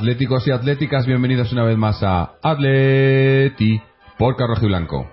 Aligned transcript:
atléticos 0.00 0.48
y 0.48 0.50
atléticas, 0.50 1.04
bienvenidos 1.04 1.52
una 1.52 1.62
vez 1.62 1.76
más 1.76 2.02
a 2.02 2.36
Atleti 2.42 3.82
por 4.16 4.34
Carrojo 4.34 4.64
y 4.64 4.68
Blanco. 4.68 5.06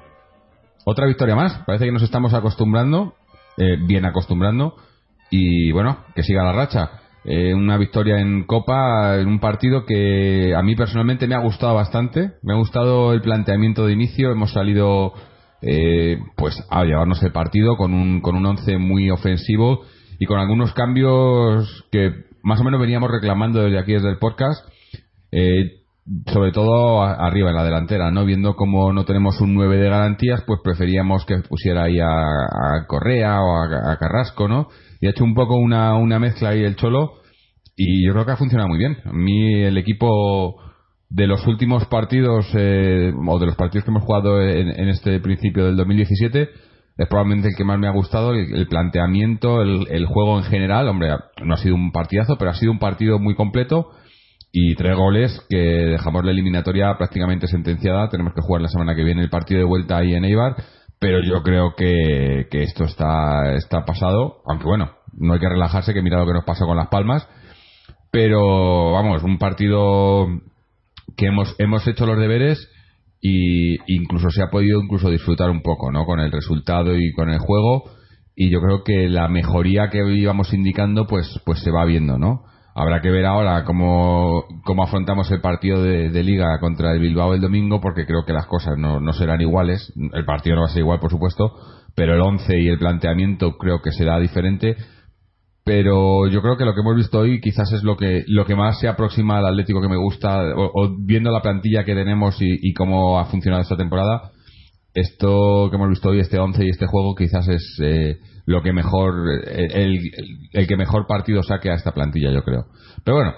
Otra 0.85 1.05
victoria 1.05 1.35
más, 1.35 1.61
parece 1.65 1.83
que 1.83 1.91
nos 1.91 2.03
estamos 2.03 2.33
acostumbrando, 2.33 3.13
eh, 3.57 3.75
bien 3.85 4.05
acostumbrando, 4.05 4.77
y 5.29 5.73
bueno, 5.73 6.05
que 6.15 6.23
siga 6.23 6.41
la 6.41 6.53
racha. 6.53 7.01
Eh, 7.25 7.53
una 7.53 7.75
victoria 7.75 8.21
en 8.21 8.45
Copa, 8.45 9.17
en 9.17 9.27
un 9.27 9.41
partido 9.41 9.85
que 9.85 10.55
a 10.55 10.61
mí 10.61 10.73
personalmente 10.77 11.27
me 11.27 11.35
ha 11.35 11.39
gustado 11.39 11.75
bastante, 11.75 12.35
me 12.41 12.53
ha 12.53 12.57
gustado 12.57 13.11
el 13.11 13.21
planteamiento 13.21 13.85
de 13.85 13.91
inicio, 13.91 14.31
hemos 14.31 14.53
salido 14.53 15.11
eh, 15.61 16.17
pues 16.37 16.65
a 16.69 16.85
llevarnos 16.85 17.21
el 17.23 17.33
partido 17.33 17.75
con 17.75 17.93
un, 17.93 18.21
con 18.21 18.37
un 18.37 18.45
once 18.45 18.77
muy 18.77 19.09
ofensivo 19.09 19.81
y 20.17 20.25
con 20.27 20.39
algunos 20.39 20.71
cambios 20.71 21.85
que 21.91 22.13
más 22.41 22.61
o 22.61 22.63
menos 22.63 22.79
veníamos 22.79 23.11
reclamando 23.11 23.63
desde 23.63 23.79
aquí, 23.79 23.91
desde 23.91 24.11
el 24.11 24.19
podcast, 24.19 24.65
eh, 25.31 25.77
sobre 26.31 26.51
todo 26.51 27.01
arriba 27.03 27.49
en 27.49 27.55
la 27.55 27.63
delantera, 27.63 28.11
¿no? 28.11 28.25
Viendo 28.25 28.55
como 28.55 28.93
no 28.93 29.03
tenemos 29.03 29.41
un 29.41 29.53
9 29.53 29.77
de 29.77 29.89
garantías, 29.89 30.41
pues 30.47 30.61
preferíamos 30.63 31.25
que 31.25 31.37
pusiera 31.39 31.83
ahí 31.83 31.99
a, 31.99 32.85
Correa 32.87 33.41
o 33.41 33.57
a, 33.57 33.97
Carrasco, 33.97 34.47
¿no? 34.47 34.69
Y 35.01 35.07
ha 35.07 35.09
hecho 35.09 35.23
un 35.23 35.35
poco 35.35 35.57
una, 35.57 35.95
una 35.95 36.17
mezcla 36.19 36.49
ahí 36.49 36.63
el 36.63 36.77
Cholo 36.77 37.13
y 37.75 38.05
yo 38.05 38.13
creo 38.13 38.25
que 38.25 38.31
ha 38.31 38.37
funcionado 38.37 38.69
muy 38.69 38.77
bien. 38.77 38.97
A 39.03 39.11
mí 39.11 39.63
el 39.63 39.77
equipo 39.77 40.55
de 41.09 41.27
los 41.27 41.45
últimos 41.45 41.85
partidos 41.85 42.47
eh, 42.53 43.13
o 43.13 43.39
de 43.39 43.45
los 43.45 43.55
partidos 43.55 43.83
que 43.83 43.91
hemos 43.91 44.03
jugado 44.03 44.41
en, 44.41 44.69
en 44.69 44.89
este 44.89 45.19
principio 45.19 45.65
del 45.65 45.75
2017 45.75 46.49
es 46.97 47.07
probablemente 47.07 47.49
el 47.49 47.55
que 47.55 47.63
más 47.63 47.79
me 47.79 47.87
ha 47.87 47.91
gustado 47.91 48.33
el, 48.33 48.53
el 48.53 48.67
planteamiento 48.67 49.61
el, 49.61 49.87
el 49.89 50.05
juego 50.05 50.37
en 50.37 50.43
general 50.43 50.89
hombre 50.89 51.11
no 51.45 51.53
ha 51.53 51.57
sido 51.57 51.75
un 51.75 51.93
partidazo 51.93 52.37
pero 52.37 52.51
ha 52.51 52.55
sido 52.55 52.73
un 52.73 52.79
partido 52.79 53.19
muy 53.19 53.35
completo 53.35 53.91
y 54.51 54.75
tres 54.75 54.95
goles 54.95 55.45
que 55.49 55.57
dejamos 55.57 56.23
la 56.25 56.31
eliminatoria 56.31 56.95
prácticamente 56.97 57.47
sentenciada. 57.47 58.09
Tenemos 58.09 58.33
que 58.33 58.41
jugar 58.41 58.61
la 58.61 58.69
semana 58.69 58.95
que 58.95 59.03
viene 59.03 59.21
el 59.21 59.29
partido 59.29 59.59
de 59.59 59.65
vuelta 59.65 59.97
ahí 59.97 60.13
en 60.13 60.25
Eibar 60.25 60.55
pero 60.99 61.21
yo 61.21 61.43
creo 61.43 61.75
que, 61.75 62.47
que 62.49 62.63
esto 62.63 62.85
está, 62.85 63.53
está 63.55 63.85
pasado. 63.85 64.41
Aunque 64.45 64.65
bueno 64.65 64.91
no 65.13 65.33
hay 65.33 65.39
que 65.39 65.49
relajarse 65.49 65.93
que 65.93 66.01
mira 66.01 66.19
lo 66.19 66.25
que 66.25 66.33
nos 66.33 66.45
pasó 66.45 66.65
con 66.65 66.77
las 66.77 66.87
palmas. 66.87 67.27
Pero 68.11 68.93
vamos 68.93 69.23
un 69.23 69.37
partido 69.37 70.27
que 71.15 71.27
hemos, 71.27 71.55
hemos 71.59 71.87
hecho 71.87 72.05
los 72.05 72.17
deberes 72.17 72.69
y 73.21 73.77
incluso 73.93 74.29
se 74.29 74.41
ha 74.41 74.49
podido 74.49 74.81
incluso 74.81 75.09
disfrutar 75.09 75.49
un 75.49 75.61
poco 75.61 75.91
¿no? 75.91 76.05
con 76.05 76.19
el 76.19 76.31
resultado 76.31 76.95
y 76.95 77.11
con 77.13 77.29
el 77.29 77.39
juego. 77.39 77.91
Y 78.35 78.49
yo 78.49 78.59
creo 78.61 78.83
que 78.83 79.09
la 79.09 79.27
mejoría 79.27 79.89
que 79.89 79.99
íbamos 80.15 80.53
indicando 80.53 81.05
pues 81.05 81.41
pues 81.45 81.59
se 81.61 81.71
va 81.71 81.85
viendo 81.85 82.17
no 82.17 82.43
habrá 82.77 83.01
que 83.01 83.09
ver 83.09 83.25
ahora 83.25 83.63
cómo, 83.65 84.45
cómo 84.63 84.83
afrontamos 84.83 85.29
el 85.31 85.41
partido 85.41 85.81
de, 85.81 86.23
liga 86.23 86.59
contra 86.59 86.93
el 86.93 86.99
Bilbao 86.99 87.33
el 87.33 87.41
domingo 87.41 87.81
porque 87.81 88.05
creo 88.05 88.23
que 88.25 88.33
las 88.33 88.45
cosas 88.45 88.77
no, 88.77 88.99
no 88.99 89.13
serán 89.13 89.41
iguales. 89.41 89.91
El 90.13 90.25
partido 90.25 90.55
no 90.55 90.61
va 90.61 90.67
a 90.67 90.71
ser 90.71 90.81
igual 90.81 90.99
por 90.99 91.11
supuesto 91.11 91.53
pero 91.97 92.13
el 92.13 92.21
11 92.21 92.59
y 92.59 92.67
el 92.67 92.77
planteamiento 92.77 93.57
creo 93.57 93.81
que 93.81 93.91
será 93.91 94.19
diferente. 94.19 94.77
Pero 95.65 96.27
yo 96.27 96.43
creo 96.43 96.55
que 96.55 96.63
lo 96.63 96.75
que 96.75 96.81
hemos 96.81 96.95
visto 96.95 97.17
hoy 97.19 97.41
quizás 97.41 97.73
es 97.73 97.83
lo 97.83 97.97
que 97.97 98.23
lo 98.27 98.45
que 98.45 98.55
más 98.55 98.79
se 98.79 98.87
aproxima 98.87 99.39
al 99.39 99.47
Atlético 99.47 99.81
que 99.81 99.89
me 99.89 99.97
gusta 99.97 100.43
o, 100.55 100.71
o 100.73 100.95
viendo 100.99 101.31
la 101.31 101.41
plantilla 101.41 101.83
que 101.83 101.95
tenemos 101.95 102.39
y, 102.39 102.59
y 102.61 102.73
cómo 102.73 103.19
ha 103.19 103.25
funcionado 103.25 103.63
esta 103.63 103.75
temporada 103.75 104.31
esto 104.93 105.67
que 105.69 105.75
hemos 105.75 105.89
visto 105.89 106.09
hoy 106.09 106.19
este 106.19 106.39
11 106.39 106.65
y 106.65 106.69
este 106.69 106.87
juego 106.87 107.15
quizás 107.15 107.47
es 107.47 107.79
eh, 107.83 108.17
lo 108.45 108.61
que 108.61 108.73
mejor 108.73 109.13
el, 109.45 110.67
que 110.67 110.77
mejor 110.77 111.05
partido 111.07 111.43
saque 111.43 111.69
a 111.69 111.75
esta 111.75 111.93
plantilla 111.93 112.31
yo 112.31 112.43
creo 112.43 112.65
pero 113.03 113.17
bueno 113.17 113.33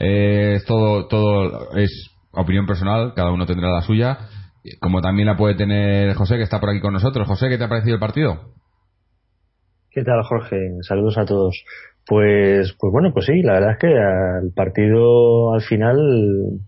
eh, 0.00 0.58
todo 0.66 1.06
todo 1.08 1.76
es 1.76 2.10
opinión 2.32 2.66
personal 2.66 3.14
cada 3.14 3.30
uno 3.30 3.46
tendrá 3.46 3.70
la 3.70 3.82
suya 3.82 4.18
como 4.80 5.00
también 5.00 5.26
la 5.26 5.36
puede 5.36 5.54
tener 5.54 6.14
José 6.14 6.36
que 6.36 6.42
está 6.42 6.60
por 6.60 6.70
aquí 6.70 6.80
con 6.80 6.92
nosotros 6.92 7.26
José 7.26 7.48
¿qué 7.48 7.56
te 7.56 7.64
ha 7.64 7.68
parecido 7.68 7.94
el 7.94 8.00
partido? 8.00 8.58
¿Qué 9.90 10.04
tal, 10.04 10.22
Jorge? 10.22 10.56
Saludos 10.82 11.18
a 11.18 11.24
todos. 11.24 11.64
Pues, 12.06 12.72
pues 12.78 12.92
bueno, 12.92 13.10
pues 13.12 13.26
sí, 13.26 13.42
la 13.42 13.54
verdad 13.54 13.72
es 13.72 13.78
que 13.78 13.88
el 13.88 14.52
partido 14.54 15.52
al 15.52 15.62
final, 15.62 15.96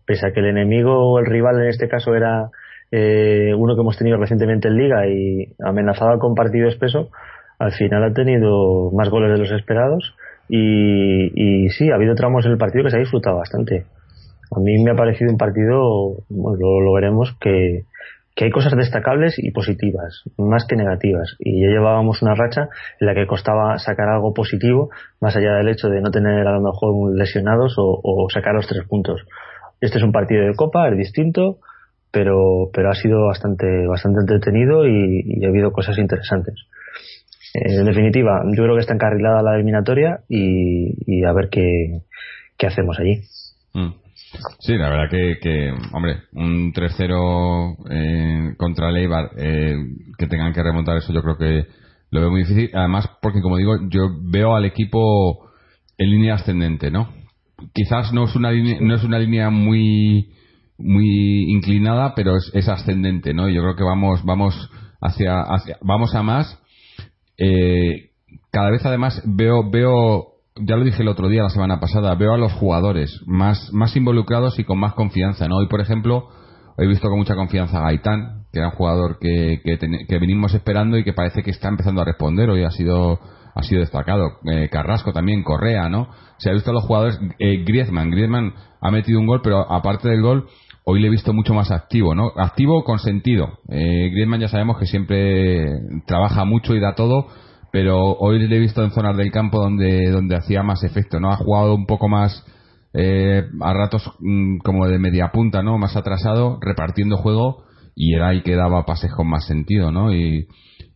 pese 0.05 0.27
a 0.27 0.33
que 0.33 0.41
el 0.41 0.47
enemigo 0.47 0.93
o 0.93 1.19
el 1.19 1.27
rival 1.27 1.61
en 1.63 1.69
este 1.69 1.89
caso 1.89 2.15
era 2.15 2.51
eh, 2.91 3.55
uno 3.57 3.75
que 3.75 3.81
hemos 3.81 3.97
tenido 3.97 4.17
recientemente 4.17 4.69
en 4.69 4.77
Liga 4.77 5.07
y 5.07 5.55
amenazaba 5.65 6.19
con 6.19 6.35
partido 6.35 6.69
espeso, 6.69 7.11
al 7.59 7.73
final 7.73 8.03
ha 8.05 8.13
tenido 8.13 8.91
más 8.93 9.11
goles 9.11 9.31
de 9.31 9.39
los 9.39 9.53
esperados 9.53 10.15
y, 10.49 11.65
y 11.67 11.69
sí, 11.71 11.91
ha 11.91 11.95
habido 11.95 12.15
tramos 12.15 12.45
en 12.47 12.53
el 12.53 12.59
partido 12.59 12.85
que 12.85 12.91
se 12.91 12.97
ha 12.97 13.01
disfrutado 13.01 13.37
bastante. 13.37 13.85
A 14.51 14.59
mí 14.59 14.83
me 14.83 14.91
ha 14.91 14.97
parecido 14.97 15.31
un 15.31 15.39
partido, 15.39 16.25
bueno, 16.29 16.59
lo, 16.59 16.93
veremos, 16.93 17.37
que, 17.41 17.85
que 18.35 18.47
hay 18.47 18.51
cosas 18.51 18.75
destacables 18.77 19.39
y 19.39 19.53
positivas, 19.53 20.25
más 20.39 20.67
que 20.67 20.75
negativas. 20.75 21.37
Y 21.39 21.63
ya 21.63 21.69
llevábamos 21.69 22.21
una 22.23 22.35
racha 22.35 22.69
en 22.99 23.07
la 23.07 23.15
que 23.15 23.29
costaba 23.29 23.79
sacar 23.79 24.09
algo 24.09 24.35
positivo, 24.35 24.91
más 25.21 25.37
allá 25.37 25.55
del 25.55 25.69
hecho 25.69 25.89
de 25.89 26.01
no 26.01 26.11
tener 26.11 26.45
a 26.49 26.53
lo 26.53 26.63
mejor 26.63 27.17
lesionados 27.17 27.77
o, 27.79 28.01
o 28.03 28.29
sacar 28.31 28.55
los 28.55 28.67
tres 28.67 28.85
puntos. 28.89 29.21
Este 29.81 29.99
es 29.99 30.05
un 30.05 30.11
partido 30.11 30.45
de 30.45 30.55
Copa, 30.57 30.89
es 30.89 30.97
distinto, 30.97 31.59
pero, 32.11 32.71
pero 32.73 32.91
ha 32.91 32.95
sido 32.95 33.27
bastante, 33.27 33.87
bastante 33.87 34.21
entretenido 34.21 34.87
y, 34.87 35.45
ha 35.45 35.49
habido 35.49 35.73
cosas 35.73 35.99
interesantes. 35.99 36.55
Eh, 37.55 37.77
En 37.79 37.87
definitiva, 37.87 38.43
yo 38.47 38.63
creo 38.63 38.75
que 38.75 38.81
está 38.81 38.95
encarrilada 38.95 39.43
la 39.43 39.55
eliminatoria 39.55 40.21
y, 40.29 41.25
a 41.25 41.33
ver 41.33 41.49
qué, 41.51 42.01
qué 42.57 42.67
hacemos 42.67 42.99
allí. 42.99 43.21
Mm. 43.75 43.95
Sí, 44.61 44.77
la 44.77 44.89
verdad 44.91 45.11
que, 45.11 45.39
que, 45.41 45.73
hombre, 45.93 46.23
un 46.33 46.73
3-0 46.73 47.77
eh, 47.91 48.55
contra 48.57 48.91
el 48.91 48.97
Eibar, 48.99 49.31
eh, 49.37 49.75
que 50.17 50.27
tengan 50.27 50.53
que 50.53 50.63
remontar 50.63 50.97
eso, 50.97 51.13
yo 51.13 51.23
creo 51.23 51.37
que 51.37 51.67
lo 52.11 52.21
veo 52.21 52.31
muy 52.31 52.43
difícil. 52.43 52.71
Además, 52.73 53.09
porque 53.21 53.41
como 53.41 53.57
digo, 53.57 53.77
yo 53.89 54.09
veo 54.23 54.55
al 54.55 54.65
equipo 54.65 55.51
en 55.99 56.11
línea 56.11 56.35
ascendente, 56.35 56.91
¿no? 56.91 57.09
Quizás 57.75 58.13
no 58.13 58.25
es 58.25 58.37
una 58.37 58.53
línea, 58.53 58.79
no 58.81 58.95
es 58.95 59.05
una 59.05 59.19
línea 59.19 59.51
muy 59.51 60.33
muy 60.81 61.51
inclinada, 61.53 62.15
pero 62.15 62.37
es, 62.37 62.51
es 62.55 62.69
ascendente, 62.69 63.35
¿no? 63.35 63.49
Yo 63.49 63.63
creo 63.63 63.77
que 63.77 63.85
vamos 63.85 64.25
vamos 64.25 64.71
hacia, 65.01 65.41
hacia 65.43 65.77
vamos 65.83 66.15
a 66.15 66.23
más. 66.23 66.59
Eh, 67.39 68.11
cada 68.51 68.71
vez 68.71 68.85
además 68.85 69.23
veo 69.25 69.71
veo 69.71 70.27
ya 70.57 70.77
lo 70.77 70.85
dije 70.85 71.03
el 71.03 71.09
otro 71.09 71.29
día 71.29 71.43
la 71.45 71.49
semana 71.51 71.81
pasada 71.81 72.15
veo 72.17 72.35
a 72.35 72.39
los 72.39 72.53
jugadores 72.53 73.21
más 73.27 73.73
más 73.73 73.97
involucrados 73.97 74.59
y 74.59 74.65
con 74.65 74.79
más 74.79 74.93
confianza 74.95 75.49
no 75.49 75.57
hoy 75.57 75.69
por 75.69 75.81
ejemplo 75.81 76.29
he 76.77 76.87
visto 76.87 77.09
con 77.09 77.19
mucha 77.19 77.35
confianza 77.35 77.79
a 77.79 77.83
Gaitán 77.85 78.41
que 78.53 78.59
era 78.59 78.69
un 78.69 78.75
jugador 78.75 79.19
que, 79.21 79.61
que, 79.65 79.77
ten- 79.79 80.07
que 80.09 80.19
venimos 80.19 80.53
esperando 80.55 80.99
y 80.99 81.05
que 81.05 81.13
parece 81.13 81.43
que 81.43 81.51
está 81.53 81.69
empezando 81.69 82.03
a 82.03 82.05
responder. 82.05 82.51
Hoy 82.51 82.65
ha 82.65 82.71
sido 82.73 83.21
ha 83.55 83.63
sido 83.63 83.81
destacado. 83.81 84.39
Eh, 84.45 84.69
Carrasco 84.71 85.13
también 85.13 85.43
Correa 85.45 85.89
no 85.89 86.09
se 86.39 86.51
ha 86.51 86.53
visto 86.53 86.71
a 86.71 86.75
los 86.75 86.83
jugadores 86.85 87.19
eh, 87.39 87.63
Griezmann. 87.65 88.11
Griezmann 88.11 88.53
ha 88.81 88.91
metido 88.91 89.21
un 89.21 89.27
gol 89.27 89.41
pero 89.43 89.71
aparte 89.73 90.09
del 90.09 90.21
gol 90.23 90.49
hoy 90.91 91.01
le 91.01 91.07
he 91.07 91.11
visto 91.11 91.33
mucho 91.33 91.55
más 91.55 91.71
activo, 91.71 92.15
¿no? 92.15 92.33
Activo 92.37 92.85
con 92.85 92.99
sentido. 92.99 93.59
Eh, 93.69 94.11
Griezmann 94.11 94.41
ya 94.41 94.49
sabemos 94.49 94.79
que 94.79 94.87
siempre 94.87 95.67
trabaja 96.07 96.45
mucho 96.45 96.75
y 96.75 96.81
da 96.81 96.95
todo, 96.95 97.29
pero 97.73 97.99
hoy 98.19 98.47
le 98.47 98.57
he 98.57 98.61
visto 98.61 98.83
en 98.83 98.91
zonas 98.91 99.17
del 99.17 99.31
campo 99.31 99.61
donde, 99.61 100.11
donde 100.11 100.37
hacía 100.37 100.63
más 100.63 100.83
efecto, 100.83 101.21
¿no? 101.21 101.31
Ha 101.31 101.37
jugado 101.37 101.75
un 101.75 101.87
poco 101.87 102.09
más 102.09 102.45
eh, 102.93 103.45
a 103.61 103.73
ratos 103.73 104.11
mm, 104.19 104.59
como 104.59 104.89
de 104.89 104.99
media 104.99 105.31
punta, 105.33 105.63
¿no? 105.63 105.79
Más 105.79 105.97
atrasado, 105.97 106.59
repartiendo 106.61 107.17
juego 107.17 107.65
y 107.95 108.15
era 108.15 108.29
ahí 108.29 108.43
que 108.43 108.57
daba 108.57 108.85
pases 108.85 109.13
con 109.13 109.29
más 109.29 109.47
sentido, 109.47 109.93
¿no? 109.93 110.13
Y, 110.13 110.49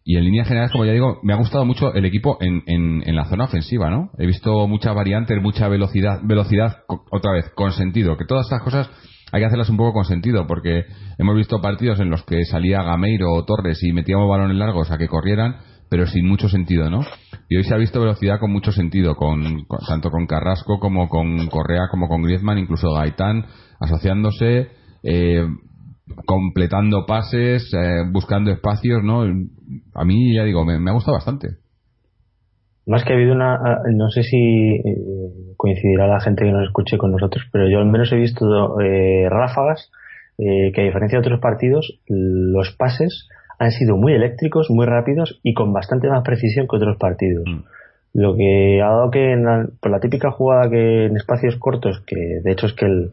y 0.04 0.16
en 0.16 0.24
líneas 0.24 0.48
generales, 0.48 0.72
como 0.72 0.84
ya 0.84 0.92
digo, 0.92 1.20
me 1.22 1.32
ha 1.32 1.36
gustado 1.36 1.64
mucho 1.64 1.94
el 1.94 2.04
equipo 2.04 2.36
en, 2.40 2.62
en, 2.66 3.02
en 3.06 3.16
la 3.16 3.24
zona 3.26 3.44
ofensiva, 3.44 3.90
¿no? 3.90 4.10
He 4.18 4.26
visto 4.26 4.66
muchas 4.66 4.94
variantes, 4.94 5.40
mucha 5.40 5.68
velocidad, 5.68 6.20
velocidad 6.24 6.78
otra 7.10 7.32
vez, 7.32 7.50
con 7.54 7.72
sentido. 7.72 8.16
Que 8.16 8.26
todas 8.26 8.46
estas 8.46 8.62
cosas 8.62 8.90
hay 9.34 9.40
que 9.40 9.46
hacerlas 9.46 9.68
un 9.68 9.76
poco 9.76 9.94
con 9.94 10.04
sentido, 10.04 10.46
porque 10.46 10.84
hemos 11.18 11.34
visto 11.34 11.60
partidos 11.60 11.98
en 11.98 12.08
los 12.08 12.22
que 12.22 12.44
salía 12.44 12.84
Gameiro 12.84 13.32
o 13.32 13.44
Torres 13.44 13.82
y 13.82 13.92
metíamos 13.92 14.30
balones 14.30 14.56
largos 14.56 14.92
a 14.92 14.96
que 14.96 15.08
corrieran, 15.08 15.56
pero 15.90 16.06
sin 16.06 16.28
mucho 16.28 16.48
sentido, 16.48 16.88
¿no? 16.88 17.00
Y 17.48 17.56
hoy 17.56 17.64
se 17.64 17.74
ha 17.74 17.76
visto 17.76 17.98
velocidad 17.98 18.38
con 18.38 18.52
mucho 18.52 18.70
sentido, 18.70 19.16
con, 19.16 19.66
tanto 19.88 20.10
con 20.10 20.28
Carrasco 20.28 20.78
como 20.78 21.08
con 21.08 21.48
Correa, 21.48 21.88
como 21.90 22.06
con 22.06 22.22
Griezmann, 22.22 22.58
incluso 22.58 22.92
Gaitán, 22.92 23.44
asociándose, 23.80 24.68
eh, 25.02 25.48
completando 26.26 27.04
pases, 27.04 27.74
eh, 27.74 28.04
buscando 28.12 28.52
espacios, 28.52 29.02
¿no? 29.02 29.24
A 29.94 30.04
mí, 30.04 30.32
ya 30.32 30.44
digo, 30.44 30.64
me 30.64 30.88
ha 30.88 30.94
gustado 30.94 31.16
bastante. 31.16 31.48
Más 32.86 33.04
que 33.04 33.12
ha 33.12 33.16
habido 33.16 33.34
una, 33.34 33.54
ah, 33.54 33.82
no 33.92 34.10
sé 34.10 34.22
si 34.22 34.76
eh, 34.76 34.82
coincidirá 35.56 36.06
la 36.06 36.20
gente 36.20 36.44
que 36.44 36.52
nos 36.52 36.66
escuche 36.66 36.98
con 36.98 37.12
nosotros, 37.12 37.44
pero 37.50 37.68
yo 37.68 37.78
al 37.78 37.86
menos 37.86 38.12
he 38.12 38.16
visto 38.16 38.80
eh, 38.80 39.28
ráfagas 39.30 39.90
eh, 40.38 40.72
que 40.72 40.82
a 40.82 40.84
diferencia 40.84 41.18
de 41.18 41.26
otros 41.26 41.40
partidos, 41.40 42.00
los 42.08 42.74
pases 42.76 43.28
han 43.58 43.70
sido 43.70 43.96
muy 43.96 44.12
eléctricos, 44.12 44.68
muy 44.68 44.84
rápidos 44.84 45.40
y 45.42 45.54
con 45.54 45.72
bastante 45.72 46.08
más 46.08 46.22
precisión 46.24 46.66
que 46.68 46.76
otros 46.76 46.96
partidos. 46.98 47.44
Mm. 47.46 47.60
Lo 48.14 48.36
que 48.36 48.80
ha 48.82 48.90
dado 48.90 49.10
que 49.10 49.32
en 49.32 49.44
la, 49.44 49.66
por 49.80 49.90
la 49.90 50.00
típica 50.00 50.30
jugada 50.30 50.70
que 50.70 51.06
en 51.06 51.16
espacios 51.16 51.56
cortos, 51.56 52.02
que 52.06 52.40
de 52.42 52.52
hecho 52.52 52.66
es 52.66 52.74
que 52.74 52.86
el, 52.86 53.12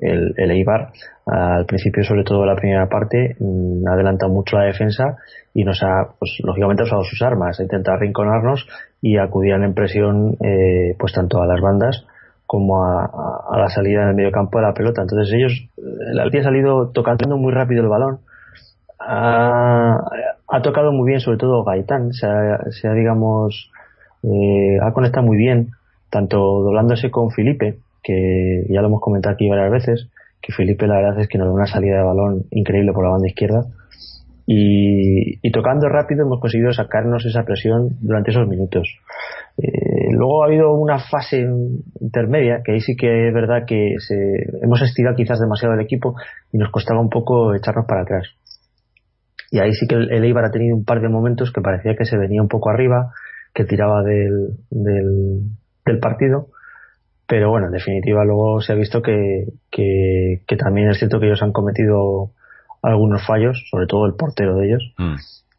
el, 0.00 0.34
el 0.36 0.50
Eibar 0.50 0.92
al 1.26 1.66
principio 1.66 2.02
sobre 2.04 2.24
todo 2.24 2.44
la 2.44 2.56
primera 2.56 2.88
parte 2.88 3.36
mm, 3.38 3.86
ha 3.86 3.92
adelantado 3.92 4.32
mucho 4.32 4.56
la 4.56 4.64
defensa 4.64 5.16
y 5.54 5.64
nos 5.64 5.82
ha 5.82 6.14
pues 6.18 6.38
lógicamente 6.42 6.82
usado 6.82 7.04
sus 7.04 7.22
armas 7.22 7.60
ha 7.60 7.62
intentado 7.62 7.96
arrinconarnos 7.96 8.66
y 9.02 9.16
acudían 9.16 9.62
en 9.62 9.74
presión 9.74 10.36
eh, 10.40 10.94
pues 10.98 11.12
tanto 11.12 11.40
a 11.40 11.46
las 11.46 11.60
bandas 11.60 12.04
como 12.46 12.84
a, 12.84 13.04
a, 13.50 13.58
la 13.58 13.68
salida 13.68 14.02
en 14.02 14.08
el 14.08 14.14
medio 14.14 14.32
campo 14.32 14.58
de 14.58 14.66
la 14.66 14.74
pelota. 14.74 15.02
Entonces 15.02 15.32
ellos 15.32 15.52
el 16.10 16.18
Albi 16.18 16.38
ha 16.38 16.42
salido 16.42 16.90
tocando 16.90 17.36
muy 17.36 17.52
rápido 17.52 17.82
el 17.82 17.88
balón. 17.88 18.18
Ha, 18.98 19.98
ha 20.48 20.62
tocado 20.62 20.92
muy 20.92 21.08
bien 21.08 21.20
sobre 21.20 21.38
todo 21.38 21.64
Gaitán. 21.64 22.12
Se 22.12 22.26
ha, 22.26 22.58
se 22.70 22.88
ha 22.88 22.92
digamos 22.92 23.70
eh, 24.22 24.78
ha 24.82 24.92
conectado 24.92 25.26
muy 25.26 25.36
bien 25.36 25.70
tanto 26.10 26.38
doblándose 26.38 27.10
con 27.10 27.30
Felipe 27.30 27.78
que 28.02 28.64
ya 28.68 28.80
lo 28.80 28.88
hemos 28.88 29.00
comentado 29.00 29.34
aquí 29.34 29.48
varias 29.48 29.70
veces, 29.70 30.08
que 30.40 30.52
Felipe 30.52 30.86
la 30.86 30.96
verdad 30.96 31.20
es 31.20 31.28
que 31.28 31.38
nos 31.38 31.48
da 31.48 31.52
una 31.52 31.66
salida 31.66 31.98
de 31.98 32.02
balón 32.02 32.44
increíble 32.50 32.92
por 32.92 33.04
la 33.04 33.10
banda 33.10 33.28
izquierda 33.28 33.66
y, 34.52 35.50
tocando 35.52 35.88
rápido 35.88 36.24
hemos 36.24 36.40
conseguido 36.40 36.72
sacarnos 36.72 37.24
esa 37.24 37.44
presión 37.44 37.90
durante 38.00 38.32
esos 38.32 38.48
minutos. 38.48 38.88
Eh, 39.56 40.10
luego 40.10 40.42
ha 40.42 40.46
habido 40.46 40.74
una 40.74 40.98
fase 40.98 41.46
intermedia 42.00 42.60
que 42.64 42.72
ahí 42.72 42.80
sí 42.80 42.96
que 42.96 43.28
es 43.28 43.34
verdad 43.34 43.64
que 43.64 43.94
se, 43.98 44.16
hemos 44.60 44.82
estirado 44.82 45.14
quizás 45.14 45.38
demasiado 45.38 45.74
el 45.74 45.80
equipo 45.80 46.16
y 46.52 46.58
nos 46.58 46.70
costaba 46.72 47.00
un 47.00 47.10
poco 47.10 47.54
echarnos 47.54 47.86
para 47.86 48.02
atrás. 48.02 48.26
Y 49.52 49.60
ahí 49.60 49.72
sí 49.72 49.86
que 49.86 49.94
el, 49.94 50.10
el 50.10 50.24
Eibar 50.24 50.44
ha 50.44 50.50
tenido 50.50 50.76
un 50.76 50.84
par 50.84 51.00
de 51.00 51.08
momentos 51.08 51.52
que 51.52 51.60
parecía 51.60 51.94
que 51.94 52.04
se 52.04 52.18
venía 52.18 52.42
un 52.42 52.48
poco 52.48 52.70
arriba, 52.70 53.12
que 53.54 53.64
tiraba 53.64 54.02
del, 54.02 54.56
del, 54.70 55.42
del 55.84 55.98
partido 56.00 56.48
pero 57.28 57.48
bueno, 57.48 57.66
en 57.66 57.72
definitiva 57.72 58.24
luego 58.24 58.60
se 58.60 58.72
ha 58.72 58.74
visto 58.74 59.02
que, 59.02 59.44
que, 59.70 60.56
también 60.58 60.90
es 60.90 60.98
cierto 60.98 61.20
que 61.20 61.26
ellos 61.26 61.44
han 61.44 61.52
cometido 61.52 62.32
algunos 62.82 63.24
fallos, 63.26 63.62
sobre 63.70 63.86
todo 63.86 64.06
el 64.06 64.14
portero 64.14 64.56
de 64.56 64.66
ellos, 64.66 64.82
Mm. 64.98 65.14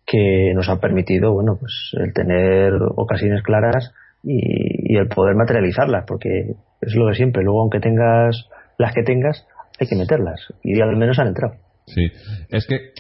que 0.06 0.54
nos 0.56 0.68
han 0.70 0.80
permitido, 0.80 1.34
bueno, 1.34 1.58
pues 1.60 1.72
el 1.94 2.14
tener 2.14 2.74
ocasiones 2.96 3.42
claras 3.44 3.94
y, 4.24 4.94
y 4.94 4.98
el 4.98 5.08
poder 5.08 5.36
materializarlas, 5.36 6.06
porque 6.08 6.54
es 6.82 6.96
lo 6.96 7.08
de 7.08 7.16
siempre. 7.16 7.44
Luego, 7.44 7.62
aunque 7.62 7.80
tengas 7.80 8.48
las 8.78 8.94
que 8.94 9.04
tengas, 9.04 9.48
hay 9.80 9.88
que 9.88 9.96
meterlas 9.96 10.40
y 10.64 10.80
al 10.82 10.96
menos 10.98 11.18
han 11.20 11.28
entrado. 11.28 11.56
Sí, 11.88 12.12
es 12.50 12.68
que 12.68 12.92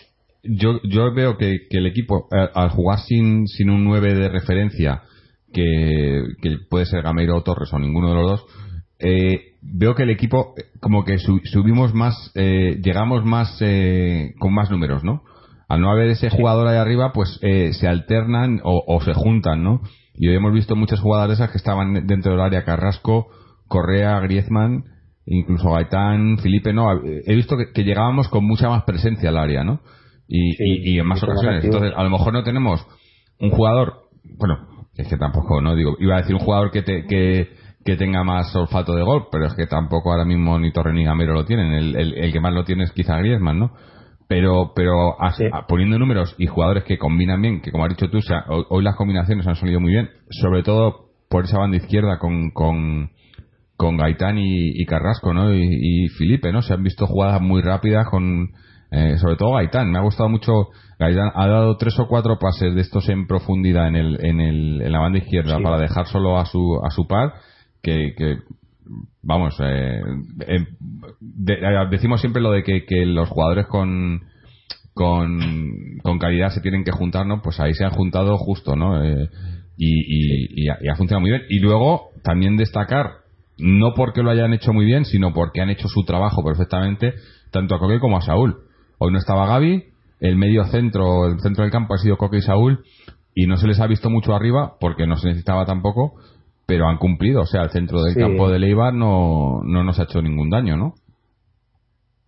yo, 0.44 0.79
yo 0.83 1.13
veo 1.13 1.38
que, 1.38 1.67
que 1.69 1.77
el 1.77 1.85
equipo, 1.88 2.27
eh, 2.31 2.47
al 2.53 2.69
jugar 2.69 3.00
sin, 3.00 3.45
sin 3.47 3.69
un 3.69 3.83
9 3.83 4.13
de 4.13 4.29
referencia, 4.29 5.01
que, 5.53 6.24
que 6.41 6.57
puede 6.69 6.85
ser 6.85 7.03
Gameiro 7.03 7.35
o 7.35 7.44
Torres 7.44 7.74
o 7.74 7.79
ninguno 7.79 8.09
de 8.09 8.15
los 8.15 8.31
dos, 8.31 8.45
eh, 9.00 9.50
veo 9.61 9.95
que 9.95 10.03
el 10.03 10.09
equipo 10.09 10.53
eh, 10.57 10.63
como 10.79 11.03
que 11.05 11.17
su- 11.19 11.41
subimos 11.45 11.93
más, 11.93 12.31
eh, 12.35 12.79
llegamos 12.83 13.23
más 13.25 13.57
eh, 13.61 14.33
con 14.39 14.53
más 14.53 14.69
números, 14.71 15.03
¿no? 15.03 15.23
Al 15.69 15.79
no 15.81 15.89
haber 15.91 16.09
ese 16.09 16.29
jugador 16.29 16.67
ahí 16.67 16.77
arriba, 16.77 17.11
pues 17.13 17.39
eh, 17.41 17.71
se 17.73 17.87
alternan 17.87 18.59
o, 18.63 18.83
o 18.87 19.01
se 19.01 19.13
juntan, 19.13 19.63
¿no? 19.63 19.81
Y 20.15 20.27
hoy 20.27 20.35
hemos 20.35 20.53
visto 20.53 20.75
muchas 20.75 20.99
jugadas 20.99 21.29
de 21.29 21.33
esas 21.35 21.51
que 21.51 21.57
estaban 21.57 22.05
dentro 22.07 22.31
del 22.33 22.41
área 22.41 22.65
Carrasco, 22.65 23.27
Correa, 23.67 24.19
Griezmann, 24.19 24.83
incluso 25.25 25.71
Gaitán, 25.71 26.37
Felipe, 26.39 26.73
no, 26.73 26.91
he 27.05 27.35
visto 27.35 27.55
que, 27.55 27.71
que 27.73 27.83
llegábamos 27.83 28.27
con 28.27 28.43
mucha 28.45 28.67
más 28.67 28.83
presencia 28.83 29.29
al 29.29 29.37
área, 29.37 29.63
¿no? 29.63 29.79
Y, 30.27 30.51
Sí, 30.53 30.63
y- 30.63 30.95
y 30.95 30.99
en 30.99 31.05
más 31.07 31.19
ocasiones. 31.23 31.63
Entonces, 31.75 31.93
a 31.95 32.03
lo 32.03 32.09
mejor 32.09 32.33
no 32.33 32.43
tenemos 32.43 32.85
un 33.39 33.51
jugador, 33.51 33.93
bueno, 34.37 34.57
es 34.95 35.07
que 35.07 35.17
tampoco, 35.17 35.61
no 35.61 35.75
digo, 35.75 35.95
iba 35.99 36.15
a 36.15 36.21
decir 36.21 36.35
un 36.35 36.41
jugador 36.41 36.71
que, 36.71 36.81
te, 36.81 37.05
que, 37.05 37.47
que 37.83 37.95
tenga 37.95 38.23
más 38.23 38.55
olfato 38.55 38.93
de 38.95 39.03
gol, 39.03 39.27
pero 39.31 39.45
es 39.47 39.53
que 39.55 39.65
tampoco 39.67 40.11
ahora 40.11 40.25
mismo 40.25 40.59
ni 40.59 40.71
Torre 40.71 40.93
ni 40.93 41.03
Gamero 41.03 41.33
lo 41.33 41.45
tienen. 41.45 41.71
El, 41.73 41.95
el, 41.95 42.13
el 42.17 42.31
que 42.31 42.39
más 42.39 42.53
lo 42.53 42.63
tiene 42.63 42.83
es 42.83 42.91
quizá 42.91 43.17
Griezmann, 43.17 43.59
¿no? 43.59 43.71
Pero, 44.27 44.71
pero 44.75 45.21
a- 45.21 45.31
Sí. 45.33 45.43
a- 45.51 45.65
poniendo 45.67 45.97
números 45.99 46.35
y 46.37 46.47
jugadores 46.47 46.83
que 46.85 46.97
combinan 46.97 47.41
bien, 47.41 47.61
que 47.61 47.71
como 47.71 47.83
has 47.85 47.89
dicho 47.89 48.09
tú, 48.09 48.19
o 48.19 48.21
sea, 48.21 48.45
hoy, 48.49 48.63
hoy 48.69 48.83
las 48.83 48.95
combinaciones 48.95 49.45
han 49.47 49.55
salido 49.55 49.79
muy 49.79 49.91
bien, 49.91 50.09
sobre 50.29 50.63
todo 50.63 51.07
por 51.29 51.45
esa 51.45 51.57
banda 51.59 51.77
izquierda 51.77 52.17
con, 52.19 52.51
con, 52.51 53.09
con 53.77 53.97
Gaitán 53.97 54.37
y, 54.37 54.69
y 54.81 54.85
Carrasco, 54.85 55.33
¿no? 55.33 55.53
Y, 55.53 55.61
y 55.63 56.07
Felipe, 56.09 56.51
¿no? 56.51 56.61
Se 56.61 56.73
han 56.73 56.83
visto 56.83 57.07
jugadas 57.07 57.41
muy 57.41 57.61
rápidas 57.61 58.07
con, 58.09 58.49
eh, 58.91 59.17
sobre 59.17 59.35
todo 59.37 59.53
Gaitán. 59.55 59.91
Me 59.91 59.97
ha 59.97 60.01
gustado 60.01 60.29
mucho. 60.29 60.69
Gaitán 60.99 61.31
ha 61.33 61.47
dado 61.47 61.75
tres 61.77 61.97
o 61.99 62.07
cuatro 62.07 62.37
pases 62.37 62.75
de 62.75 62.81
estos 62.81 63.09
en 63.09 63.25
profundidad 63.27 63.87
en 63.87 63.95
el, 63.95 64.23
en 64.25 64.39
el, 64.39 64.81
en 64.83 64.91
la 64.91 64.99
banda 64.99 65.17
izquierda 65.17 65.57
Sí. 65.57 65.63
para 65.63 65.77
dejar 65.79 66.05
solo 66.07 66.37
a 66.37 66.45
su, 66.45 66.79
a 66.85 66.91
su 66.91 67.07
par, 67.07 67.33
que, 67.81 68.13
que 68.15 68.37
vamos, 69.21 69.55
eh, 69.59 70.01
eh, 70.47 70.67
eh, 71.47 71.88
decimos 71.89 72.21
siempre 72.21 72.41
lo 72.41 72.51
de 72.51 72.63
que, 72.63 73.05
los 73.05 73.29
jugadores 73.29 73.67
con, 73.67 74.21
con, 74.93 75.39
con 76.03 76.19
calidad 76.19 76.50
se 76.50 76.61
tienen 76.61 76.83
que 76.83 76.91
juntar, 76.91 77.25
¿no? 77.25 77.41
Pues 77.41 77.59
ahí 77.59 77.73
se 77.73 77.85
han 77.85 77.91
juntado 77.91 78.38
justo, 78.38 78.75
¿no? 78.75 79.03
Eh, 79.03 79.29
y 79.77 80.69
ha, 80.69 80.77
y 80.79 80.89
ha 80.89 80.95
funcionado 80.95 81.21
muy 81.21 81.31
bien. 81.31 81.43
Y 81.50 81.59
luego 81.59 82.09
también 82.23 82.55
destacar, 82.55 83.21
no 83.57 83.93
porque 83.95 84.21
lo 84.21 84.29
hayan 84.29 84.53
hecho 84.53 84.73
muy 84.73 84.85
bien, 84.85 85.05
sino 85.05 85.33
porque 85.33 85.61
han 85.61 85.69
hecho 85.69 85.88
su 85.88 86.03
trabajo 86.03 86.43
perfectamente, 86.43 87.13
tanto 87.51 87.75
a 87.75 87.79
Coque 87.79 88.00
como 88.00 88.17
a 88.17 88.21
Saúl. 88.21 88.57
Hoy 89.00 89.11
no 89.11 89.17
estaba 89.17 89.47
Gaby, 89.47 89.85
el 90.19 90.35
medio 90.35 90.65
centro, 90.65 91.27
el 91.27 91.39
centro 91.39 91.63
del 91.63 91.71
campo 91.71 91.95
ha 91.95 91.97
sido 91.97 92.17
Coque 92.17 92.38
y 92.38 92.41
Saúl, 92.41 92.83
y 93.33 93.47
no 93.47 93.57
se 93.57 93.67
les 93.67 93.79
ha 93.79 93.88
visto 93.88 94.09
mucho 94.09 94.35
arriba, 94.35 94.73
porque 94.79 95.07
no 95.07 95.15
se 95.15 95.27
necesitaba 95.29 95.65
tampoco, 95.65 96.13
pero 96.71 96.87
han 96.87 96.97
cumplido. 96.97 97.41
O 97.41 97.45
sea, 97.45 97.63
el 97.63 97.69
centro 97.71 98.01
del 98.01 98.13
Sí. 98.13 98.19
campo 98.21 98.49
de 98.49 98.57
Leibar 98.59 98.93
no, 98.93 99.59
no 99.65 99.83
nos 99.83 99.99
ha 99.99 100.03
hecho 100.03 100.21
ningún 100.21 100.49
daño, 100.49 100.77
¿no? 100.77 100.93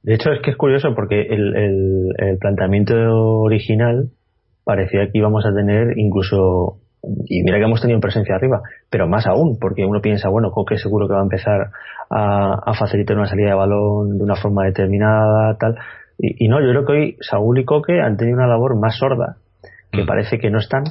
De 0.04 0.16
hecho, 0.16 0.32
es 0.34 0.42
que 0.42 0.52
es 0.52 0.58
curioso 0.58 0.90
porque 0.96 1.22
el, 1.22 1.56
el, 1.56 2.10
el 2.18 2.38
planteamiento 2.38 2.94
original 3.40 4.10
parecía 4.66 5.06
que 5.10 5.18
íbamos 5.18 5.46
a 5.46 5.54
tener 5.54 5.98
incluso, 5.98 6.80
y 7.30 7.42
mira 7.44 7.58
que 7.58 7.64
hemos 7.64 7.82
tenido 7.82 8.02
presencia 8.02 8.36
arriba, 8.36 8.60
pero 8.90 9.08
más 9.08 9.26
aún, 9.28 9.58
porque 9.62 9.86
uno 9.86 10.02
piensa, 10.02 10.28
bueno, 10.28 10.52
Coque 10.52 10.78
seguro 10.78 11.08
que 11.08 11.14
va 11.14 11.22
a 11.22 11.24
empezar 11.24 11.70
a, 12.10 12.54
a 12.66 12.74
facilitar 12.74 13.16
una 13.16 13.28
salida 13.28 13.50
de 13.52 13.56
balón 13.56 14.18
de 14.18 14.24
una 14.26 14.36
forma 14.36 14.66
determinada, 14.66 15.56
tal. 15.58 15.76
Y, 16.18 16.46
y 16.46 16.48
no, 16.50 16.60
yo 16.60 16.70
creo 16.72 16.86
que 16.86 16.92
hoy 16.92 17.18
Saúl 17.22 17.60
y 17.60 17.64
Coque 17.66 18.02
han 18.02 18.18
tenido 18.18 18.38
una 18.38 18.48
labor 18.48 18.78
más 18.78 18.98
sorda, 18.98 19.38
que 19.94 20.04
Mm. 20.04 20.06
parece 20.08 20.38
que 20.38 20.50
no 20.50 20.60
están, 20.60 20.84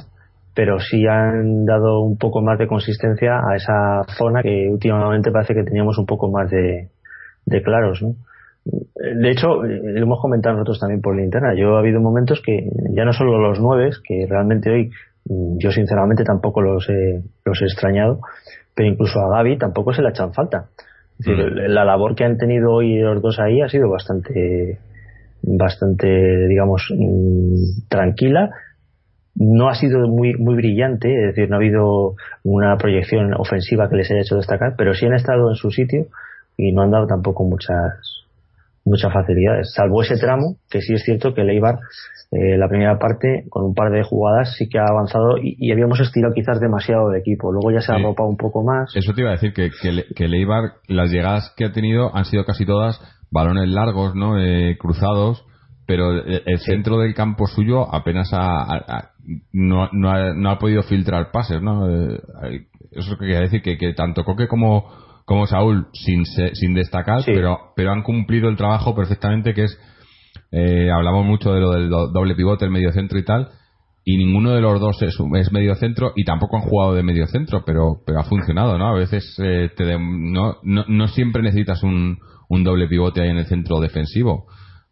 pero 0.53 0.79
sí 0.79 1.05
han 1.07 1.65
dado 1.65 2.01
un 2.01 2.17
poco 2.17 2.41
más 2.41 2.59
de 2.59 2.67
consistencia 2.67 3.39
a 3.39 3.55
esa 3.55 4.03
zona 4.17 4.41
que 4.43 4.69
últimamente 4.69 5.31
parece 5.31 5.53
que 5.53 5.63
teníamos 5.63 5.97
un 5.97 6.05
poco 6.05 6.29
más 6.31 6.49
de, 6.49 6.89
de 7.45 7.61
claros, 7.61 8.01
¿no? 8.01 8.15
De 8.65 9.29
hecho, 9.29 9.65
eh, 9.65 9.81
lo 9.83 10.03
hemos 10.03 10.21
comentado 10.21 10.55
nosotros 10.55 10.79
también 10.79 11.01
por 11.01 11.15
la 11.15 11.23
interna. 11.23 11.53
Yo 11.55 11.75
ha 11.75 11.79
habido 11.79 11.99
momentos 11.99 12.41
que 12.41 12.69
ya 12.91 13.03
no 13.03 13.11
solo 13.11 13.37
los 13.37 13.59
nueve, 13.59 13.89
que 14.07 14.25
realmente 14.29 14.71
hoy 14.71 14.91
mm, 15.25 15.57
yo 15.57 15.71
sinceramente 15.71 16.23
tampoco 16.23 16.61
los 16.61 16.87
he, 16.89 17.21
los 17.43 17.61
he 17.61 17.65
extrañado, 17.65 18.19
pero 18.73 18.87
incluso 18.87 19.19
a 19.19 19.29
Gaby 19.29 19.57
tampoco 19.57 19.93
se 19.93 20.01
le 20.01 20.07
ha 20.07 20.11
echado 20.11 20.29
en 20.29 20.33
falta. 20.33 20.65
Es 21.19 21.25
decir, 21.25 21.45
Mm. 21.45 21.71
la 21.73 21.85
labor 21.85 22.15
que 22.15 22.23
han 22.23 22.37
tenido 22.37 22.71
hoy 22.71 22.99
los 22.99 23.21
dos 23.21 23.39
ahí 23.39 23.61
ha 23.61 23.67
sido 23.67 23.89
bastante, 23.89 24.79
bastante, 25.41 26.47
digamos, 26.47 26.87
mm, 26.97 27.87
tranquila. 27.89 28.49
No 29.35 29.67
ha 29.69 29.73
sido 29.75 30.07
muy, 30.07 30.33
muy 30.35 30.55
brillante, 30.55 31.09
es 31.09 31.35
decir, 31.35 31.49
no 31.49 31.55
ha 31.55 31.59
habido 31.59 32.13
una 32.43 32.77
proyección 32.77 33.33
ofensiva 33.33 33.89
que 33.89 33.95
les 33.95 34.11
haya 34.11 34.21
hecho 34.21 34.35
destacar, 34.35 34.75
pero 34.77 34.93
sí 34.93 35.05
han 35.05 35.13
estado 35.15 35.49
en 35.49 35.55
su 35.55 35.71
sitio 35.71 36.05
y 36.55 36.71
no 36.71 36.83
han 36.83 36.91
dado 36.91 37.07
tampoco 37.07 37.43
muchas, 37.43 38.25
muchas 38.85 39.11
facilidades, 39.11 39.73
salvo 39.73 40.03
ese 40.03 40.17
tramo, 40.17 40.57
que 40.69 40.81
sí 40.81 40.93
es 40.93 41.03
cierto 41.03 41.33
que 41.33 41.41
el 41.41 41.49
Eibar, 41.49 41.79
eh, 42.31 42.57
la 42.57 42.67
primera 42.67 42.99
parte, 42.99 43.45
con 43.49 43.63
un 43.65 43.73
par 43.73 43.91
de 43.91 44.03
jugadas, 44.03 44.55
sí 44.55 44.69
que 44.69 44.77
ha 44.77 44.85
avanzado 44.85 45.37
y, 45.39 45.55
y 45.57 45.71
habíamos 45.71 45.99
estirado 45.99 46.33
quizás 46.33 46.59
demasiado 46.59 47.11
el 47.11 47.19
equipo. 47.19 47.51
Luego 47.51 47.71
ya 47.71 47.81
se 47.81 47.91
ha 47.91 47.95
Sí. 47.97 48.03
arropado 48.03 48.29
un 48.29 48.37
poco 48.37 48.63
más. 48.63 48.95
Eso 48.95 49.13
te 49.13 49.21
iba 49.21 49.29
a 49.31 49.33
decir 49.33 49.53
que, 49.53 49.69
que, 49.81 50.03
que 50.15 50.27
las 50.87 51.09
llegadas 51.11 51.53
que 51.57 51.65
ha 51.65 51.71
tenido 51.71 52.15
han 52.15 52.25
sido 52.25 52.43
casi 52.45 52.65
todas 52.65 52.99
balones 53.31 53.67
largos, 53.69 54.13
¿no? 54.15 54.39
Eh, 54.39 54.77
cruzados, 54.79 55.43
pero 55.93 56.11
el, 56.11 56.41
el 56.43 56.59
centro 56.61 56.97
del 56.97 57.13
campo 57.13 57.45
suyo 57.45 57.93
apenas 57.93 58.31
ha, 58.33 59.11
no, 59.51 59.89
no, 59.91 60.09
ha, 60.09 60.33
no 60.33 60.49
ha 60.49 60.57
podido 60.57 60.81
filtrar 60.81 61.29
pases, 61.31 61.61
¿no? 61.61 61.87
Eh, 61.87 62.19
eso 62.93 63.15
quiere 63.15 63.41
decir 63.41 63.61
que, 63.61 63.77
que 63.77 63.93
tanto 63.93 64.23
Coque 64.23 64.47
como, 64.47 64.89
como 65.25 65.45
Saúl, 65.45 65.85
sin, 65.93 66.25
sin 66.25 66.73
destacar, 66.73 67.21
Sí. 67.21 67.31
pero, 67.35 67.59
pero 67.75 67.91
han 67.91 68.01
cumplido 68.01 68.49
el 68.49 68.57
trabajo 68.57 68.95
perfectamente, 68.95 69.53
que 69.53 69.65
es, 69.65 69.79
eh, 70.51 70.89
hablamos 70.89 71.27
mucho 71.27 71.53
de 71.53 71.59
lo 71.61 71.69
del 71.73 71.91
do- 71.91 72.07
doble 72.11 72.33
pivote, 72.33 72.65
el 72.65 72.71
medio 72.71 72.91
centro 72.91 73.19
y 73.19 73.23
tal, 73.23 73.49
y 74.03 74.17
ninguno 74.17 74.49
de 74.49 74.61
los 74.61 74.79
dos 74.81 74.99
es, 75.03 75.15
es 75.35 75.51
medio 75.51 75.75
centro 75.75 76.11
y 76.15 76.23
tampoco 76.25 76.57
han 76.57 76.63
jugado 76.63 76.95
de 76.95 77.03
medio 77.03 77.27
centro, 77.27 77.63
pero, 77.67 78.01
pero 78.03 78.19
ha 78.19 78.23
funcionado, 78.23 78.79
¿no? 78.79 78.87
A 78.87 78.97
veces 78.97 79.23
eh, 79.43 79.69
te 79.77 79.85
de- 79.85 79.99
no, 79.99 80.55
no, 80.63 80.85
no 80.87 81.07
siempre 81.09 81.43
necesitas 81.43 81.83
un, 81.83 82.17
un 82.49 82.63
doble 82.63 82.87
pivote 82.87 83.21
ahí 83.21 83.29
en 83.29 83.37
el 83.37 83.45
centro 83.45 83.79
defensivo. 83.79 84.47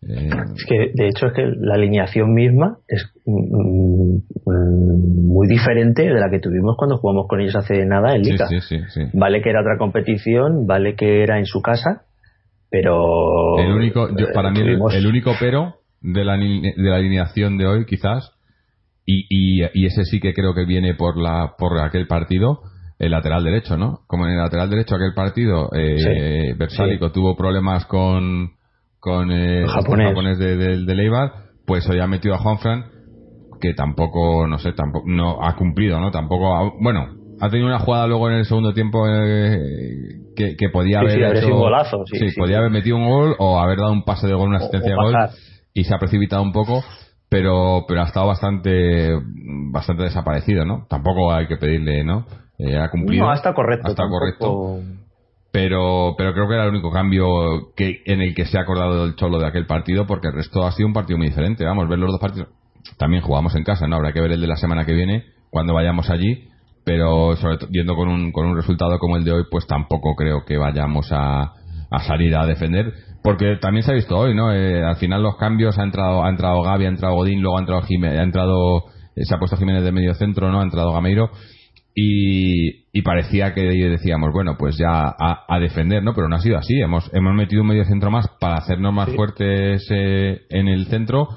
Eh, 0.07 0.29
Es 0.55 0.65
que, 0.67 0.91
de 0.95 1.07
hecho, 1.09 1.27
es 1.27 1.33
que 1.33 1.43
la 1.59 1.75
alineación 1.75 2.33
misma 2.33 2.77
es 2.87 3.13
mm, 3.25 4.15
mm, 4.45 5.27
muy 5.27 5.47
diferente 5.47 6.03
de 6.03 6.19
la 6.19 6.29
que 6.31 6.39
tuvimos 6.39 6.75
cuando 6.77 6.97
jugamos 6.97 7.27
con 7.27 7.39
ellos 7.39 7.55
hace 7.55 7.85
nada 7.85 8.15
en 8.15 8.23
Liga. 8.23 8.47
sí, 8.47 8.59
sí, 8.61 8.77
sí. 8.89 9.01
Vale 9.13 9.41
que 9.41 9.49
era 9.49 9.61
otra 9.61 9.77
competición, 9.77 10.65
vale 10.65 10.95
que 10.95 11.23
era 11.23 11.37
en 11.37 11.45
su 11.45 11.61
casa, 11.61 12.03
pero... 12.69 13.59
El 13.59 13.73
único, 13.73 14.09
yo- 14.17 14.27
eh, 14.27 14.31
para 14.33 14.49
mí, 14.51 14.59
el, 14.59 14.77
tuvimos- 14.77 14.95
el 14.95 15.05
único 15.07 15.33
pero 15.39 15.75
de 16.01 16.25
la, 16.25 16.35
de 16.35 16.73
la 16.77 16.95
alineación 16.95 17.57
de 17.57 17.67
hoy, 17.67 17.85
quizás, 17.85 18.31
y, 19.05 19.25
y, 19.29 19.61
y 19.73 19.85
ese 19.85 20.03
sí 20.05 20.19
que 20.19 20.33
creo 20.33 20.53
que 20.55 20.65
viene 20.65 20.95
por 20.95 21.17
la 21.21 21.53
por 21.57 21.77
aquel 21.79 22.07
partido, 22.07 22.61
el 22.97 23.11
lateral 23.11 23.43
derecho, 23.43 23.77
¿no? 23.77 24.01
Como 24.07 24.25
en 24.25 24.33
el 24.33 24.37
lateral 24.39 24.69
derecho 24.69 24.95
aquel 24.95 25.13
partido, 25.13 25.69
eh, 25.75 26.53
Versálico 26.57 27.11
tuvo 27.11 27.35
problemas 27.35 27.85
con 27.85 28.51
con 29.01 29.31
eh, 29.31 29.57
El 29.57 29.65
este 29.65 29.73
japonés. 29.73 30.07
japonés 30.09 30.37
de, 30.37 30.55
de, 30.55 30.85
de 30.85 30.95
Leibar, 30.95 31.31
pues 31.65 31.85
hoy 31.89 31.99
ha 31.99 32.07
metido 32.07 32.35
a 32.35 32.37
Juanfran, 32.37 32.85
que 33.59 33.73
tampoco, 33.73 34.47
no 34.47 34.57
sé, 34.59 34.71
tampoco 34.73 35.05
no 35.07 35.43
ha 35.43 35.55
cumplido, 35.57 35.99
¿no? 35.99 36.11
Tampoco, 36.11 36.55
ha- 36.55 36.71
bueno, 36.79 37.07
ha 37.39 37.49
tenido 37.49 37.67
una 37.67 37.79
jugada 37.79 38.07
luego 38.07 38.29
en 38.29 38.37
el 38.37 38.45
segundo 38.45 38.73
tiempo 38.73 39.05
eh, 39.09 39.57
que, 40.35 40.55
que 40.55 40.69
podía 40.69 40.99
Sí, 40.99 41.05
haber 41.05 41.11
sí, 41.13 41.23
hecho- 41.37 41.45
sido 41.47 41.55
un 41.55 41.61
golazo, 41.61 42.03
sí, 42.05 42.29
sí. 42.29 42.39
podía 42.39 42.59
haber 42.59 42.71
metido 42.71 42.95
un 42.97 43.09
gol 43.09 43.35
o 43.39 43.59
haber 43.59 43.79
dado 43.79 43.91
un 43.91 44.03
pase 44.03 44.27
de 44.27 44.33
gol, 44.35 44.49
una 44.49 44.57
asistencia 44.59 44.91
de 44.91 44.95
gol 44.95 45.15
y 45.73 45.83
se 45.83 45.93
ha 45.95 45.97
precipitado 45.99 46.43
un 46.43 46.51
poco, 46.53 46.83
pero 47.29 47.85
pero 47.87 48.01
ha 48.01 48.05
estado 48.05 48.27
bastante 48.27 49.09
bastante 49.71 50.03
desaparecido, 50.03 50.65
¿no? 50.65 50.85
Tampoco 50.89 51.33
hay 51.33 51.47
que 51.47 51.57
pedirle, 51.57 52.03
¿no? 52.03 52.25
Eh, 52.59 52.77
ha 52.77 52.89
cumplido. 52.91 53.25
No, 53.25 53.33
está 53.33 53.53
correcto. 53.55 53.87
Ha 53.87 53.91
estado 53.91 54.09
tampoco- 54.09 54.19
correcto. 54.77 55.00
Pero, 55.51 56.15
pero 56.17 56.33
creo 56.33 56.47
que 56.47 56.53
era 56.53 56.63
el 56.63 56.69
único 56.69 56.91
cambio 56.91 57.73
que 57.75 58.01
en 58.05 58.21
el 58.21 58.33
que 58.33 58.45
se 58.45 58.57
ha 58.57 58.61
acordado 58.61 59.05
del 59.05 59.15
Cholo 59.15 59.37
de 59.37 59.47
aquel 59.47 59.65
partido, 59.65 60.07
porque 60.07 60.27
el 60.27 60.33
resto 60.33 60.65
ha 60.65 60.71
sido 60.71 60.87
un 60.87 60.93
partido 60.93 61.17
muy 61.17 61.27
diferente. 61.27 61.65
Vamos, 61.65 61.89
ver 61.89 61.99
los 61.99 62.11
dos 62.11 62.21
partidos. 62.21 62.49
También 62.97 63.21
jugamos 63.21 63.55
en 63.55 63.63
casa, 63.63 63.87
¿no? 63.87 63.97
Habrá 63.97 64.13
que 64.13 64.21
ver 64.21 64.31
el 64.31 64.41
de 64.41 64.47
la 64.47 64.55
semana 64.55 64.85
que 64.85 64.93
viene, 64.93 65.25
cuando 65.49 65.73
vayamos 65.73 66.09
allí. 66.09 66.47
Pero, 66.83 67.35
sobre 67.35 67.57
todo, 67.57 67.69
yendo 67.69 67.95
con 67.95 68.07
un, 68.09 68.31
con 68.31 68.47
un 68.47 68.55
resultado 68.55 68.97
como 68.97 69.17
el 69.17 69.23
de 69.23 69.33
hoy, 69.33 69.43
pues 69.51 69.67
tampoco 69.67 70.15
creo 70.15 70.45
que 70.45 70.57
vayamos 70.57 71.11
a, 71.11 71.53
a 71.91 71.99
salir 72.07 72.35
a 72.35 72.45
defender. 72.45 72.93
Porque 73.21 73.57
también 73.57 73.83
se 73.83 73.91
ha 73.91 73.95
visto 73.95 74.17
hoy, 74.17 74.33
¿no? 74.33 74.51
Eh, 74.53 74.83
al 74.83 74.95
final 74.95 75.21
los 75.21 75.35
cambios, 75.35 75.77
ha 75.77 75.83
entrado, 75.83 76.23
ha 76.23 76.29
entrado 76.29 76.63
Gaby, 76.63 76.85
ha 76.85 76.89
entrado 76.89 77.15
Godín, 77.15 77.41
luego 77.41 77.57
ha 77.57 77.59
entrado 77.59 77.81
Jiménez, 77.83 78.19
ha 78.19 78.23
entrado, 78.23 78.85
eh, 79.15 79.25
se 79.25 79.35
ha 79.35 79.37
puesto 79.37 79.57
Jiménez 79.57 79.83
de 79.83 79.91
medio 79.91 80.13
centro, 80.15 80.49
¿no? 80.49 80.61
Ha 80.61 80.63
entrado 80.63 80.91
Gameiro 80.93 81.29
y, 81.93 82.80
y 82.93 83.03
parecía 83.03 83.53
que 83.53 83.61
decíamos, 83.61 84.31
bueno, 84.33 84.57
pues 84.57 84.77
ya 84.77 85.03
a, 85.07 85.45
a 85.47 85.59
defender, 85.59 86.03
¿no? 86.03 86.13
Pero 86.13 86.27
no 86.27 86.35
ha 86.35 86.41
sido 86.41 86.57
así. 86.57 86.79
Hemos, 86.79 87.09
hemos 87.13 87.33
metido 87.33 87.61
un 87.61 87.69
medio 87.69 87.85
centro 87.85 88.11
más 88.11 88.27
para 88.39 88.55
hacernos 88.55 88.93
más 88.93 89.09
fuertes 89.15 89.87
eh, 89.89 90.41
en 90.49 90.67
el 90.67 90.87
centro, 90.87 91.29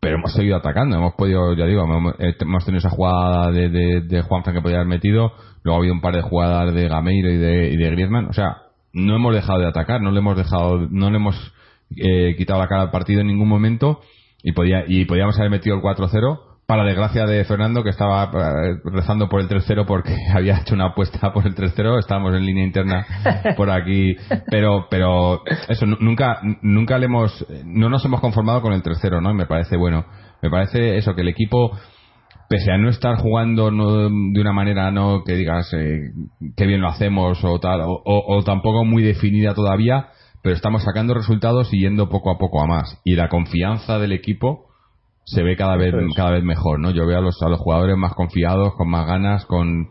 pero 0.00 0.16
hemos 0.16 0.34
seguido 0.34 0.56
atacando. 0.56 0.96
Hemos 0.96 1.14
podido, 1.14 1.54
ya 1.54 1.64
digo, 1.64 1.84
hemos, 1.84 2.14
eh, 2.18 2.34
hemos 2.38 2.64
tenido 2.66 2.80
esa 2.80 2.90
jugada 2.90 3.50
de, 3.50 3.70
de, 3.70 4.00
de 4.02 4.22
Juanfran 4.22 4.54
que 4.54 4.60
podía 4.60 4.76
haber 4.76 4.88
metido, 4.88 5.32
luego 5.62 5.76
ha 5.76 5.80
habido 5.80 5.94
un 5.94 6.02
par 6.02 6.14
de 6.14 6.22
jugadas 6.22 6.74
de 6.74 6.88
Gameiro 6.88 7.30
y 7.30 7.38
de, 7.38 7.70
y 7.70 7.76
de 7.78 7.90
Griezmann. 7.90 8.26
O 8.26 8.34
sea, 8.34 8.58
no 8.92 9.16
hemos 9.16 9.34
dejado 9.34 9.60
de 9.60 9.66
atacar, 9.66 10.02
no 10.02 10.10
le 10.10 10.18
hemos 10.18 10.36
dejado, 10.36 10.88
no 10.90 11.10
le 11.10 11.16
hemos 11.16 11.54
eh, 11.96 12.34
quitado 12.36 12.60
la 12.60 12.68
cara 12.68 12.82
al 12.82 12.90
partido 12.90 13.22
en 13.22 13.28
ningún 13.28 13.48
momento 13.48 14.00
y 14.42 14.52
podía 14.52 14.84
y 14.86 15.06
podíamos 15.06 15.38
haber 15.38 15.50
metido 15.50 15.76
el 15.76 15.82
4-0 15.82 16.47
para 16.68 16.84
desgracia 16.84 17.24
de 17.24 17.42
Fernando 17.46 17.82
que 17.82 17.88
estaba 17.88 18.24
eh, 18.24 18.76
rezando 18.84 19.26
por 19.30 19.40
el 19.40 19.48
3-0 19.48 19.86
porque 19.86 20.14
había 20.34 20.58
hecho 20.60 20.74
una 20.74 20.88
apuesta 20.88 21.32
por 21.32 21.46
el 21.46 21.54
3-0 21.54 21.98
estábamos 21.98 22.34
en 22.34 22.44
línea 22.44 22.62
interna 22.66 23.06
por 23.56 23.70
aquí. 23.70 24.14
Pero 24.50 24.86
pero 24.90 25.40
eso 25.66 25.86
nu- 25.86 25.96
nunca 25.98 26.40
nunca 26.60 26.98
le 26.98 27.06
hemos 27.06 27.46
no 27.64 27.88
nos 27.88 28.04
hemos 28.04 28.20
conformado 28.20 28.60
con 28.60 28.74
el 28.74 28.82
3-0 28.82 29.22
no 29.22 29.30
y 29.30 29.34
me 29.34 29.46
parece 29.46 29.78
bueno. 29.78 30.04
Me 30.42 30.50
parece 30.50 30.98
eso 30.98 31.14
que 31.14 31.22
el 31.22 31.28
equipo 31.28 31.70
pese 32.50 32.70
a 32.70 32.76
no 32.76 32.90
estar 32.90 33.16
jugando 33.16 33.70
no, 33.70 34.10
de 34.10 34.40
una 34.40 34.52
manera 34.52 34.90
no 34.90 35.22
que 35.24 35.36
digas 35.36 35.72
eh, 35.72 36.10
qué 36.54 36.66
bien 36.66 36.82
lo 36.82 36.88
hacemos 36.88 37.42
o 37.44 37.58
tal 37.60 37.80
o, 37.80 37.92
o- 38.04 38.36
o 38.36 38.42
tampoco 38.44 38.84
muy 38.84 39.02
definida 39.02 39.54
todavía 39.54 40.08
pero 40.42 40.54
estamos 40.54 40.82
sacando 40.84 41.14
resultados 41.14 41.72
y 41.72 41.80
yendo 41.80 42.10
poco 42.10 42.30
a 42.30 42.36
poco 42.38 42.62
a 42.62 42.66
más. 42.66 43.00
Y 43.04 43.16
la 43.16 43.28
confianza 43.30 43.98
del 43.98 44.12
equipo 44.12 44.67
se 45.34 45.42
ve 45.42 45.56
cada 45.56 45.76
vez 45.76 45.94
es. 45.94 46.14
cada 46.14 46.32
vez 46.32 46.44
mejor 46.44 46.80
no 46.80 46.90
yo 46.90 47.06
veo 47.06 47.18
a 47.18 47.22
los 47.22 47.40
a 47.42 47.48
los 47.48 47.60
jugadores 47.60 47.96
más 47.96 48.14
confiados 48.14 48.74
con 48.76 48.88
más 48.88 49.06
ganas 49.06 49.44
con 49.46 49.88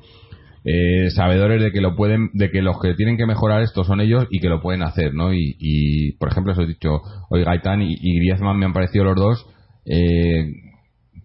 eh, 0.65 1.09
sabedores 1.11 1.61
de 1.61 1.71
que 1.71 1.81
lo 1.81 1.95
pueden 1.95 2.29
de 2.33 2.49
que 2.51 2.61
los 2.61 2.79
que 2.81 2.93
tienen 2.95 3.17
que 3.17 3.25
mejorar 3.25 3.61
esto 3.61 3.83
son 3.83 4.01
ellos 4.01 4.27
y 4.29 4.39
que 4.39 4.49
lo 4.49 4.61
pueden 4.61 4.83
hacer 4.83 5.13
no 5.13 5.33
y, 5.33 5.55
y, 5.59 6.13
por 6.13 6.29
ejemplo 6.29 6.53
os 6.53 6.59
he 6.59 6.65
dicho 6.65 7.01
hoy 7.29 7.43
Gaitán 7.43 7.81
y, 7.81 7.95
y 7.99 8.19
Griezmann 8.19 8.57
me 8.57 8.65
han 8.65 8.73
parecido 8.73 9.05
los 9.05 9.15
dos 9.15 9.45
eh, 9.85 10.51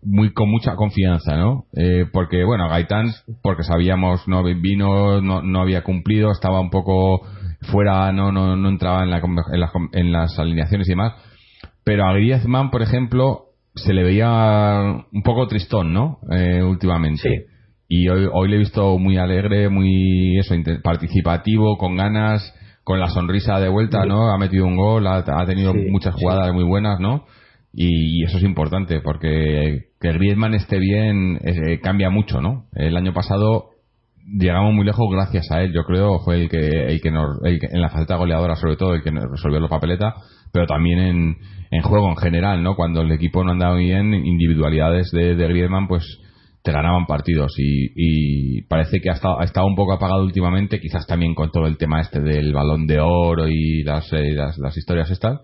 muy 0.05 0.33
con 0.33 0.51
mucha 0.51 0.75
confianza, 0.75 1.37
¿no? 1.37 1.67
Eh, 1.77 2.07
porque 2.13 2.45
bueno, 2.45 2.69
Gaitán, 2.69 3.13
porque 3.43 3.63
sabíamos, 3.63 4.27
no 4.27 4.43
vino, 4.43 5.21
no, 5.21 5.43
no 5.43 5.61
había 5.61 5.83
cumplido, 5.83 6.31
estaba 6.33 6.61
un 6.61 6.71
poco 6.71 7.23
fuera, 7.71 8.11
no, 8.13 8.33
no, 8.33 8.57
no 8.57 8.69
entraba 8.69 9.05
en, 9.05 9.11
la, 9.11 9.23
en, 9.53 9.61
las, 9.61 9.71
en 9.93 10.13
las 10.13 10.39
alineaciones 10.39 10.89
y 10.89 10.93
demás. 10.93 11.13
Pero 11.85 12.05
a 12.05 12.13
Griezmann, 12.15 12.71
por 12.71 12.83
ejemplo, 12.83 13.52
se 13.75 13.93
le 13.93 14.03
veía 14.03 15.05
un 15.13 15.23
poco 15.23 15.47
tristón, 15.47 15.93
¿no? 15.93 16.19
Eh, 16.31 16.63
últimamente. 16.63 17.23
Sí. 17.23 17.53
Y 17.89 18.09
hoy, 18.09 18.27
hoy 18.33 18.49
le 18.49 18.57
he 18.57 18.59
visto 18.59 18.99
muy 18.99 19.19
alegre, 19.19 19.69
muy 19.69 20.39
eso, 20.39 20.55
participativo, 20.83 21.77
con 21.77 21.97
ganas, 21.97 22.55
con 22.85 22.99
la 23.01 23.09
sonrisa 23.09 23.61
de 23.61 23.69
vuelta, 23.69 24.07
¿no? 24.07 24.33
Ha 24.33 24.39
metido 24.39 24.67
un 24.67 24.77
gol, 24.77 25.07
ha, 25.07 25.19
ha 25.19 25.47
tenido 25.47 25.73
Sí, 25.73 25.87
muchas 25.91 26.15
jugadas 26.15 26.53
muy 26.55 26.65
buenas, 26.65 27.01
¿no? 27.01 27.27
Y, 27.73 28.21
y 28.21 28.25
eso 28.25 28.39
es 28.39 28.45
importante 28.45 29.01
porque 29.01 29.93
que 30.01 30.13
Griezmann 30.13 30.55
esté 30.55 30.79
bien 30.79 31.39
eh, 31.45 31.81
cambia 31.81 32.11
mucho, 32.11 32.41
¿no? 32.41 32.67
El 32.75 32.97
año 32.97 33.13
pasado 33.15 33.72
llegamos 34.27 34.75
muy 34.75 34.85
lejos 34.85 35.07
gracias 35.11 35.51
a 35.51 35.63
él, 35.63 35.73
yo 35.75 35.85
creo, 35.85 36.21
fue 36.21 36.43
el 36.43 36.49
que, 36.49 36.59
el 36.87 37.01
que 37.01 37.11
nos, 37.11 37.39
el 37.45 37.59
que- 37.59 37.69
en 37.71 37.81
la 37.81 37.89
faceta 37.91 38.17
goleadora 38.17 38.57
sobre 38.57 38.77
todo, 38.77 38.95
el 38.95 39.03
que 39.03 39.11
nos 39.13 39.25
resolvió 39.31 39.61
la 39.61 39.69
papeleta, 39.69 40.15
pero 40.53 40.67
también 40.67 40.99
en, 41.71 41.83
juego 41.83 42.09
en 42.11 42.17
general, 42.17 42.63
¿no? 42.63 42.77
Cuando 42.77 43.01
el 43.03 43.13
equipo 43.13 43.43
no 43.45 43.53
andaba 43.53 43.77
bien, 43.77 44.13
individualidades 44.15 45.11
de, 45.11 45.35
de 45.35 45.49
Griezmann, 45.49 45.89
pues 45.89 46.05
te 46.63 46.71
ganaban 46.71 47.07
partidos 47.07 47.53
y, 47.59 47.91
y 47.97 48.63
parece 48.69 49.01
que 49.01 49.11
ha 49.11 49.15
estado, 49.15 49.41
ha 49.41 49.45
estado 49.45 49.67
un 49.67 49.75
poco 49.75 49.95
apagado 49.95 50.23
últimamente, 50.23 50.79
quizás 50.81 51.07
también 51.07 51.35
con 51.35 51.51
todo 51.51 51.67
el 51.67 51.77
tema 51.77 52.01
este 52.01 52.21
del 52.21 52.53
balón 52.53 52.87
de 52.87 53.01
oro 53.01 53.49
y 53.49 53.83
las, 53.83 54.13
eh, 54.13 54.33
las, 54.33 54.57
las 54.59 54.77
historias 54.77 55.11
estas, 55.11 55.41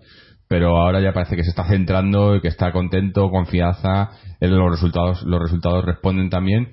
pero 0.47 0.77
ahora 0.77 1.01
ya 1.01 1.11
parece 1.11 1.35
que 1.35 1.43
se 1.43 1.49
está 1.49 1.65
centrando 1.67 2.35
y 2.35 2.41
que 2.41 2.47
está 2.47 2.71
contento, 2.71 3.29
confianza, 3.29 4.09
eh, 4.39 4.47
los 4.47 4.71
resultados, 4.71 5.23
los 5.23 5.41
resultados 5.41 5.83
responden 5.83 6.29
también 6.29 6.69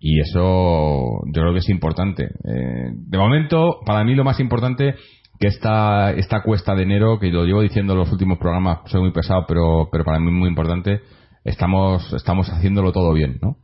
y 0.00 0.20
eso 0.20 1.22
yo 1.26 1.42
creo 1.42 1.52
que 1.52 1.58
es 1.58 1.68
importante. 1.68 2.24
Eh, 2.24 2.90
de 2.94 3.18
momento, 3.18 3.80
para 3.84 4.04
mí 4.04 4.14
lo 4.14 4.24
más 4.24 4.38
importante 4.40 4.94
que 5.40 5.48
esta, 5.48 6.12
esta 6.12 6.42
cuesta 6.42 6.74
de 6.74 6.82
enero, 6.82 7.18
que 7.18 7.30
lo 7.30 7.44
llevo 7.44 7.62
diciendo 7.62 7.92
en 7.92 8.00
los 8.00 8.12
últimos 8.12 8.38
programas, 8.38 8.78
soy 8.86 9.00
muy 9.02 9.12
pesado, 9.12 9.44
pero, 9.46 9.88
pero 9.90 10.04
para 10.04 10.18
mí 10.18 10.30
muy 10.30 10.48
importante, 10.48 11.00
estamos, 11.44 12.12
estamos 12.12 12.48
haciéndolo 12.50 12.92
todo 12.92 13.12
bien, 13.12 13.38
¿no? 13.42 13.56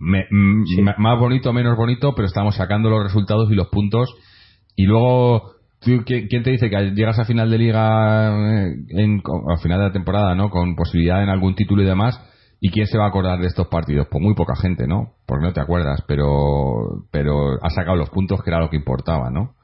Me- 0.00 0.26
Sí. 0.30 0.82
Más 0.96 1.18
bonito, 1.18 1.52
menos 1.52 1.76
bonito, 1.76 2.14
pero 2.14 2.26
estamos 2.26 2.54
sacando 2.54 2.88
los 2.88 3.02
resultados 3.02 3.50
y 3.50 3.54
los 3.54 3.68
puntos. 3.68 4.08
Y 4.76 4.84
luego, 4.84 5.54
¿tú, 5.80 6.02
¿quién, 6.06 6.28
quién 6.28 6.42
te 6.44 6.50
dice 6.52 6.70
que 6.70 6.92
llegas 6.94 7.18
a 7.18 7.24
final 7.24 7.50
de 7.50 7.58
liga, 7.58 8.66
eh, 8.68 8.74
en, 8.90 9.20
final 9.60 9.78
de 9.80 9.84
la 9.86 9.92
temporada, 9.92 10.34
¿no? 10.36 10.50
Con 10.50 10.76
posibilidad 10.76 11.22
en 11.22 11.28
algún 11.30 11.54
título 11.56 11.82
y 11.82 11.86
demás. 11.86 12.18
¿Y 12.60 12.70
quién 12.70 12.86
se 12.86 12.98
va 12.98 13.04
a 13.04 13.08
acordar 13.08 13.38
de 13.38 13.46
estos 13.46 13.68
partidos? 13.68 14.08
Pues 14.10 14.22
muy 14.22 14.34
poca 14.34 14.56
gente, 14.56 14.86
¿no? 14.86 15.12
Porque 15.26 15.46
no 15.46 15.52
te 15.52 15.60
acuerdas, 15.60 16.02
pero, 16.08 17.04
pero 17.10 17.62
has 17.62 17.74
sacado 17.74 17.96
los 17.96 18.10
puntos 18.10 18.42
que 18.42 18.50
era 18.50 18.60
lo 18.60 18.68
que 18.68 18.76
importaba, 18.76 19.30
¿no? 19.30 19.54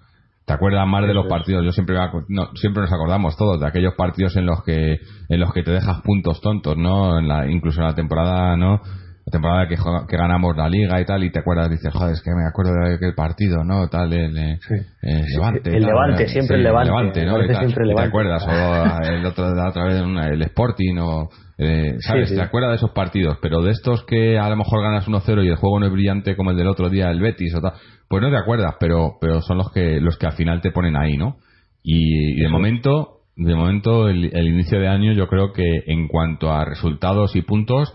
¿Te 0.45 0.53
acuerdas 0.53 0.87
más 0.87 1.07
de 1.07 1.15
los 1.15 1.27
partidos? 1.27 1.65
Yo 1.65 1.73
siempre, 1.73 1.97
no, 2.29 2.55
siempre 2.55 2.83
nos 2.83 2.93
acordamos 2.93 3.37
todos 3.37 3.59
de 3.61 3.67
aquellos 3.67 3.95
partidos 3.95 4.37
en 4.37 4.45
los 4.45 4.63
que, 4.63 4.99
en 5.29 5.41
los 5.41 5.53
que 5.53 5.63
te 5.63 5.71
dejas 5.71 6.03
puntos 6.03 6.41
tontos, 6.41 6.77
¿no? 6.77 7.19
En 7.19 7.29
la, 7.29 7.51
incluso 7.51 7.81
en 7.81 7.87
la 7.87 7.95
temporada, 7.95 8.57
¿no? 8.57 8.81
La 9.27 9.31
temporada 9.31 9.67
que, 9.69 10.17
ganamos 10.17 10.55
la 10.55 10.69
liga 10.69 11.01
y 11.01 11.05
tal, 11.07 11.25
y 11.25 11.31
te 11.31 11.39
acuerdas, 11.39 11.71
dices, 11.71 11.91
joder, 11.95 12.13
es 12.13 12.23
que 12.23 12.31
me 12.31 12.47
acuerdo 12.47 12.73
de 12.75 12.97
aquel 12.97 13.15
partido, 13.15 13.65
¿no? 13.65 13.89
Tal, 13.89 14.13
el, 14.13 14.37
eh, 14.37 14.59
eh, 15.03 15.23
Levante. 15.33 15.71
El 15.71 15.83
tal, 15.83 15.91
Levante, 15.91 16.25
eh, 16.25 16.29
siempre 16.29 16.57
el 16.59 16.63
Levante, 16.63 17.25
¿no? 17.25 17.33
parece 17.33 17.53
Y 17.53 17.55
tal, 17.55 17.65
siempre 17.65 17.85
el 17.85 17.91
y 17.91 17.95
te 17.95 18.03
Levante. 18.03 18.09
acuerdas, 18.09 18.47
o 18.47 19.03
el 19.11 19.25
otro, 19.25 19.55
la 19.55 19.69
otra 19.71 19.85
vez 19.85 19.97
el 19.97 20.43
Sporting, 20.43 20.97
o, 20.99 21.31
eh, 21.57 21.97
¿sabes? 22.01 22.29
Sí, 22.29 22.35
sí. 22.35 22.39
Te 22.39 22.45
acuerdas 22.45 22.73
de 22.73 22.77
esos 22.77 22.91
partidos, 22.91 23.39
pero 23.41 23.63
de 23.63 23.71
estos 23.71 24.05
que 24.05 24.39
a 24.39 24.49
lo 24.51 24.57
mejor 24.57 24.83
ganas 24.83 25.09
1-0 25.09 25.43
y 25.43 25.49
el 25.49 25.57
juego 25.57 25.81
no 25.81 25.87
es 25.87 25.93
brillante 25.93 26.37
como 26.37 26.51
el 26.51 26.59
del 26.59 26.69
otro 26.69 26.91
día, 26.91 27.11
el 27.11 27.21
Betis 27.21 27.55
o 27.55 27.63
tal, 27.63 27.73
pues 28.09 28.23
no 28.23 28.29
te 28.29 28.37
acuerdas, 28.37 28.75
pero, 28.79 29.17
pero 29.23 29.41
son 29.41 29.57
los 29.57 29.73
que, 29.73 30.03
los 30.03 30.19
que 30.19 30.27
al 30.27 30.33
final 30.33 30.61
te 30.61 30.71
ponen 30.71 30.97
ahí, 30.97 31.17
¿no? 31.17 31.37
Y, 31.83 32.39
y 32.39 32.43
de 32.43 32.49
momento, 32.49 33.21
de 33.37 33.55
momento 33.55 34.09
el, 34.11 34.37
el 34.37 34.49
inicio 34.49 34.79
de 34.79 34.89
año 34.89 35.13
yo 35.13 35.29
creo 35.29 35.53
que 35.55 35.65
en 35.87 36.09
cuanto 36.09 36.53
a 36.53 36.67
resultados 36.67 37.35
y 37.37 37.43
puntos, 37.43 37.95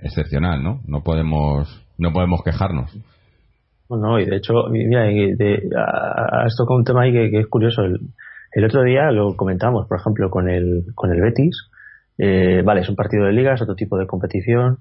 excepcional, 0.00 0.62
¿no? 0.62 0.80
No 0.86 1.02
podemos, 1.02 1.84
no 1.98 2.12
podemos 2.12 2.42
quejarnos. 2.42 2.96
Bueno, 3.88 4.20
y 4.20 4.26
de 4.26 4.36
hecho, 4.36 4.52
mira, 4.70 5.04
de- 5.04 5.68
has 5.76 6.54
tocado 6.56 6.78
un 6.78 6.84
tema 6.84 7.02
ahí 7.02 7.12
que, 7.12 7.40
es 7.40 7.46
curioso. 7.46 7.82
El, 7.82 8.00
el 8.52 8.64
otro 8.64 8.82
día 8.82 9.10
lo 9.10 9.34
comentamos, 9.34 9.86
por 9.88 9.98
ejemplo, 9.98 10.30
con 10.30 10.48
el, 10.48 10.84
con 10.94 11.10
el 11.12 11.20
Betis. 11.20 11.70
Eh, 12.18 12.62
vale, 12.64 12.80
es 12.82 12.88
un 12.88 12.96
partido 12.96 13.24
de 13.24 13.32
liga, 13.32 13.54
es 13.54 13.62
otro 13.62 13.74
tipo 13.74 13.96
de 13.98 14.06
competición. 14.06 14.78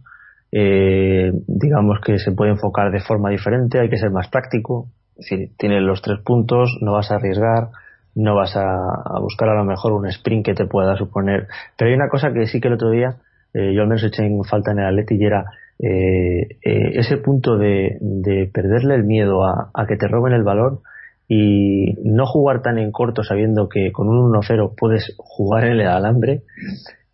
Eh, 0.51 1.31
digamos 1.47 1.99
que 2.01 2.19
se 2.19 2.31
puede 2.31 2.51
enfocar 2.51 2.91
de 2.91 2.99
forma 3.01 3.29
diferente, 3.29 3.79
hay 3.79 3.89
que 3.89 3.97
ser 3.97 4.11
más 4.11 4.27
práctico. 4.29 4.87
Decir, 5.15 5.51
tienes 5.57 5.81
los 5.81 6.01
tres 6.01 6.19
puntos, 6.23 6.77
no 6.81 6.93
vas 6.93 7.11
a 7.11 7.15
arriesgar, 7.15 7.69
no 8.15 8.35
vas 8.35 8.55
a, 8.55 8.63
a 8.63 9.19
buscar 9.19 9.49
a 9.49 9.55
lo 9.55 9.63
mejor 9.63 9.93
un 9.93 10.07
sprint 10.07 10.45
que 10.45 10.53
te 10.53 10.65
pueda 10.65 10.95
suponer. 10.97 11.47
Pero 11.77 11.89
hay 11.89 11.95
una 11.95 12.09
cosa 12.09 12.31
que 12.33 12.45
sí 12.47 12.59
que 12.59 12.67
el 12.67 12.75
otro 12.75 12.89
día 12.91 13.17
eh, 13.57 13.73
yo 13.73 13.81
al 13.81 13.87
menos 13.87 14.03
eché 14.03 14.25
en 14.25 14.43
falta 14.43 14.71
en 14.71 14.79
el 14.79 14.85
Atleti 14.87 15.15
y 15.15 15.25
era 15.25 15.45
eh, 15.79 16.41
eh, 16.63 16.91
ese 16.99 17.17
punto 17.17 17.57
de, 17.57 17.97
de 18.01 18.49
perderle 18.53 18.95
el 18.95 19.03
miedo 19.03 19.45
a, 19.45 19.69
a 19.73 19.85
que 19.87 19.97
te 19.97 20.07
roben 20.07 20.33
el 20.33 20.43
valor 20.43 20.79
y 21.27 21.93
no 22.03 22.25
jugar 22.25 22.61
tan 22.61 22.77
en 22.77 22.91
corto 22.91 23.23
sabiendo 23.23 23.67
que 23.67 23.91
con 23.91 24.07
un 24.07 24.31
1-0 24.31 24.73
puedes 24.77 25.13
jugar 25.17 25.65
en 25.65 25.73
el 25.79 25.87
alambre 25.87 26.41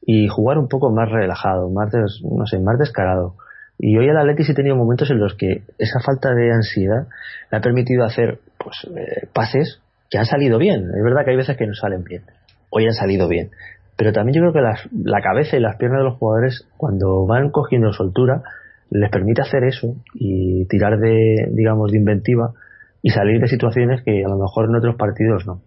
y 0.06 0.28
jugar 0.28 0.58
un 0.60 0.68
poco 0.68 0.92
más 0.92 1.10
relajado, 1.10 1.70
más 1.70 1.92
des- 1.92 2.22
no 2.24 2.46
sé, 2.46 2.60
más 2.60 2.78
descarado. 2.78 3.36
Y 3.80 3.98
hoy 3.98 4.08
el 4.08 4.18
Atleti 4.18 4.44
sí 4.44 4.52
ha 4.52 4.56
tenido 4.56 4.76
momentos 4.76 5.10
en 5.10 5.20
los 5.20 5.34
que 5.36 5.64
esa 5.80 6.00
falta 6.00 6.34
de 6.36 6.52
ansiedad 6.52 7.08
le 7.52 7.58
ha 7.58 7.62
permitido 7.62 8.04
hacer 8.06 8.40
pues 8.64 8.76
eh, 8.96 9.28
pases 9.34 9.80
que 10.12 10.18
han 10.20 10.26
salido 10.26 10.60
bien. 10.60 10.84
Es 10.96 11.04
verdad 11.04 11.24
que 11.26 11.32
hay 11.32 11.38
veces 11.38 11.58
que 11.58 11.66
no 11.68 11.74
salen 11.74 12.04
bien. 12.04 12.22
Hoy 12.70 12.86
han 12.86 12.94
salido 12.94 13.28
bien. 13.28 13.50
Pero 13.96 14.12
también 14.12 14.36
yo 14.36 14.42
creo 14.42 14.54
que 14.54 14.62
las- 14.62 14.90
la 14.94 15.22
cabeza 15.22 15.58
y 15.58 15.60
las 15.60 15.76
piernas 15.78 16.00
de 16.00 16.06
los 16.06 16.18
jugadores, 16.18 16.68
cuando 16.78 17.26
van 17.26 17.50
cogiendo 17.52 17.94
soltura, 17.94 18.44
les 18.90 19.10
permite 19.10 19.42
hacer 19.42 19.64
eso 19.64 19.96
y 20.14 20.66
tirar 20.66 21.00
de, 21.00 21.48
digamos, 21.52 21.92
de 21.92 21.98
inventiva 21.98 22.54
y 23.02 23.10
salir 23.10 23.40
de 23.42 23.48
situaciones 23.48 24.02
que 24.04 24.24
a 24.24 24.30
lo 24.30 24.38
mejor 24.38 24.66
en 24.70 24.76
otros 24.76 24.96
partidos 24.96 25.46
no. 25.46 25.62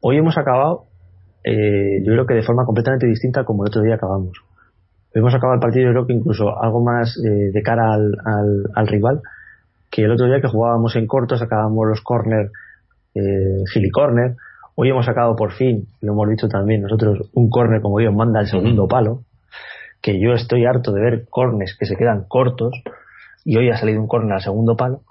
Hoy 0.00 0.18
hemos 0.18 0.36
acabado, 0.38 0.84
eh, 1.44 2.02
yo 2.04 2.12
creo 2.12 2.26
que 2.26 2.34
de 2.34 2.42
forma 2.42 2.64
completamente 2.64 3.06
distinta 3.06 3.44
como 3.44 3.64
el 3.64 3.68
otro 3.68 3.82
día 3.82 3.94
acabamos. 3.94 4.32
Hemos 5.14 5.34
acabado 5.34 5.54
el 5.54 5.60
partido, 5.60 5.86
yo 5.86 5.90
creo 5.92 6.06
que 6.06 6.12
incluso 6.12 6.60
algo 6.62 6.82
más 6.82 7.16
eh, 7.24 7.50
de 7.52 7.62
cara 7.62 7.92
al, 7.94 8.16
al, 8.24 8.64
al 8.74 8.86
rival 8.86 9.20
que 9.90 10.02
el 10.04 10.10
otro 10.10 10.26
día 10.26 10.40
que 10.40 10.48
jugábamos 10.48 10.96
en 10.96 11.06
corto, 11.06 11.36
sacábamos 11.36 11.86
los 11.88 12.00
corner, 12.00 12.50
eh. 13.14 13.62
Hoy 14.76 14.88
hemos 14.88 15.06
sacado 15.06 15.36
por 15.36 15.52
fin, 15.52 15.86
lo 16.00 16.12
hemos 16.12 16.28
dicho 16.30 16.48
también 16.48 16.82
nosotros, 16.82 17.30
un 17.34 17.48
corner 17.48 17.80
como 17.80 18.00
Dios 18.00 18.12
manda 18.12 18.40
al 18.40 18.48
segundo 18.48 18.88
palo. 18.88 19.20
Que 20.02 20.20
yo 20.20 20.32
estoy 20.32 20.66
harto 20.66 20.92
de 20.92 21.00
ver 21.00 21.24
corners 21.30 21.76
que 21.78 21.86
se 21.86 21.96
quedan 21.96 22.24
cortos 22.28 22.72
y 23.44 23.56
hoy 23.56 23.70
ha 23.70 23.76
salido 23.76 24.00
un 24.00 24.08
corner 24.08 24.34
al 24.34 24.42
segundo 24.42 24.76
palo. 24.76 25.02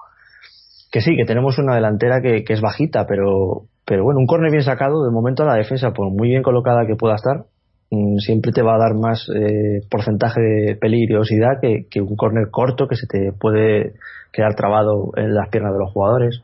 Que 0.92 1.02
sí, 1.02 1.16
que 1.16 1.26
tenemos 1.26 1.58
una 1.60 1.76
delantera 1.76 2.22
que, 2.22 2.44
que 2.44 2.54
es 2.54 2.62
bajita, 2.62 3.08
pero, 3.08 3.64
pero 3.86 4.04
bueno, 4.04 4.20
un 4.20 4.28
corner 4.28 4.52
bien 4.52 4.64
sacado, 4.64 5.04
de 5.06 5.12
momento 5.12 5.46
la 5.46 5.56
defensa, 5.56 5.92
por 5.92 6.12
muy 6.12 6.30
bien 6.30 6.44
colocada 6.44 6.86
que 6.86 6.96
pueda 6.96 7.16
estar, 7.16 7.46
mm, 7.90 8.18
siempre 8.18 8.52
te 8.52 8.62
va 8.62 8.76
a 8.76 8.80
dar 8.80 8.94
más 8.96 9.28
eh, 9.34 9.82
porcentaje 9.90 10.42
de 10.42 10.76
peligrosidad 10.76 11.60
que, 11.62 11.88
que 11.90 12.02
un 12.02 12.16
corner 12.16 12.50
corto 12.52 12.88
que 12.88 12.96
se 12.96 13.08
te 13.08 13.32
puede 13.32 13.94
quedar 14.34 14.56
trabado 14.56 15.12
en 15.16 15.34
las 15.34 15.50
piernas 15.50 15.74
de 15.74 15.80
los 15.80 15.92
jugadores. 15.92 16.44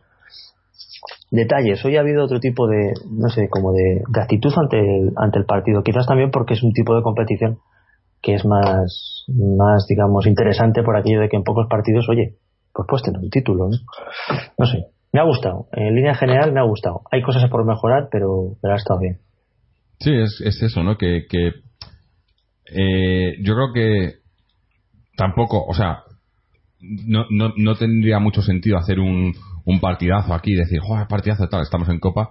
Detalles, 1.31 1.83
hoy 1.85 1.97
ha 1.97 1.99
habido 1.99 2.23
otro 2.23 2.39
tipo 2.39 2.67
de, 2.67 2.93
no 3.11 3.29
sé, 3.29 3.49
como 3.49 3.71
de, 3.71 4.01
de 4.07 4.21
actitud 4.21 4.51
ante 4.57 4.79
el, 4.79 5.11
ante 5.15 5.39
el 5.39 5.45
partido, 5.45 5.83
quizás 5.83 6.07
también 6.07 6.31
porque 6.31 6.55
es 6.55 6.63
un 6.63 6.73
tipo 6.73 6.95
de 6.95 7.03
competición 7.03 7.59
que 8.21 8.33
es 8.33 8.45
más, 8.45 9.25
más, 9.27 9.85
digamos, 9.87 10.25
interesante 10.25 10.83
por 10.83 10.97
aquello 10.97 11.21
de 11.21 11.29
que 11.29 11.37
en 11.37 11.43
pocos 11.43 11.67
partidos, 11.69 12.09
oye, 12.09 12.35
pues 12.73 12.87
puedes 12.89 13.03
tener 13.03 13.21
un 13.21 13.29
título, 13.29 13.69
¿no? 13.69 13.77
No 14.57 14.65
sé, 14.65 14.87
me 15.13 15.19
ha 15.19 15.23
gustado, 15.23 15.67
en 15.71 15.95
línea 15.95 16.15
general 16.15 16.51
me 16.51 16.59
ha 16.59 16.63
gustado. 16.63 17.01
Hay 17.11 17.21
cosas 17.21 17.49
por 17.49 17.65
mejorar, 17.65 18.09
pero, 18.11 18.55
pero 18.61 18.73
ha 18.73 18.77
estado 18.77 18.99
bien. 18.99 19.19
Sí, 19.99 20.11
es, 20.13 20.41
es 20.43 20.61
eso, 20.61 20.83
¿no? 20.83 20.97
Que, 20.97 21.25
que 21.29 21.51
eh, 22.71 23.35
yo 23.41 23.53
creo 23.55 23.73
que 23.73 24.13
tampoco, 25.15 25.63
o 25.65 25.73
sea, 25.73 26.03
no, 26.79 27.25
no, 27.29 27.53
no 27.57 27.75
tendría 27.75 28.19
mucho 28.19 28.41
sentido 28.41 28.77
hacer 28.77 28.99
un, 28.99 29.33
un 29.69 29.79
partidazo 29.79 30.33
aquí 30.33 30.53
decir, 30.55 30.79
joder, 30.81 31.07
partidazo 31.07 31.47
tal, 31.47 31.61
estamos 31.61 31.89
en 31.89 31.99
Copa, 31.99 32.29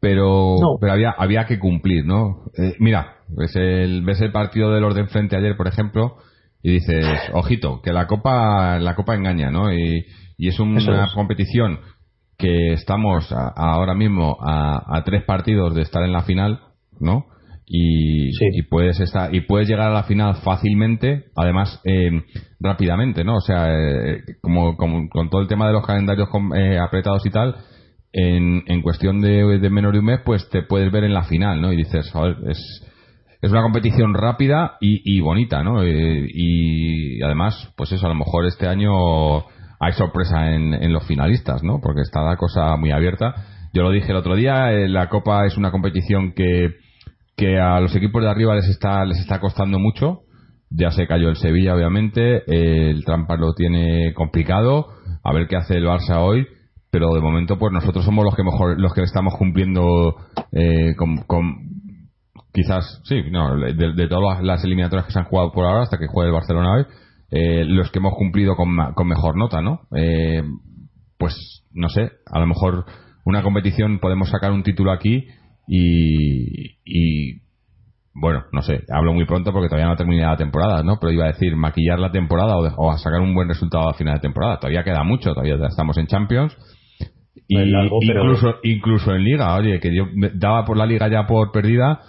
pero, 0.00 0.56
No. 0.60 0.76
pero 0.80 0.92
había, 0.92 1.10
había 1.10 1.44
que 1.46 1.58
cumplir, 1.58 2.04
¿no? 2.06 2.44
Eh, 2.56 2.74
mira, 2.78 3.16
ves 3.28 3.54
el, 3.56 4.02
ves 4.02 4.20
el 4.20 4.32
partido 4.32 4.72
del 4.72 4.84
orden 4.84 5.08
frente 5.08 5.36
ayer, 5.36 5.56
por 5.56 5.68
ejemplo, 5.68 6.16
y 6.62 6.72
dices, 6.72 7.04
ojito, 7.34 7.80
que 7.82 7.92
la 7.92 8.06
Copa, 8.06 8.78
la 8.78 8.94
Copa 8.94 9.14
engaña, 9.14 9.50
¿no? 9.50 9.72
Y, 9.72 10.04
y 10.38 10.48
es 10.48 10.58
un- 10.58 10.76
una 10.76 11.04
es. 11.04 11.12
competición 11.14 11.80
que 12.38 12.72
estamos 12.72 13.30
a- 13.32 13.48
ahora 13.54 13.94
mismo 13.94 14.38
a, 14.40 14.96
a 14.96 15.04
tres 15.04 15.24
partidos 15.24 15.74
de 15.74 15.82
estar 15.82 16.02
en 16.02 16.12
la 16.12 16.22
final, 16.22 16.60
¿no? 16.98 17.26
Y, 17.72 18.32
Sí. 18.32 18.46
y 18.52 18.62
puedes 18.62 18.98
estar 18.98 19.32
y 19.32 19.42
puedes 19.42 19.68
llegar 19.68 19.90
a 19.90 19.94
la 19.94 20.02
final 20.02 20.34
fácilmente, 20.42 21.26
además 21.36 21.80
eh, 21.84 22.10
rápidamente, 22.58 23.22
¿no? 23.22 23.36
O 23.36 23.40
sea, 23.40 23.68
eh, 23.72 24.22
como, 24.40 24.76
como 24.76 25.08
con 25.08 25.30
todo 25.30 25.40
el 25.40 25.46
tema 25.46 25.68
de 25.68 25.74
los 25.74 25.86
calendarios 25.86 26.28
com- 26.30 26.52
eh, 26.52 26.78
apretados 26.80 27.24
y 27.26 27.30
tal, 27.30 27.54
en, 28.12 28.64
en 28.66 28.82
cuestión 28.82 29.20
de, 29.20 29.60
de 29.60 29.70
menos 29.70 29.92
de 29.92 30.00
un 30.00 30.04
mes, 30.06 30.18
pues 30.24 30.48
te 30.50 30.62
puedes 30.62 30.90
ver 30.90 31.04
en 31.04 31.14
la 31.14 31.22
final, 31.22 31.60
¿no? 31.60 31.72
Y 31.72 31.76
dices, 31.76 32.10
joder, 32.12 32.38
es, 32.48 32.58
es 33.40 33.50
una 33.52 33.62
competición 33.62 34.14
rápida 34.14 34.72
y, 34.80 35.00
y 35.04 35.20
bonita, 35.20 35.62
¿no? 35.62 35.84
Eh, 35.84 36.26
y 36.28 37.22
además, 37.22 37.72
pues 37.76 37.92
eso, 37.92 38.04
a 38.06 38.08
lo 38.08 38.16
mejor 38.16 38.46
este 38.46 38.66
año 38.66 39.38
hay 39.78 39.92
sorpresa 39.92 40.50
en, 40.52 40.74
en 40.74 40.92
los 40.92 41.06
finalistas, 41.06 41.62
¿no? 41.62 41.78
Porque 41.80 42.00
está 42.00 42.20
la 42.22 42.36
cosa 42.36 42.76
muy 42.76 42.90
abierta. 42.90 43.32
Yo 43.72 43.84
lo 43.84 43.92
dije 43.92 44.10
el 44.10 44.16
otro 44.16 44.34
día, 44.34 44.72
eh, 44.72 44.88
la 44.88 45.08
Copa 45.08 45.46
es 45.46 45.56
una 45.56 45.70
competición 45.70 46.32
que, 46.34 46.74
que 47.40 47.58
a 47.58 47.80
los 47.80 47.96
equipos 47.96 48.22
de 48.22 48.28
arriba 48.28 48.54
les 48.54 48.68
está, 48.68 49.02
les 49.06 49.18
está 49.18 49.40
costando 49.40 49.78
mucho. 49.78 50.20
Ya 50.68 50.90
se 50.90 51.06
cayó 51.06 51.30
el 51.30 51.36
Sevilla, 51.36 51.74
obviamente. 51.74 52.42
el 52.46 53.02
Trampas 53.04 53.40
lo 53.40 53.54
tiene 53.54 54.12
complicado. 54.12 54.88
A 55.24 55.32
ver 55.32 55.48
qué 55.48 55.56
hace 55.56 55.74
el 55.74 55.86
Barça 55.86 56.18
hoy. 56.18 56.46
Pero 56.90 57.14
de 57.14 57.20
momento, 57.20 57.58
pues 57.58 57.72
nosotros 57.72 58.04
somos 58.04 58.24
los 58.24 58.36
que 58.36 58.44
mejor, 58.44 58.78
los 58.78 58.92
que 58.92 59.02
estamos 59.02 59.34
cumpliendo 59.38 60.16
eh, 60.52 60.94
con, 60.96 61.24
quizás, 62.52 63.00
sí, 63.04 63.22
no, 63.30 63.56
de, 63.56 63.94
de 63.94 64.08
todas 64.08 64.42
las 64.42 64.62
eliminatorias 64.64 65.06
que 65.06 65.12
se 65.12 65.20
han 65.20 65.26
jugado 65.26 65.52
por 65.52 65.64
ahora, 65.64 65.82
hasta 65.82 65.98
que 65.98 66.08
juegue 66.08 66.28
el 66.28 66.34
Barcelona 66.34 66.74
hoy, 66.74 66.84
eh, 67.30 67.64
los 67.64 67.90
que 67.92 68.00
hemos 68.00 68.14
cumplido 68.14 68.56
con, 68.56 68.76
con 68.94 69.06
mejor 69.06 69.36
nota, 69.36 69.62
¿no? 69.62 69.82
Eh, 69.96 70.42
pues, 71.16 71.64
no 71.72 71.88
sé, 71.88 72.10
a 72.26 72.40
lo 72.40 72.46
mejor 72.48 72.86
una 73.24 73.42
competición 73.42 74.00
podemos 74.00 74.28
sacar 74.28 74.50
un 74.50 74.64
título 74.64 74.90
aquí 74.90 75.28
y, 75.72 76.78
y 76.84 77.40
bueno, 78.12 78.42
no 78.52 78.60
sé, 78.62 78.82
hablo 78.92 79.12
muy 79.14 79.24
pronto 79.24 79.52
porque 79.52 79.68
todavía 79.68 79.88
no 79.88 79.96
terminé 79.96 80.22
la 80.22 80.36
temporada, 80.36 80.82
¿no? 80.82 80.98
Pero 81.00 81.12
iba 81.12 81.24
a 81.26 81.28
decir 81.32 81.54
maquillar 81.54 82.00
la 82.00 82.10
temporada 82.10 82.56
o, 82.56 82.64
de- 82.64 82.72
o 82.76 82.90
a 82.90 82.98
sacar 82.98 83.20
un 83.20 83.34
buen 83.34 83.46
resultado 83.48 83.88
a 83.88 83.94
final 83.94 84.14
de 84.14 84.20
temporada. 84.20 84.58
Todavía 84.58 84.82
queda 84.82 85.04
mucho, 85.04 85.32
todavía 85.32 85.54
estamos 85.68 85.96
en 85.96 86.06
Champions. 86.08 86.56
Y 87.46 87.56
pero- 88.08 88.24
incluso, 88.24 88.54
incluso 88.64 89.14
en 89.14 89.22
Liga, 89.24 89.54
oye, 89.54 89.78
que 89.78 89.94
yo 89.94 90.06
daba 90.34 90.64
por 90.64 90.76
la 90.76 90.86
Liga 90.86 91.08
ya 91.08 91.26
por 91.28 91.52
perdida, 91.52 92.00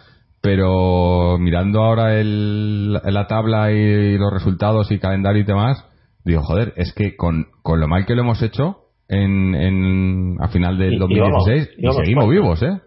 pero 0.42 1.38
mirando 1.40 1.84
ahora 1.84 2.20
el, 2.20 2.94
la 2.94 3.28
tabla 3.28 3.72
y 3.72 4.18
los 4.18 4.34
resultados 4.34 4.92
y 4.92 4.98
calendario 4.98 5.44
y 5.44 5.46
demás, 5.46 5.86
digo, 6.26 6.42
joder, 6.42 6.74
es 6.78 6.94
que 6.94 7.16
con, 7.16 7.46
con 7.62 7.80
lo 7.80 7.88
mal 7.88 8.08
que 8.08 8.16
lo 8.16 8.24
hemos 8.24 8.42
hecho 8.42 8.78
en, 9.08 9.54
en, 9.54 10.38
a 10.42 10.48
final 10.48 10.80
del 10.80 10.94
Y- 10.94 10.96
y 10.96 11.00
2016, 11.00 11.68
vamos, 11.68 11.78
y 11.78 11.82
vamos 11.86 11.98
seguimos 11.98 12.30
vivos, 12.30 12.64
¿eh? 12.64 12.82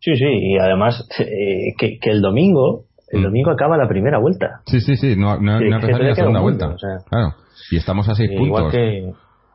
Sí, 0.00 0.14
sí, 0.16 0.24
y 0.26 0.58
además 0.58 1.06
eh, 1.18 1.72
que, 1.78 1.98
que 1.98 2.10
el 2.10 2.20
domingo, 2.22 2.84
el 3.10 3.20
Mm. 3.20 3.24
domingo 3.24 3.50
acaba 3.50 3.76
la 3.76 3.88
primera 3.88 4.18
vuelta. 4.18 4.60
Sí, 4.66 4.80
sí, 4.80 4.96
sí, 4.96 5.14
no, 5.16 5.38
no, 5.38 5.58
Sí, 5.58 5.64
no 5.68 5.76
ha 5.76 5.80
empezado 5.80 6.02
ni 6.02 6.08
la 6.08 6.14
segunda 6.14 6.40
un 6.40 6.44
vuelta. 6.44 6.66
mundo, 6.66 6.76
o 6.76 6.78
sea. 6.78 6.96
claro, 7.08 7.34
y 7.70 7.76
estamos 7.76 8.08
a 8.08 8.14
seis 8.14 8.30
Eh, 8.32 8.36
puntos. 8.36 8.72
que 8.72 9.10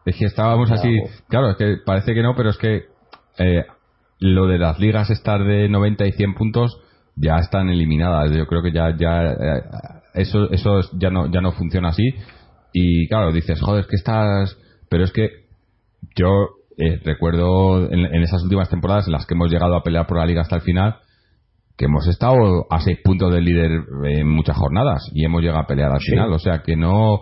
Es 0.06 0.18
que 0.18 0.26
estábamos 0.26 0.72
así, 0.72 0.90
claro, 1.30 1.52
es 1.52 1.58
que 1.58 1.76
parece 1.86 2.14
que 2.16 2.24
no, 2.24 2.34
pero 2.36 2.50
es 2.50 2.58
que 2.58 2.86
eh, 3.38 3.66
lo 4.20 4.48
de 4.48 4.58
las 4.58 4.80
ligas 4.80 5.10
estar 5.12 5.44
de 5.44 5.70
90 5.70 6.06
y 6.08 6.12
100 6.14 6.34
puntos 6.34 6.80
ya 7.16 7.38
están 7.38 7.70
eliminadas. 7.70 8.32
Yo 8.36 8.48
creo 8.48 8.64
que 8.64 8.72
ya 8.72 8.96
ya 8.98 9.26
eh, 9.32 9.62
eso 10.16 10.50
eso 10.52 10.80
es- 10.80 10.90
ya 11.00 11.10
no 11.12 11.30
ya 11.32 11.40
no 11.42 11.52
funciona 11.52 11.90
así 11.90 12.04
y 12.74 13.08
claro, 13.10 13.32
dices, 13.32 13.60
joder, 13.62 13.82
es 13.82 13.88
que 13.88 13.96
estás... 13.98 14.58
Pero 14.90 15.04
es 15.04 15.12
que 15.12 15.30
yo 16.16 16.48
eh, 16.78 17.00
recuerdo 17.04 17.90
en, 17.92 18.00
en 18.06 18.24
esas 18.24 18.44
últimas 18.44 18.70
temporadas 18.70 19.08
en 19.08 19.14
las 19.14 19.26
que 19.26 19.34
hemos 19.34 19.52
llegado 19.52 19.76
a 19.76 19.84
pelear 19.84 20.08
por 20.08 20.18
la 20.18 20.26
liga 20.26 20.42
hasta 20.42 20.56
el 20.58 20.62
final, 20.62 20.96
que 21.78 21.86
hemos 21.86 22.08
estado 22.08 22.66
a 22.70 22.80
seis 22.82 23.00
puntos 23.04 23.34
del 23.34 23.46
líder 23.46 23.72
en 24.06 24.28
muchas 24.30 24.56
jornadas 24.58 25.10
y 25.14 25.26
hemos 25.26 25.42
llegado 25.42 25.60
a 25.62 25.68
pelear 25.68 25.92
al 25.92 26.00
Sí. 26.00 26.12
final. 26.12 26.32
O 26.34 26.40
sea 26.40 26.62
que 26.64 26.76
no. 26.76 27.22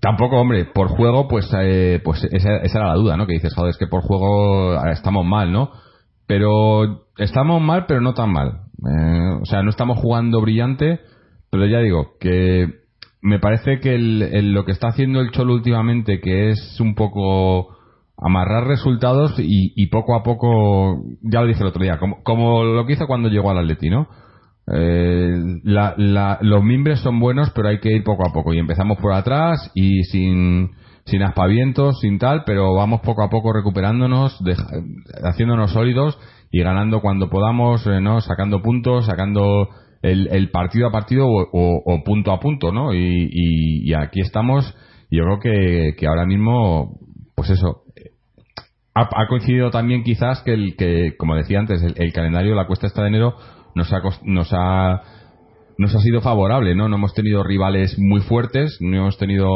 Tampoco, 0.00 0.40
hombre, 0.40 0.64
por 0.64 0.88
juego, 0.88 1.28
pues, 1.28 1.48
eh, 1.60 2.00
pues 2.02 2.24
esa, 2.32 2.56
esa 2.56 2.78
era 2.78 2.88
la 2.88 2.94
duda, 2.94 3.16
¿no? 3.16 3.26
Que 3.26 3.34
dices, 3.34 3.54
joder, 3.54 3.70
es 3.70 3.78
que 3.78 3.86
por 3.86 4.02
juego 4.02 4.74
eh, 4.74 4.90
estamos 4.92 5.24
mal, 5.24 5.52
¿no? 5.52 5.70
Pero 6.26 7.06
estamos 7.16 7.60
mal, 7.62 7.86
pero 7.86 8.00
no 8.00 8.12
tan 8.14 8.32
mal. 8.32 8.62
Eh, 8.78 9.38
o 9.40 9.44
sea, 9.44 9.62
no 9.62 9.70
estamos 9.70 9.98
jugando 9.98 10.40
brillante, 10.40 11.00
pero 11.50 11.66
ya 11.66 11.78
digo 11.78 12.12
que 12.20 12.66
me 13.22 13.38
parece 13.38 13.80
que 13.80 13.94
el- 13.94 14.22
el- 14.22 14.52
lo 14.52 14.64
que 14.64 14.72
está 14.72 14.88
haciendo 14.88 15.20
el 15.20 15.30
Cholo 15.30 15.54
últimamente, 15.54 16.20
que 16.20 16.50
es 16.50 16.80
un 16.80 16.94
poco 16.94 17.76
amarrar 18.20 18.66
resultados 18.66 19.38
y, 19.38 19.72
y 19.76 19.86
poco 19.88 20.14
a 20.16 20.22
poco, 20.22 21.02
ya 21.22 21.40
lo 21.40 21.46
dije 21.46 21.60
el 21.60 21.68
otro 21.68 21.82
día, 21.82 21.98
como, 21.98 22.22
como 22.22 22.64
lo 22.64 22.84
que 22.86 22.94
hizo 22.94 23.06
cuando 23.06 23.28
llegó 23.28 23.50
al 23.50 23.58
Atleti, 23.58 23.90
¿no? 23.90 24.08
Eh, 24.70 25.34
la- 25.64 25.94
la- 25.96 26.38
los 26.42 26.62
mimbres 26.62 27.00
son 27.00 27.20
buenos, 27.20 27.50
pero 27.50 27.68
hay 27.68 27.78
que 27.80 27.90
ir 27.94 28.04
poco 28.04 28.28
a 28.28 28.32
poco. 28.32 28.52
Y 28.52 28.58
empezamos 28.58 28.98
por 28.98 29.12
atrás 29.14 29.70
y 29.74 30.02
sin, 30.04 30.70
sin 31.06 31.22
aspavientos, 31.22 32.00
sin 32.00 32.18
tal, 32.18 32.42
pero 32.44 32.74
vamos 32.74 33.00
poco 33.00 33.22
a 33.22 33.30
poco 33.30 33.52
recuperándonos, 33.52 34.38
haciéndonos 35.24 35.72
sólidos 35.72 36.18
y 36.50 36.62
ganando 36.62 37.00
cuando 37.00 37.30
podamos, 37.30 37.86
eh, 37.86 38.00
¿no? 38.00 38.20
Sacando 38.20 38.60
puntos, 38.62 39.06
sacando 39.06 39.68
el, 40.02 40.28
el 40.32 40.50
partido 40.50 40.88
a 40.88 40.92
partido 40.92 41.26
o, 41.26 41.46
o- 41.52 42.04
punto 42.04 42.32
a 42.32 42.40
punto, 42.40 42.72
¿no? 42.72 42.92
Y, 42.94 43.92
aquí 43.94 44.20
estamos. 44.20 44.74
Yo 45.10 45.24
creo 45.24 45.40
que, 45.40 45.94
que 45.98 46.06
ahora 46.06 46.26
mismo, 46.26 46.98
pues 47.34 47.48
eso, 47.50 47.84
ha, 49.00 49.08
ha 49.22 49.26
coincidido 49.28 49.70
también 49.70 50.02
quizás 50.02 50.42
que, 50.42 50.52
el, 50.54 50.76
que 50.76 51.14
como 51.16 51.34
decía 51.36 51.58
antes, 51.58 51.82
el, 51.82 51.94
el 51.96 52.12
calendario, 52.12 52.54
la 52.54 52.66
cuesta 52.66 52.86
esta 52.86 53.02
de 53.02 53.08
enero, 53.08 53.34
nos 53.74 53.92
ha, 53.92 54.00
nos 54.24 54.48
ha 54.52 55.02
nos 55.80 55.94
ha 55.94 56.00
sido 56.00 56.20
favorable, 56.20 56.74
¿no? 56.74 56.88
No 56.88 56.96
hemos 56.96 57.14
tenido 57.14 57.44
rivales 57.44 57.96
muy 58.00 58.20
fuertes, 58.22 58.78
no 58.80 58.96
hemos 58.96 59.16
tenido, 59.16 59.46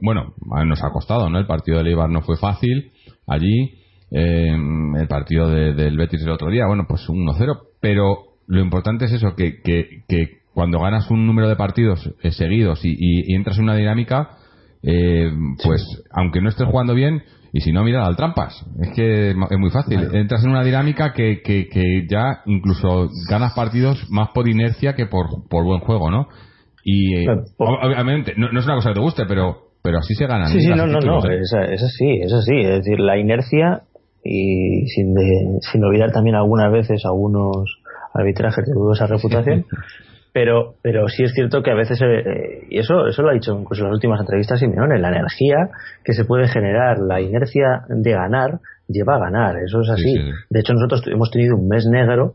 bueno, 0.00 0.34
nos 0.66 0.84
ha 0.84 0.90
costado, 0.90 1.28
¿no? 1.28 1.40
El 1.40 1.46
partido 1.48 1.82
de 1.82 1.90
Eibar 1.90 2.08
no 2.08 2.20
fue 2.22 2.36
fácil 2.36 2.92
allí, 3.26 3.72
eh, 4.12 4.56
el 5.00 5.08
partido 5.08 5.48
de- 5.50 5.74
del 5.74 5.96
Betis 5.96 6.22
el 6.22 6.30
otro 6.30 6.48
día, 6.48 6.66
bueno, 6.68 6.84
pues 6.88 7.08
1-0, 7.08 7.58
pero 7.80 8.18
lo 8.46 8.60
importante 8.60 9.06
es 9.06 9.12
eso, 9.14 9.34
que, 9.36 9.60
que, 9.64 10.04
que 10.08 10.28
cuando 10.54 10.78
ganas 10.78 11.10
un 11.10 11.26
número 11.26 11.48
de 11.48 11.56
partidos 11.56 12.08
eh, 12.22 12.30
seguidos 12.30 12.84
y, 12.84 12.90
y- 12.90 13.24
y 13.26 13.34
entras 13.34 13.58
en 13.58 13.64
una 13.64 13.74
dinámica, 13.74 14.30
eh, 14.84 15.28
pues 15.64 15.82
aunque 16.12 16.40
no 16.40 16.50
estés 16.50 16.68
jugando 16.68 16.94
bien, 16.94 17.24
y 17.56 17.60
si 17.60 17.72
no, 17.72 17.82
mira 17.84 18.04
al 18.04 18.16
trampas. 18.16 18.64
Es 18.82 18.90
que 18.94 19.30
es 19.30 19.36
muy 19.58 19.70
fácil. 19.70 19.98
Entras 20.12 20.44
en 20.44 20.50
una 20.50 20.62
dinámica 20.62 21.12
que, 21.12 21.40
que, 21.42 21.68
que 21.68 22.06
ya 22.10 22.42
incluso 22.46 23.08
ganas 23.30 23.54
partidos 23.54 24.04
más 24.10 24.28
por 24.34 24.48
inercia 24.48 24.94
que 24.94 25.06
por, 25.06 25.26
por 25.48 25.64
buen 25.64 25.80
juego, 25.80 26.10
¿no? 26.10 26.28
Y 26.84 27.16
eh, 27.16 27.26
obviamente, 27.58 28.34
no, 28.36 28.52
no 28.52 28.60
es 28.60 28.66
una 28.66 28.74
cosa 28.76 28.90
que 28.90 28.94
te 28.96 29.00
guste, 29.00 29.24
pero, 29.26 29.56
pero 29.82 29.98
así 29.98 30.14
se 30.14 30.26
ganan. 30.26 30.48
Sí, 30.48 30.60
sí, 30.60 30.68
no, 30.68 30.76
no, 30.76 30.86
no, 30.86 30.98
títulos, 30.98 31.24
¿eh? 31.24 31.38
es, 31.40 31.52
es 31.72 31.82
así, 31.82 32.10
es 32.22 32.32
así. 32.32 32.54
Es 32.60 32.84
decir, 32.84 33.00
la 33.00 33.18
inercia 33.18 33.82
y 34.22 34.86
sin, 34.88 35.14
de- 35.14 35.58
sin 35.72 35.82
olvidar 35.82 36.12
también 36.12 36.36
algunas 36.36 36.70
veces 36.70 37.02
algunos 37.04 37.64
arbitrajes 38.14 38.64
de 38.66 38.72
dudosa 38.74 39.06
reputación. 39.06 39.64
Pero, 40.36 40.74
pero 40.82 41.08
sí 41.08 41.22
es 41.22 41.32
cierto 41.32 41.62
que 41.62 41.70
a 41.70 41.74
veces, 41.74 41.98
eh, 42.02 42.66
y 42.68 42.78
eso, 42.78 43.06
eso 43.06 43.22
lo 43.22 43.30
ha 43.30 43.32
dicho 43.32 43.58
incluso 43.58 43.80
en 43.80 43.88
las 43.88 43.94
últimas 43.94 44.20
entrevistas 44.20 44.60
Simeone, 44.60 44.98
la 44.98 45.08
energía 45.08 45.70
que 46.04 46.12
se 46.12 46.26
puede 46.26 46.46
generar, 46.46 46.98
la 46.98 47.22
inercia 47.22 47.86
de 47.88 48.12
ganar, 48.12 48.60
lleva 48.86 49.16
a 49.16 49.18
ganar, 49.18 49.56
eso 49.64 49.80
es 49.80 49.88
así. 49.88 50.02
Sí, 50.02 50.18
sí. 50.18 50.30
De 50.50 50.60
hecho, 50.60 50.74
nosotros 50.74 51.04
hemos 51.06 51.30
tenido 51.30 51.56
un 51.56 51.68
mes 51.68 51.86
negro, 51.86 52.34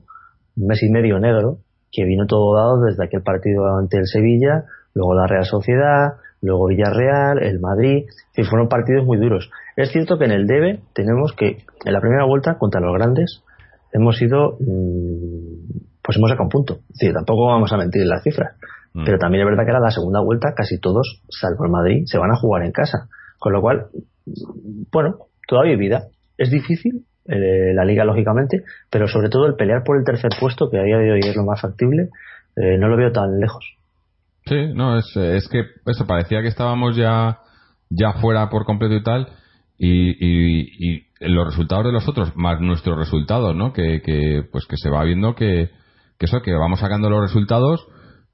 un 0.58 0.66
mes 0.66 0.82
y 0.82 0.90
medio 0.90 1.20
negro, 1.20 1.60
que 1.92 2.04
vino 2.04 2.26
todo 2.26 2.56
dado 2.56 2.82
desde 2.82 3.06
aquel 3.06 3.22
partido 3.22 3.68
ante 3.78 3.98
el 3.98 4.08
Sevilla, 4.08 4.64
luego 4.96 5.14
la 5.14 5.28
Real 5.28 5.46
Sociedad, 5.46 6.14
luego 6.42 6.70
Villarreal, 6.70 7.44
el 7.44 7.60
Madrid, 7.60 8.06
que 8.34 8.44
fueron 8.46 8.68
partidos 8.68 9.06
muy 9.06 9.20
duros. 9.20 9.52
Es 9.76 9.92
cierto 9.92 10.18
que 10.18 10.26
en 10.26 10.32
el 10.32 10.48
debe 10.48 10.80
tenemos 10.96 11.34
que, 11.34 11.66
en 11.86 11.94
la 11.94 12.02
primera 12.02 12.26
vuelta, 12.26 12.58
contra 12.58 12.82
los 12.82 12.96
grandes, 12.96 13.44
hemos 13.94 14.20
ido, 14.24 14.58
mm, 14.60 15.90
pues 16.04 16.18
hemos 16.18 16.30
sacado 16.30 16.46
un 16.46 16.50
punto. 16.50 16.74
Es 16.90 17.00
decir, 17.00 17.14
tampoco 17.14 17.48
vamos 17.48 17.72
a 17.72 17.78
mentir 17.78 18.02
en 18.02 18.10
las 18.10 18.24
cifras. 18.24 18.56
Mm. 18.94 19.06
Pero 19.06 19.18
también 19.18 19.44
es 19.44 19.50
verdad 19.50 19.64
que 19.66 19.72
era 19.72 19.80
la 19.80 19.92
segunda 19.92 20.20
vuelta, 20.22 20.54
casi 20.56 20.80
todos, 20.80 21.22
salvo 21.30 21.66
el 21.66 21.72
Madrid, 21.72 22.04
se 22.06 22.18
van 22.18 22.32
a 22.32 22.36
jugar 22.36 22.64
en 22.64 22.72
casa. 22.72 23.08
Con 23.40 23.54
lo 23.54 23.62
cual, 23.62 23.88
bueno, 24.92 25.16
todavía 25.48 25.74
hay 25.74 25.80
vida. 25.80 26.04
Es 26.38 26.52
difícil, 26.52 27.06
eh, 27.26 27.74
la 27.74 27.86
liga 27.86 28.04
lógicamente, 28.04 28.64
pero 28.90 29.08
sobre 29.08 29.30
todo 29.30 29.46
el 29.48 29.56
pelear 29.56 29.84
por 29.84 29.98
el 29.98 30.04
tercer 30.04 30.32
puesto, 30.40 30.70
que 30.70 30.80
a 30.80 30.84
día 30.84 30.98
de 30.98 31.12
hoy 31.12 31.20
es 31.22 31.36
lo 31.36 31.44
más 31.44 31.62
factible, 31.62 32.10
eh, 32.56 32.78
no 32.78 32.88
lo 32.88 32.98
veo 32.98 33.12
tan 33.12 33.40
lejos. 33.40 33.78
Sí, 34.46 34.74
no, 34.74 34.98
es, 34.98 35.16
es 35.16 35.48
que 35.48 35.64
eso 35.86 36.08
parecía 36.08 36.42
que 36.42 36.48
estábamos 36.48 36.96
ya, 36.96 37.40
ya 37.90 38.14
fuera 38.14 38.50
por 38.50 38.66
completo 38.66 38.96
y 38.96 39.04
tal, 39.04 39.28
y, 39.78 40.10
y, 40.10 40.96
y 40.96 41.08
los 41.20 41.46
resultados 41.46 41.86
de 41.86 41.92
los 41.92 42.08
otros, 42.08 42.36
más 42.36 42.60
nuestros 42.60 42.98
resultados, 42.98 43.56
¿no? 43.56 43.72
Que, 43.72 44.02
que 44.02 44.44
pues 44.52 44.66
que 44.66 44.78
se 44.78 44.90
va 44.90 45.04
viendo 45.04 45.36
que, 45.36 45.70
que 46.21 46.27
eso, 46.27 46.43
que 46.43 46.53
vamos 46.53 46.79
sacando 46.79 47.10
los 47.10 47.19
resultados, 47.19 47.88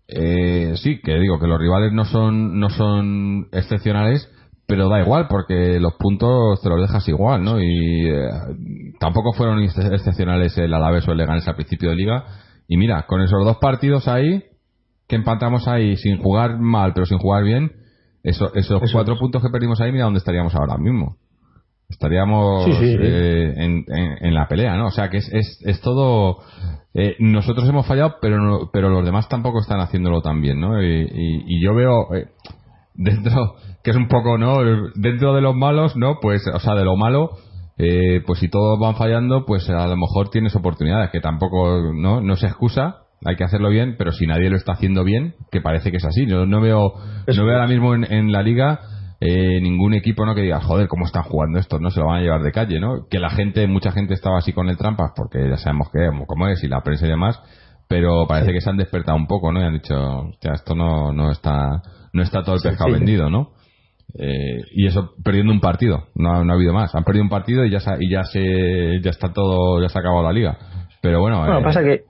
eh, 0.09 0.73
sí, 0.75 0.99
que 1.01 1.17
digo 1.19 1.39
que 1.39 1.47
los 1.47 1.57
rivales 1.57 1.93
no 1.93 2.03
son, 2.03 2.59
no 2.59 2.69
son 2.69 3.47
excepcionales, 3.53 4.29
pero 4.67 4.89
da 4.89 4.99
igual, 5.01 5.27
porque 5.29 5.79
los 5.79 5.93
puntos 5.93 6.61
te 6.61 6.67
los 6.67 6.81
dejas 6.81 7.07
igual, 7.07 7.41
¿no? 7.45 7.61
Y 7.61 8.09
eh, 8.09 8.27
tampoco 8.99 9.31
fueron 9.31 9.59
ex- 9.63 9.77
excepcionales 9.77 10.57
el 10.57 10.73
Alavés 10.73 11.07
o 11.07 11.13
el 11.13 11.17
Leganés 11.19 11.47
al 11.47 11.55
principio 11.55 11.91
de 11.91 11.95
liga, 11.95 12.25
y 12.67 12.75
mira, 12.75 13.05
con 13.07 13.21
esos 13.21 13.45
dos 13.45 13.55
partidos 13.57 14.09
ahí, 14.09 14.43
que 15.07 15.15
empatamos 15.15 15.69
ahí 15.69 15.95
sin 15.95 16.17
jugar 16.21 16.59
mal, 16.59 16.91
pero 16.93 17.05
sin 17.05 17.19
jugar 17.19 17.45
bien, 17.45 17.71
eso, 18.23 18.53
esos 18.55 18.83
Eso 18.83 18.91
cuatro 18.91 19.13
es. 19.13 19.19
puntos 19.21 19.41
que 19.41 19.49
perdimos 19.49 19.79
ahí, 19.79 19.93
mira 19.93 20.03
dónde 20.03 20.17
estaríamos 20.17 20.53
ahora 20.55 20.77
mismo. 20.77 21.15
Estaríamos 21.89 22.65
Sí, 22.65 22.71
sí, 22.73 22.87
sí. 22.91 22.97
eh, 23.01 23.53
en, 23.57 23.85
en- 23.87 24.25
en 24.25 24.33
la 24.33 24.47
pelea, 24.47 24.75
¿no? 24.75 24.87
O 24.87 24.91
sea 24.91 25.09
que 25.09 25.17
es, 25.17 25.29
es, 25.31 25.59
es 25.65 25.81
todo. 25.81 26.37
eh, 26.93 27.15
nosotros 27.19 27.67
hemos 27.69 27.85
fallado, 27.85 28.15
pero 28.21 28.39
no- 28.41 28.69
pero 28.73 28.89
los 28.89 29.05
demás 29.05 29.29
tampoco 29.29 29.59
están 29.61 29.79
haciéndolo 29.79 30.21
tan 30.21 30.41
bien, 30.41 30.59
¿no? 30.59 30.81
Y, 30.81 30.87
y- 31.03 31.43
y 31.47 31.61
yo 31.63 31.73
veo 31.75 32.13
eh, 32.15 32.25
dentro 32.95 33.55
que 33.83 33.91
es 33.91 33.97
un 33.97 34.07
poco, 34.07 34.37
¿no? 34.37 34.57
Dentro 34.95 35.33
de 35.33 35.41
los 35.41 35.55
malos, 35.55 35.95
¿no? 35.95 36.19
Pues, 36.21 36.45
o 36.53 36.59
sea, 36.59 36.75
de 36.75 36.83
lo 36.83 36.95
malo, 36.97 37.31
eh, 37.77 38.21
pues 38.25 38.39
si 38.39 38.49
todos 38.49 38.77
van 38.79 38.95
fallando, 38.95 39.45
pues 39.45 39.69
a 39.69 39.87
lo 39.87 39.95
mejor 39.95 40.29
tienes 40.29 40.55
oportunidades, 40.55 41.11
que 41.11 41.21
tampoco, 41.21 41.93
¿no? 41.93 42.19
No 42.21 42.35
se 42.35 42.47
excusa, 42.47 43.03
hay 43.23 43.35
que 43.35 43.43
hacerlo 43.45 43.69
bien, 43.69 43.95
pero 43.97 44.11
si 44.11 44.25
nadie 44.27 44.49
lo 44.49 44.57
está 44.57 44.73
haciendo 44.73 45.03
bien, 45.03 45.35
que 45.51 45.61
parece 45.61 45.91
que 45.91 45.97
es 45.97 46.05
así. 46.05 46.25
Yo 46.27 46.45
no 46.45 46.59
veo, 46.59 46.93
no 47.27 47.45
veo 47.45 47.55
ahora 47.55 47.67
mismo 47.67 47.93
en, 47.95 48.11
en 48.11 48.31
la 48.31 48.41
liga 48.41 48.79
eh, 49.19 49.59
ningún 49.61 49.93
equipo, 49.93 50.25
¿no? 50.25 50.35
Que 50.35 50.41
diga, 50.41 50.59
joder, 50.61 50.87
¿cómo 50.87 51.05
están 51.05 51.23
jugando 51.23 51.57
estos? 51.59 51.81
No 51.81 51.89
se 51.89 51.99
lo 51.99 52.07
van 52.07 52.17
a 52.17 52.21
llevar 52.21 52.41
de 52.43 52.51
calle, 52.51 52.79
¿no? 52.79 53.07
Que 53.09 53.19
la 53.19 53.29
gente, 53.29 53.65
mucha 53.67 53.91
gente 53.91 54.13
estaba 54.13 54.37
así 54.37 54.53
con 54.53 54.69
el 54.69 54.77
trampas, 54.77 55.11
porque 55.15 55.49
ya 55.49 55.57
sabemos 55.57 55.89
que, 55.91 56.07
cómo 56.27 56.47
es, 56.47 56.63
y 56.63 56.67
la 56.67 56.81
prensa 56.81 57.05
y 57.07 57.09
demás, 57.09 57.41
pero 57.87 58.27
parece 58.27 58.51
que 58.53 58.61
se 58.61 58.69
han 58.69 58.77
despertado 58.77 59.17
un 59.17 59.27
poco, 59.27 59.51
¿no? 59.51 59.61
Y 59.61 59.63
han 59.65 59.73
dicho, 59.73 59.95
hostia, 60.29 60.53
esto 60.53 60.75
no, 60.75 61.11
no 61.13 61.31
está, 61.31 61.81
no 62.13 62.21
está 62.21 62.43
todo 62.43 62.55
el 62.55 62.61
pescado 62.61 62.89
sí. 62.89 62.93
vendido, 62.99 63.29
¿no? 63.29 63.51
Eh, 64.19 64.61
y 64.71 64.87
eso 64.87 65.11
perdiendo 65.23 65.51
un 65.51 65.59
partido, 65.59 66.05
no, 66.15 66.31
ha- 66.31 66.43
no 66.43 66.53
ha 66.53 66.55
habido 66.55 66.73
más. 66.73 66.93
Han 66.95 67.03
perdido 67.03 67.23
un 67.23 67.29
partido 67.29 67.65
y 67.65 67.71
ya 67.71 67.79
se, 67.79 67.91
y 67.99 68.09
ya 68.09 68.23
se, 68.23 68.99
ya 69.01 69.09
está 69.09 69.33
todo, 69.33 69.81
ya 69.81 69.89
se 69.89 69.97
ha 69.97 70.01
acabado 70.01 70.23
la 70.23 70.31
liga. 70.31 70.57
Pero 71.01 71.19
bueno, 71.21 71.39
Bueno, 71.39 71.59
eh, 71.59 71.63
pasa 71.63 71.83
que 71.83 72.01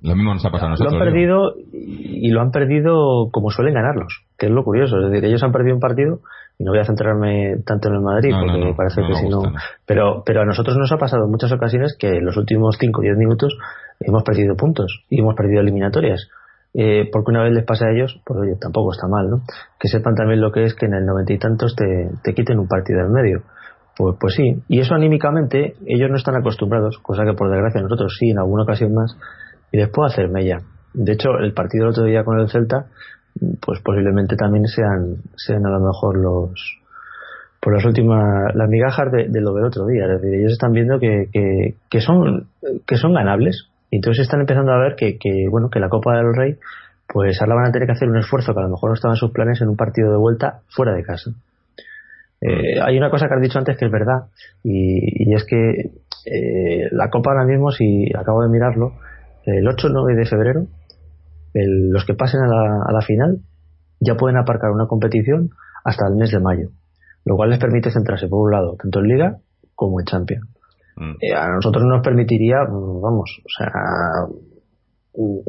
lo 0.00 0.16
mismo 0.16 0.32
nos 0.34 0.44
ha 0.44 0.50
pasado 0.50 0.72
a 0.72 0.76
lo 0.76 0.84
han 0.84 0.90
digo. 0.92 1.04
perdido 1.04 1.54
y 1.72 2.30
lo 2.30 2.40
han 2.40 2.50
perdido 2.50 3.28
como 3.30 3.50
suelen 3.50 3.74
ganarlos, 3.74 4.24
que 4.38 4.46
es 4.46 4.52
lo 4.52 4.64
curioso. 4.64 4.96
Es 4.98 5.10
decir, 5.10 5.24
ellos 5.26 5.42
han 5.42 5.52
perdido 5.52 5.74
un 5.74 5.80
partido 5.80 6.20
y 6.62 6.64
no 6.64 6.70
voy 6.70 6.78
a 6.78 6.84
centrarme 6.84 7.56
tanto 7.66 7.88
en 7.88 7.96
el 7.96 8.00
Madrid 8.00 8.30
No, 8.30 8.40
porque 8.40 8.64
no, 8.64 8.76
parece 8.76 9.00
no 9.00 9.08
que 9.08 9.12
me 9.14 9.18
si 9.18 9.28
no. 9.28 9.42
Pero, 9.84 10.22
pero 10.24 10.42
a 10.42 10.44
nosotros 10.44 10.76
nos 10.76 10.92
ha 10.92 10.96
pasado 10.96 11.24
en 11.24 11.30
muchas 11.30 11.50
ocasiones 11.50 11.96
que 11.98 12.08
en 12.08 12.24
los 12.24 12.36
últimos 12.36 12.76
5 12.78 13.00
o 13.00 13.02
10 13.02 13.16
minutos 13.16 13.52
hemos 13.98 14.22
perdido 14.22 14.54
puntos 14.54 15.04
y 15.10 15.20
hemos 15.20 15.34
perdido 15.34 15.60
eliminatorias. 15.60 16.28
Eh, 16.74 17.10
porque 17.12 17.32
una 17.32 17.42
vez 17.42 17.52
les 17.52 17.64
pasa 17.64 17.86
a 17.86 17.90
ellos, 17.90 18.18
pues 18.24 18.38
oye, 18.40 18.54
tampoco 18.60 18.92
está 18.92 19.08
mal, 19.08 19.28
¿no? 19.28 19.42
Que 19.78 19.88
sepan 19.88 20.14
también 20.14 20.40
lo 20.40 20.52
que 20.52 20.62
es 20.62 20.74
que 20.74 20.86
en 20.86 20.94
el 20.94 21.04
noventa 21.04 21.32
y 21.32 21.38
tantos 21.38 21.74
te, 21.74 22.10
te 22.22 22.32
quiten 22.32 22.60
un 22.60 22.68
partido 22.68 23.00
en 23.00 23.12
medio. 23.12 23.42
Pues, 23.96 24.16
pues 24.20 24.34
sí, 24.34 24.62
y 24.68 24.78
eso 24.78 24.94
anímicamente 24.94 25.74
ellos 25.84 26.10
no 26.10 26.16
están 26.16 26.36
acostumbrados, 26.36 26.98
cosa 27.02 27.24
que 27.24 27.34
por 27.34 27.50
desgracia 27.50 27.82
nosotros 27.82 28.16
sí, 28.18 28.30
en 28.30 28.38
alguna 28.38 28.62
ocasión 28.62 28.94
más, 28.94 29.18
y 29.72 29.78
les 29.78 29.88
puede 29.90 30.12
hacer 30.12 30.30
mella. 30.30 30.60
De 30.94 31.12
hecho, 31.12 31.30
el 31.40 31.52
partido 31.52 31.84
del 31.84 31.90
otro 31.90 32.04
día 32.04 32.22
con 32.22 32.38
el 32.38 32.48
Celta, 32.48 32.86
pues 33.60 33.80
posiblemente 33.80 34.36
también 34.36 34.66
sean, 34.66 35.16
sean 35.36 35.64
a 35.66 35.70
lo 35.70 35.80
mejor 35.80 36.18
los 36.18 36.78
por 37.60 37.74
las 37.74 37.84
últimas 37.84 38.54
las 38.54 38.68
migajas 38.68 39.12
de, 39.12 39.40
lo 39.40 39.54
del 39.54 39.66
otro 39.66 39.86
día. 39.86 40.04
Es 40.06 40.20
decir, 40.20 40.34
ellos 40.34 40.52
están 40.52 40.72
viendo 40.72 40.98
que, 40.98 41.28
que, 41.88 42.00
son 42.00 42.48
que 42.86 42.96
son 42.96 43.14
ganables 43.14 43.68
y 43.90 43.96
entonces 43.96 44.24
están 44.24 44.40
empezando 44.40 44.72
a 44.72 44.78
ver 44.78 44.96
que, 44.96 45.16
que 45.18 45.46
bueno 45.48 45.70
que 45.70 45.78
la 45.78 45.88
Copa 45.88 46.16
del 46.16 46.34
Rey 46.34 46.56
pues 47.06 47.40
ahora 47.40 47.56
van 47.56 47.66
a 47.66 47.72
tener 47.72 47.86
que 47.86 47.92
hacer 47.92 48.08
un 48.08 48.16
esfuerzo 48.16 48.54
que 48.54 48.60
a 48.60 48.64
lo 48.64 48.70
mejor 48.70 48.90
no 48.90 48.94
estaba 48.94 49.14
en 49.14 49.18
sus 49.18 49.32
planes 49.32 49.60
en 49.60 49.68
un 49.68 49.76
partido 49.76 50.10
de 50.10 50.18
vuelta 50.18 50.60
fuera 50.68 50.94
de 50.94 51.02
casa. 51.02 51.30
Eh, 52.40 52.80
hay 52.82 52.96
una 52.96 53.10
cosa 53.10 53.28
que 53.28 53.34
has 53.34 53.40
dicho 53.40 53.58
antes 53.58 53.76
que 53.76 53.84
es 53.84 53.92
verdad 53.92 54.24
y, 54.64 55.32
es 55.32 55.44
que 55.44 55.92
eh, 56.26 56.88
la 56.90 57.08
Copa 57.08 57.30
ahora 57.30 57.44
mismo, 57.44 57.70
si 57.70 58.10
acabo 58.18 58.42
de 58.42 58.48
mirarlo, 58.48 58.94
el 59.44 59.66
8 59.66 59.86
o 59.86 59.90
9 59.90 60.14
de 60.16 60.26
febrero, 60.26 60.66
el- 61.54 61.90
los 61.90 62.04
que 62.04 62.14
pasen 62.14 62.40
a 62.40 62.46
la, 62.46 62.82
a 62.86 62.92
la 62.92 63.00
final 63.02 63.38
ya 64.00 64.14
pueden 64.16 64.36
aparcar 64.36 64.70
una 64.70 64.86
competición 64.86 65.50
hasta 65.84 66.06
el 66.08 66.16
mes 66.16 66.30
de 66.30 66.40
mayo, 66.40 66.68
lo 67.24 67.36
cual 67.36 67.50
les 67.50 67.58
permite 67.58 67.90
centrarse 67.90 68.28
por 68.28 68.44
un 68.44 68.50
lado 68.52 68.76
tanto 68.80 69.00
en 69.00 69.08
Liga 69.08 69.36
como 69.74 70.00
en 70.00 70.06
Champions. 70.06 70.46
Mm. 70.96 71.12
Eh, 71.20 71.34
a 71.34 71.48
nosotros 71.48 71.84
nos 71.84 72.02
permitiría, 72.02 72.58
vamos, 72.68 73.40
o 73.44 73.48
sea, 73.56 73.70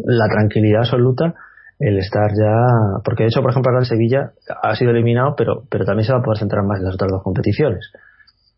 la 0.05 0.27
tranquilidad 0.27 0.81
absoluta 0.81 1.33
el 1.79 1.97
estar 1.97 2.29
ya, 2.31 3.01
porque 3.03 3.23
de 3.23 3.27
hecho, 3.29 3.41
por 3.41 3.51
ejemplo, 3.51 3.71
ahora 3.71 3.81
el 3.81 3.87
Sevilla 3.87 4.31
ha 4.61 4.75
sido 4.75 4.91
eliminado, 4.91 5.35
pero, 5.35 5.63
pero 5.69 5.83
también 5.85 6.05
se 6.05 6.13
va 6.13 6.19
a 6.19 6.23
poder 6.23 6.39
centrar 6.39 6.63
más 6.63 6.79
en 6.79 6.85
las 6.85 6.95
otras 6.95 7.11
dos 7.11 7.23
competiciones. 7.23 7.91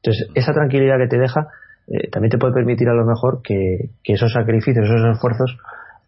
Entonces, 0.04 0.30
esa 0.36 0.54
tranquilidad 0.54 0.98
que 1.00 1.08
te 1.08 1.18
deja 1.18 1.48
eh, 1.88 2.10
también 2.12 2.30
te 2.30 2.38
puede 2.38 2.54
permitir 2.54 2.88
a 2.90 2.94
lo 2.94 3.06
mejor 3.06 3.42
que, 3.42 3.90
que 4.04 4.14
esos 4.14 4.32
sacrificios, 4.34 4.86
esos 4.86 5.16
esfuerzos, 5.16 5.58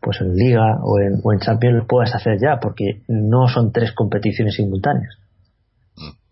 pues 0.07 0.21
en 0.21 0.37
Liga 0.37 0.77
o 0.83 1.01
en, 1.01 1.19
o 1.21 1.33
en 1.33 1.39
Champions 1.39 1.79
los 1.79 1.85
puedas 1.85 2.15
hacer 2.15 2.39
ya, 2.39 2.59
porque 2.61 3.03
no 3.09 3.49
son 3.49 3.73
tres 3.73 3.91
competiciones 3.91 4.55
simultáneas. 4.55 5.17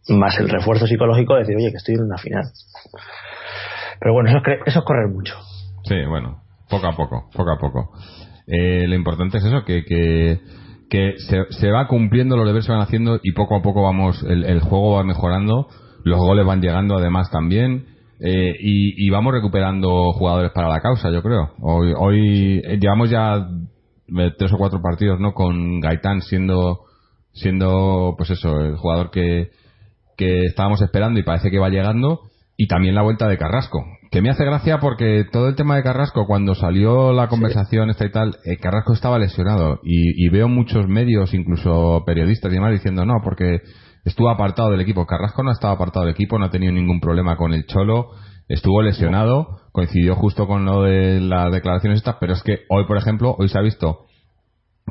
Más 0.07 0.39
el 0.39 0.47
refuerzo 0.47 0.87
psicológico 0.87 1.33
de 1.33 1.41
decir, 1.41 1.57
oye, 1.57 1.71
que 1.71 1.75
estoy 1.75 1.95
en 1.95 2.03
una 2.03 2.17
final. 2.17 2.45
Pero 3.99 4.13
bueno, 4.13 4.29
eso 4.29 4.37
es, 4.37 4.59
eso 4.65 4.79
es 4.79 4.85
correr 4.85 5.09
mucho. 5.09 5.33
Sí, 5.83 5.95
bueno, 6.07 6.41
poco 6.69 6.87
a 6.87 6.95
poco, 6.95 7.29
poco 7.35 7.51
a 7.51 7.57
poco. 7.59 7.91
Eh, 8.47 8.87
lo 8.87 8.95
importante 8.95 9.39
es 9.39 9.43
eso, 9.43 9.65
que, 9.65 9.83
que, 9.83 10.39
que 10.89 11.15
se, 11.17 11.43
se 11.49 11.69
va 11.69 11.89
cumpliendo, 11.89 12.37
los 12.37 12.45
deberes 12.45 12.63
se 12.63 12.71
van 12.71 12.79
haciendo 12.79 13.19
y 13.21 13.33
poco 13.33 13.57
a 13.57 13.61
poco 13.61 13.83
vamos, 13.83 14.23
el, 14.23 14.45
el 14.45 14.61
juego 14.61 14.93
va 14.93 15.03
mejorando, 15.03 15.67
los 16.05 16.19
goles 16.19 16.45
van 16.45 16.61
llegando 16.61 16.95
además 16.95 17.29
también. 17.29 17.87
Eh, 18.19 18.55
y, 18.59 19.05
y 19.05 19.09
vamos 19.09 19.33
recuperando 19.33 20.13
jugadores 20.13 20.51
para 20.53 20.69
la 20.69 20.79
causa, 20.79 21.11
yo 21.11 21.21
creo. 21.21 21.53
Hoy, 21.59 21.93
hoy 21.97 22.61
eh, 22.63 22.77
llevamos 22.79 23.09
ya 23.09 23.47
eh, 24.17 24.31
tres 24.37 24.53
o 24.53 24.57
cuatro 24.57 24.81
partidos, 24.81 25.19
¿no? 25.19 25.33
Con 25.33 25.79
Gaitán 25.79 26.21
siendo, 26.21 26.81
siendo, 27.33 28.15
pues 28.17 28.29
eso, 28.29 28.59
el 28.61 28.77
jugador 28.77 29.11
que, 29.11 29.49
que 30.17 30.43
estábamos 30.43 30.81
esperando 30.81 31.19
y 31.19 31.23
parece 31.23 31.51
que 31.51 31.59
va 31.59 31.69
llegando. 31.69 32.21
Y 32.57 32.67
también 32.67 32.95
la 32.95 33.01
vuelta 33.01 33.27
de 33.27 33.37
Carrasco, 33.37 33.83
que 34.11 34.21
me 34.21 34.29
hace 34.29 34.45
gracia 34.45 34.79
porque 34.79 35.25
todo 35.29 35.49
el 35.49 35.55
tema 35.55 35.75
de 35.75 35.83
Carrasco, 35.83 36.25
cuando 36.25 36.55
salió 36.55 37.11
la 37.11 37.27
conversación 37.27 37.89
esta 37.89 38.05
y 38.05 38.11
tal, 38.11 38.37
eh, 38.45 38.55
Carrasco 38.55 38.93
estaba 38.93 39.19
lesionado 39.19 39.81
y, 39.83 40.25
y 40.25 40.29
veo 40.29 40.47
muchos 40.47 40.87
medios, 40.87 41.33
incluso 41.33 42.03
periodistas 42.05 42.49
y 42.49 42.55
demás, 42.55 42.71
diciendo 42.71 43.05
no, 43.05 43.15
porque 43.21 43.59
estuvo 44.05 44.29
apartado 44.29 44.69
del 44.69 44.81
equipo. 44.81 45.05
Carrasco 45.05 45.43
no 45.43 45.51
estaba 45.51 45.73
apartado 45.73 46.05
del 46.05 46.13
equipo, 46.13 46.39
no 46.39 46.45
ha 46.45 46.49
tenido 46.51 46.71
ningún 46.71 47.01
problema 47.01 47.35
con 47.35 47.53
el 47.53 47.65
Cholo, 47.65 48.11
estuvo 48.47 48.81
lesionado, 48.81 49.59
coincidió 49.71 50.15
justo 50.15 50.47
con 50.47 50.63
lo 50.63 50.83
de 50.83 51.19
las 51.19 51.51
declaraciones 51.51 51.97
estas, 51.97 52.17
pero 52.19 52.33
es 52.33 52.43
que 52.43 52.59
hoy, 52.69 52.85
por 52.85 52.97
ejemplo, 52.97 53.35
hoy 53.37 53.49
se 53.49 53.57
ha 53.57 53.61
visto 53.61 54.05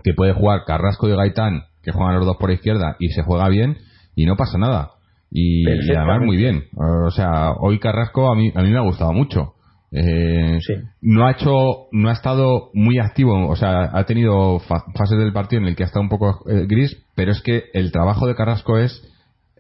que 0.02 0.12
puede 0.12 0.34
jugar 0.34 0.64
Carrasco 0.66 1.08
y 1.08 1.16
Gaitán, 1.16 1.64
que 1.82 1.92
juegan 1.92 2.16
los 2.16 2.26
dos 2.26 2.36
por 2.36 2.50
izquierda 2.50 2.96
y 2.98 3.08
se 3.08 3.22
juega 3.22 3.48
bien 3.48 3.78
y 4.16 4.26
no 4.26 4.36
pasa 4.36 4.58
nada. 4.58 4.90
Y, 5.30 5.68
y 5.68 5.94
además 5.96 6.20
muy 6.24 6.36
bien. 6.36 6.64
O 7.06 7.10
sea, 7.10 7.52
hoy 7.60 7.78
Carrasco 7.78 8.30
a 8.30 8.36
mí, 8.36 8.52
a 8.54 8.62
mí 8.62 8.70
me 8.70 8.78
ha 8.78 8.82
gustado 8.82 9.12
mucho. 9.12 9.53
Eh, 9.96 10.58
Sí. 10.60 10.74
No 11.02 11.26
ha 11.26 11.32
hecho, 11.32 11.52
no 11.92 12.08
ha 12.08 12.12
estado 12.12 12.70
muy 12.74 12.98
activo, 12.98 13.48
o 13.48 13.54
sea, 13.56 13.90
ha 13.96 14.04
tenido 14.06 14.58
fa- 14.60 14.84
fases 14.96 15.18
del 15.18 15.32
partido 15.32 15.62
en 15.62 15.68
el 15.68 15.76
que 15.76 15.84
ha 15.84 15.86
estado 15.86 16.02
un 16.02 16.08
poco 16.08 16.40
eh, 16.50 16.66
gris, 16.66 16.96
pero 17.14 17.30
es 17.30 17.40
que 17.42 17.64
el 17.74 17.92
trabajo 17.92 18.26
de 18.26 18.34
Carrasco 18.34 18.78
es 18.78 19.02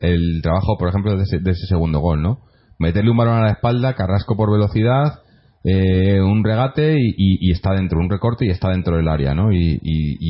el 0.00 0.40
trabajo, 0.42 0.76
por 0.78 0.88
ejemplo, 0.88 1.16
de 1.16 1.22
ese, 1.22 1.38
de 1.38 1.52
ese 1.52 1.66
segundo 1.66 2.00
gol, 2.00 2.20
¿no? 2.20 2.40
Meterle 2.80 3.10
un 3.12 3.16
balón 3.16 3.36
a 3.38 3.42
la 3.44 3.52
espalda, 3.52 3.94
Carrasco 3.94 4.36
por 4.36 4.50
velocidad, 4.50 5.20
eh, 5.62 6.20
un 6.20 6.42
regate 6.44 6.96
y, 6.98 7.10
y- 7.16 7.48
y 7.48 7.52
está 7.52 7.72
dentro, 7.72 8.00
un 8.00 8.10
recorte 8.10 8.44
y 8.44 8.50
está 8.50 8.70
dentro 8.70 8.96
del 8.96 9.08
área, 9.08 9.34
¿no? 9.34 9.52
Y, 9.52 9.78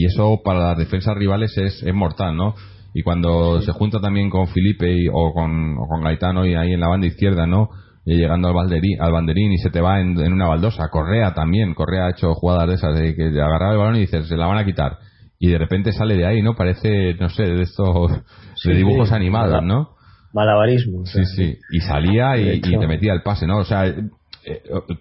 eso 0.07 0.43
para 0.45 0.61
las 0.69 0.79
defensas 0.79 1.17
rivales 1.17 1.57
es, 1.57 1.83
es 1.83 1.95
mortal, 1.95 2.37
¿no? 2.37 2.55
Y 2.93 3.03
cuando 3.03 3.61
se 3.63 3.73
junta 3.73 4.01
también 4.01 4.29
con 4.31 4.47
Felipe 4.49 4.93
y- 4.95 5.09
o, 5.11 5.33
con, 5.33 5.77
o 5.79 5.89
con 5.89 6.03
Gaetano 6.03 6.45
y 6.47 6.55
ahí 6.55 6.73
en 6.75 6.81
la 6.81 6.89
banda 6.89 7.07
izquierda, 7.07 7.47
¿no? 7.47 7.71
Y 8.07 8.17
llegando 8.17 8.49
al, 8.49 8.55
balderí, 8.55 8.97
al 9.01 9.13
banderín 9.13 9.53
y 9.53 9.59
se 9.59 9.71
te 9.71 9.81
va 9.81 10.01
en, 10.01 10.19
en 10.21 10.33
una 10.33 10.47
baldosa. 10.47 10.89
Correa 10.91 11.33
también, 11.33 11.73
Correa 11.75 12.07
ha 12.07 12.11
hecho 12.11 12.35
jugadas 12.35 12.69
de 12.69 12.75
esas, 12.75 12.95
de 12.99 13.15
que 13.15 13.29
agarrar 13.41 13.73
el 13.73 13.79
balón 13.79 13.97
y 13.97 14.01
dices, 14.01 14.29
se 14.29 14.37
la 14.37 14.47
van 14.47 14.59
a 14.59 14.65
quitar. 14.65 14.99
Y 15.39 15.49
de 15.49 15.59
repente 15.59 15.93
sale 15.93 16.15
de 16.17 16.27
ahí, 16.27 16.43
¿no? 16.43 16.55
Parece, 16.55 17.15
no 17.15 17.29
sé, 17.31 17.45
de 17.45 17.63
estos, 17.63 18.11
Sí, 18.57 18.69
de 18.71 18.77
dibujos 18.77 19.09
sí. 19.09 19.15
animados, 19.15 19.63
¿no? 19.63 19.91
Malabarismo. 20.33 21.01
o 21.03 21.07
Sí, 21.07 21.25
sea, 21.25 21.37
sí. 21.37 21.59
Y 21.71 21.81
salía 21.81 22.37
y, 22.37 22.61
te 22.61 22.87
metía 22.87 23.13
el 23.13 23.23
pase, 23.23 23.47
¿no? 23.47 23.59
O 23.59 23.65
sea, 23.65 23.87
eh, 23.87 24.03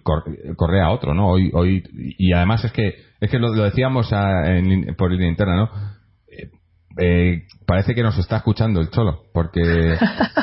cor- 0.02 0.24
Correa 0.56 0.90
otro, 0.90 1.12
¿no? 1.14 1.28
Hoy, 1.28 1.50
hoy, 1.52 1.82
y 2.18 2.32
además 2.32 2.64
es 2.64 2.72
que, 2.72 2.94
es 3.20 3.30
que 3.30 3.38
lo, 3.38 3.54
lo 3.54 3.64
decíamos 3.64 4.12
a- 4.12 4.56
en- 4.56 4.94
por 4.96 5.10
línea 5.10 5.28
interna, 5.28 5.56
¿no? 5.56 5.70
Eh, 6.96 7.42
parece 7.66 7.94
que 7.94 8.02
nos 8.02 8.16
está 8.18 8.36
escuchando 8.36 8.80
el 8.80 8.90
cholo, 8.90 9.22
porque, 9.32 9.96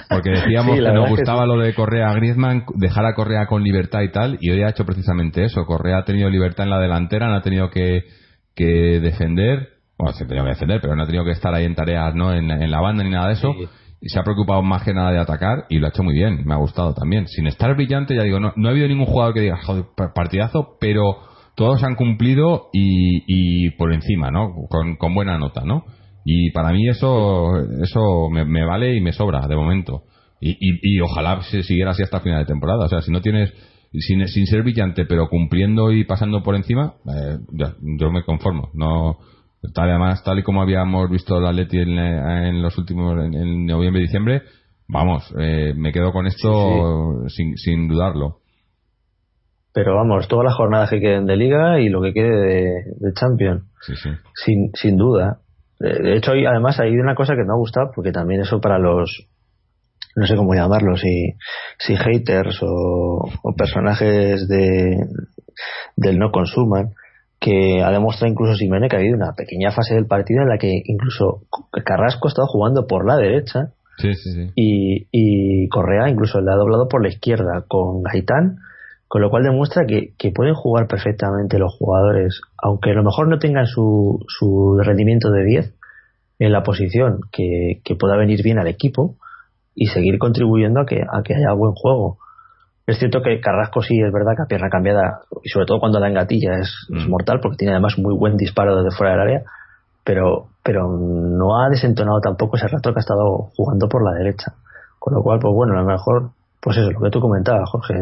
porque 0.09 0.29
decíamos 0.31 0.77
Sí, 0.77 0.83
que 0.83 0.91
nos 0.91 1.05
que 1.05 1.09
gustaba 1.11 1.45
lo 1.45 1.57
de 1.57 1.73
Correa 1.73 2.09
a 2.09 2.13
Griezmann, 2.15 2.65
dejar 2.75 3.05
a 3.05 3.13
Correa 3.15 3.45
con 3.47 3.63
libertad 3.63 4.01
y 4.01 4.11
tal, 4.11 4.37
y 4.41 4.49
hoy 4.51 4.61
ha 4.63 4.69
hecho 4.69 4.85
precisamente 4.85 5.43
eso. 5.45 5.65
Correa 5.65 5.99
ha 5.99 6.05
tenido 6.05 6.29
libertad 6.29 6.65
en 6.65 6.71
la 6.71 6.79
delantera, 6.79 7.27
no 7.29 7.35
ha 7.35 7.41
tenido 7.41 7.69
que, 7.69 8.03
que 8.55 8.99
defender, 8.99 9.69
bueno, 9.97 10.13
se 10.13 10.23
ha 10.23 10.27
tenido 10.27 10.45
que 10.45 10.51
defender, 10.51 10.81
pero 10.81 10.95
no 10.95 11.03
ha 11.03 11.05
tenido 11.05 11.23
que 11.23 11.31
estar 11.31 11.53
ahí 11.53 11.65
en 11.65 11.75
tareas, 11.75 12.13
¿no? 12.15 12.33
En, 12.33 12.49
en 12.51 12.71
la 12.71 12.81
banda 12.81 13.03
ni 13.03 13.11
nada 13.11 13.27
de 13.27 13.33
eso. 13.33 13.53
Sí. 13.57 13.65
Y 14.03 14.09
se 14.09 14.19
ha 14.19 14.23
preocupado 14.23 14.63
más 14.63 14.81
que 14.83 14.95
nada 14.95 15.11
de 15.11 15.19
atacar 15.19 15.65
y 15.69 15.77
lo 15.77 15.85
ha 15.85 15.89
hecho 15.89 16.01
muy 16.01 16.15
bien, 16.15 16.41
me 16.43 16.55
ha 16.55 16.57
gustado 16.57 16.93
también. 16.95 17.27
Sin 17.27 17.45
estar 17.45 17.75
brillante, 17.75 18.15
ya 18.15 18.23
digo, 18.23 18.39
no, 18.39 18.51
no 18.55 18.67
ha 18.67 18.71
habido 18.71 18.87
ningún 18.87 19.05
jugador 19.05 19.35
que 19.35 19.41
diga, 19.41 19.57
joder, 19.61 19.85
pa- 19.95 20.11
partidazo, 20.11 20.75
pero 20.81 21.17
todos 21.55 21.83
han 21.83 21.93
cumplido 21.95 22.69
y, 22.73 23.23
y 23.27 23.69
por 23.77 23.93
encima, 23.93 24.31
¿no? 24.31 24.49
Con, 24.69 24.95
con 24.95 25.13
buena 25.13 25.37
nota, 25.37 25.61
¿no? 25.63 25.85
Y 26.23 26.51
para 26.51 26.71
mí 26.71 26.87
eso, 26.87 27.57
eso 27.81 28.29
me, 28.29 28.45
me 28.45 28.65
vale 28.65 28.95
y 28.95 29.01
me 29.01 29.11
sobra 29.11 29.47
de 29.47 29.55
momento. 29.55 30.03
Y, 30.39 30.51
y, 30.51 30.79
y 30.97 31.01
ojalá 31.01 31.41
se 31.43 31.63
siguiera 31.63 31.91
así 31.91 32.03
hasta 32.03 32.19
final 32.19 32.39
de 32.39 32.45
temporada. 32.45 32.85
O 32.85 32.89
sea, 32.89 33.01
si 33.01 33.11
no 33.11 33.21
tienes, 33.21 33.53
sin, 33.91 34.27
sin 34.27 34.45
ser 34.47 34.63
brillante, 34.63 35.05
pero 35.05 35.29
cumpliendo 35.29 35.91
y 35.91 36.03
pasando 36.03 36.43
por 36.43 36.55
encima, 36.55 36.95
eh, 37.07 37.37
yo 37.99 38.11
me 38.11 38.23
conformo. 38.23 38.69
No, 38.73 39.17
tal, 39.73 39.89
además, 39.89 40.23
tal 40.23 40.39
y 40.39 40.43
como 40.43 40.61
habíamos 40.61 41.09
visto 41.09 41.37
el 41.37 41.45
Atleti 41.45 41.79
en, 41.79 41.97
en 41.97 42.61
los 42.61 42.77
últimos, 42.77 43.13
en, 43.23 43.33
en 43.33 43.65
noviembre 43.65 44.01
y 44.01 44.05
diciembre, 44.05 44.41
vamos, 44.87 45.31
eh, 45.39 45.73
me 45.75 45.91
quedo 45.91 46.11
con 46.11 46.27
esto 46.27 47.27
Sin, 47.27 47.55
sin 47.57 47.87
dudarlo. 47.87 48.37
Pero 49.73 49.95
vamos, 49.95 50.27
todas 50.27 50.45
las 50.45 50.55
jornadas 50.55 50.89
que 50.89 50.99
queden 50.99 51.25
de 51.25 51.37
Liga 51.37 51.79
y 51.79 51.87
lo 51.87 52.01
que 52.01 52.13
quede 52.13 52.29
de, 52.29 52.63
de 52.99 53.13
Champions. 53.13 53.63
Sí, 53.81 53.93
sí. 53.95 54.09
Sin, 54.35 54.71
sin 54.73 54.97
duda. 54.97 55.39
De 55.81 56.15
hecho, 56.17 56.31
hay- 56.33 56.45
además 56.45 56.79
hay 56.79 56.91
una 56.97 57.15
cosa 57.15 57.33
que 57.33 57.43
me 57.43 57.51
ha 57.53 57.57
gustado, 57.57 57.91
porque 57.95 58.11
también 58.11 58.41
eso 58.41 58.59
para 58.61 58.77
los, 58.77 59.27
no 60.15 60.25
sé 60.27 60.35
cómo 60.35 60.53
llamarlos, 60.53 61.01
si, 61.01 61.33
si 61.79 61.95
haters 61.95 62.59
o, 62.63 62.67
o 63.43 63.55
personajes 63.57 64.47
de, 64.47 64.97
del 65.95 66.17
no 66.19 66.31
consuman, 66.31 66.89
que 67.39 67.81
ha 67.83 67.89
demostrado 67.91 68.31
incluso 68.31 68.53
Simene 68.55 68.87
que 68.87 68.95
ha 68.95 68.99
habido 68.99 69.15
una 69.15 69.33
pequeña 69.33 69.71
fase 69.71 69.95
del 69.95 70.05
partido 70.05 70.43
en 70.43 70.49
la 70.49 70.57
que 70.59 70.71
incluso 70.85 71.41
Carrasco 71.83 72.27
ha 72.27 72.29
estado 72.29 72.47
jugando 72.47 72.85
por 72.85 73.07
la 73.07 73.15
derecha 73.17 73.71
Sí, 73.97 74.13
sí, 74.13 74.31
sí. 74.31 74.51
y, 74.55 75.07
y 75.11 75.67
Correa 75.69 76.07
incluso 76.09 76.39
le 76.39 76.51
ha 76.51 76.55
doblado 76.55 76.87
por 76.87 77.01
la 77.03 77.09
izquierda 77.09 77.65
con 77.67 78.03
Gaitán, 78.03 78.57
con 79.11 79.21
lo 79.21 79.29
cual 79.29 79.43
demuestra 79.43 79.85
que, 79.85 80.13
que 80.17 80.31
pueden 80.31 80.53
jugar 80.53 80.87
perfectamente 80.87 81.59
los 81.59 81.75
jugadores, 81.77 82.39
aunque 82.57 82.91
a 82.91 82.93
lo 82.93 83.03
mejor 83.03 83.27
no 83.27 83.39
tengan 83.39 83.65
su, 83.65 84.23
su 84.29 84.79
rendimiento 84.81 85.31
de 85.31 85.43
10 85.43 85.73
en 86.39 86.51
la 86.53 86.63
posición 86.63 87.19
que, 87.29 87.81
que 87.83 87.95
pueda 87.95 88.15
venir 88.15 88.41
bien 88.41 88.57
al 88.57 88.67
equipo 88.67 89.15
y 89.75 89.87
seguir 89.87 90.17
contribuyendo 90.17 90.79
a 90.79 90.85
que, 90.85 91.01
a 91.01 91.23
que 91.23 91.35
haya 91.35 91.51
buen 91.51 91.73
juego. 91.73 92.19
Es 92.87 92.99
cierto 92.99 93.21
que 93.21 93.41
Carrasco 93.41 93.81
sí 93.81 93.99
es 93.99 94.13
verdad 94.13 94.31
que 94.37 94.43
a 94.43 94.47
pierna 94.47 94.69
cambiada, 94.69 95.23
y 95.43 95.49
sobre 95.49 95.65
todo 95.65 95.81
cuando 95.81 95.99
la 95.99 96.07
engatilla, 96.07 96.59
es, 96.59 96.69
es 96.95 97.05
Mm. 97.05 97.09
mortal 97.09 97.39
porque 97.41 97.57
tiene 97.57 97.73
además 97.73 97.97
muy 97.97 98.15
buen 98.15 98.37
disparo 98.37 98.81
desde 98.81 98.95
fuera 98.95 99.11
del 99.11 99.21
área, 99.23 99.41
pero, 100.05 100.47
pero 100.63 100.87
no 100.87 101.59
ha 101.59 101.67
desentonado 101.67 102.21
tampoco 102.21 102.55
ese 102.55 102.69
rato 102.69 102.93
que 102.93 102.99
ha 102.99 103.01
estado 103.01 103.49
jugando 103.57 103.89
por 103.89 104.05
la 104.05 104.17
derecha. 104.17 104.53
Con 104.99 105.15
lo 105.15 105.21
cual, 105.21 105.39
pues 105.41 105.53
bueno, 105.53 105.73
a 105.77 105.81
lo 105.81 105.85
mejor, 105.85 106.29
pues 106.61 106.77
eso, 106.77 106.91
lo 106.91 106.99
que 107.01 107.09
tú 107.09 107.19
comentabas, 107.19 107.69
Jorge, 107.69 107.93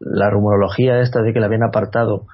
la 0.00 0.30
rumorología 0.30 1.00
esta 1.00 1.22
de 1.22 1.32
que 1.32 1.40
le 1.40 1.46
habían 1.46 1.62
apartado 1.64 2.26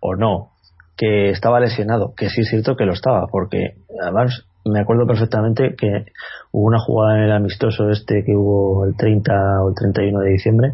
o 0.00 0.14
no, 0.16 0.50
que 0.96 1.30
estaba 1.30 1.60
lesionado, 1.60 2.14
que 2.16 2.28
sí 2.28 2.42
es 2.42 2.48
cierto 2.50 2.76
que 2.76 2.84
lo 2.84 2.92
estaba, 2.92 3.26
porque 3.30 3.76
además 4.02 4.44
me 4.64 4.80
acuerdo 4.80 5.06
perfectamente 5.06 5.74
que 5.78 6.04
hubo 6.52 6.66
una 6.66 6.78
jugada 6.80 7.16
en 7.18 7.24
el 7.24 7.32
amistoso 7.32 7.88
este 7.90 8.22
que 8.26 8.32
hubo 8.36 8.84
el 8.84 8.94
30 8.96 9.32
o 9.62 9.68
el 9.70 9.74
31 9.74 10.20
de 10.20 10.30
diciembre, 10.30 10.72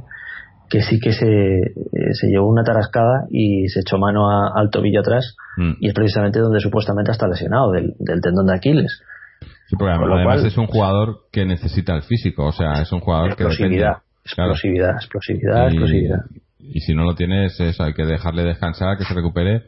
que 0.68 0.82
sí 0.82 0.98
que 0.98 1.12
se, 1.12 1.26
eh, 1.28 2.12
se 2.12 2.26
llevó 2.28 2.48
una 2.48 2.64
tarascada 2.64 3.26
y 3.30 3.68
se 3.68 3.80
echó 3.80 3.98
mano 3.98 4.28
a- 4.28 4.50
al 4.56 4.70
tobillo 4.70 5.00
atrás 5.00 5.36
Mm. 5.58 5.74
y 5.80 5.88
es 5.88 5.94
precisamente 5.94 6.40
donde 6.40 6.58
supuestamente 6.60 7.12
está 7.12 7.28
lesionado, 7.28 7.70
del, 7.70 7.94
del 8.00 8.20
tendón 8.20 8.46
de 8.46 8.54
Aquiles. 8.54 9.00
Sí, 9.68 9.76
además 9.80 10.38
cual- 10.40 10.46
es 10.46 10.58
un 10.58 10.66
jugador 10.66 11.20
que 11.30 11.44
necesita 11.44 11.94
el 11.94 12.02
físico, 12.02 12.46
o 12.46 12.52
sea, 12.52 12.80
es 12.82 12.90
un 12.92 13.00
jugador 13.00 13.36
que 13.36 13.44
depende. 13.44 13.76
Explosividad, 14.26 14.86
Claro. 14.86 14.96
explosividad, 14.96 14.96
explosividad, 14.96 15.64
y, 15.64 15.68
explosividad. 15.68 16.24
y 16.58 16.80
si 16.80 16.94
no 16.94 17.04
lo 17.04 17.14
tienes, 17.14 17.58
eso, 17.60 17.84
hay 17.84 17.94
que 17.94 18.04
dejarle 18.04 18.42
descansar, 18.44 18.98
que 18.98 19.04
se 19.04 19.14
recupere. 19.14 19.62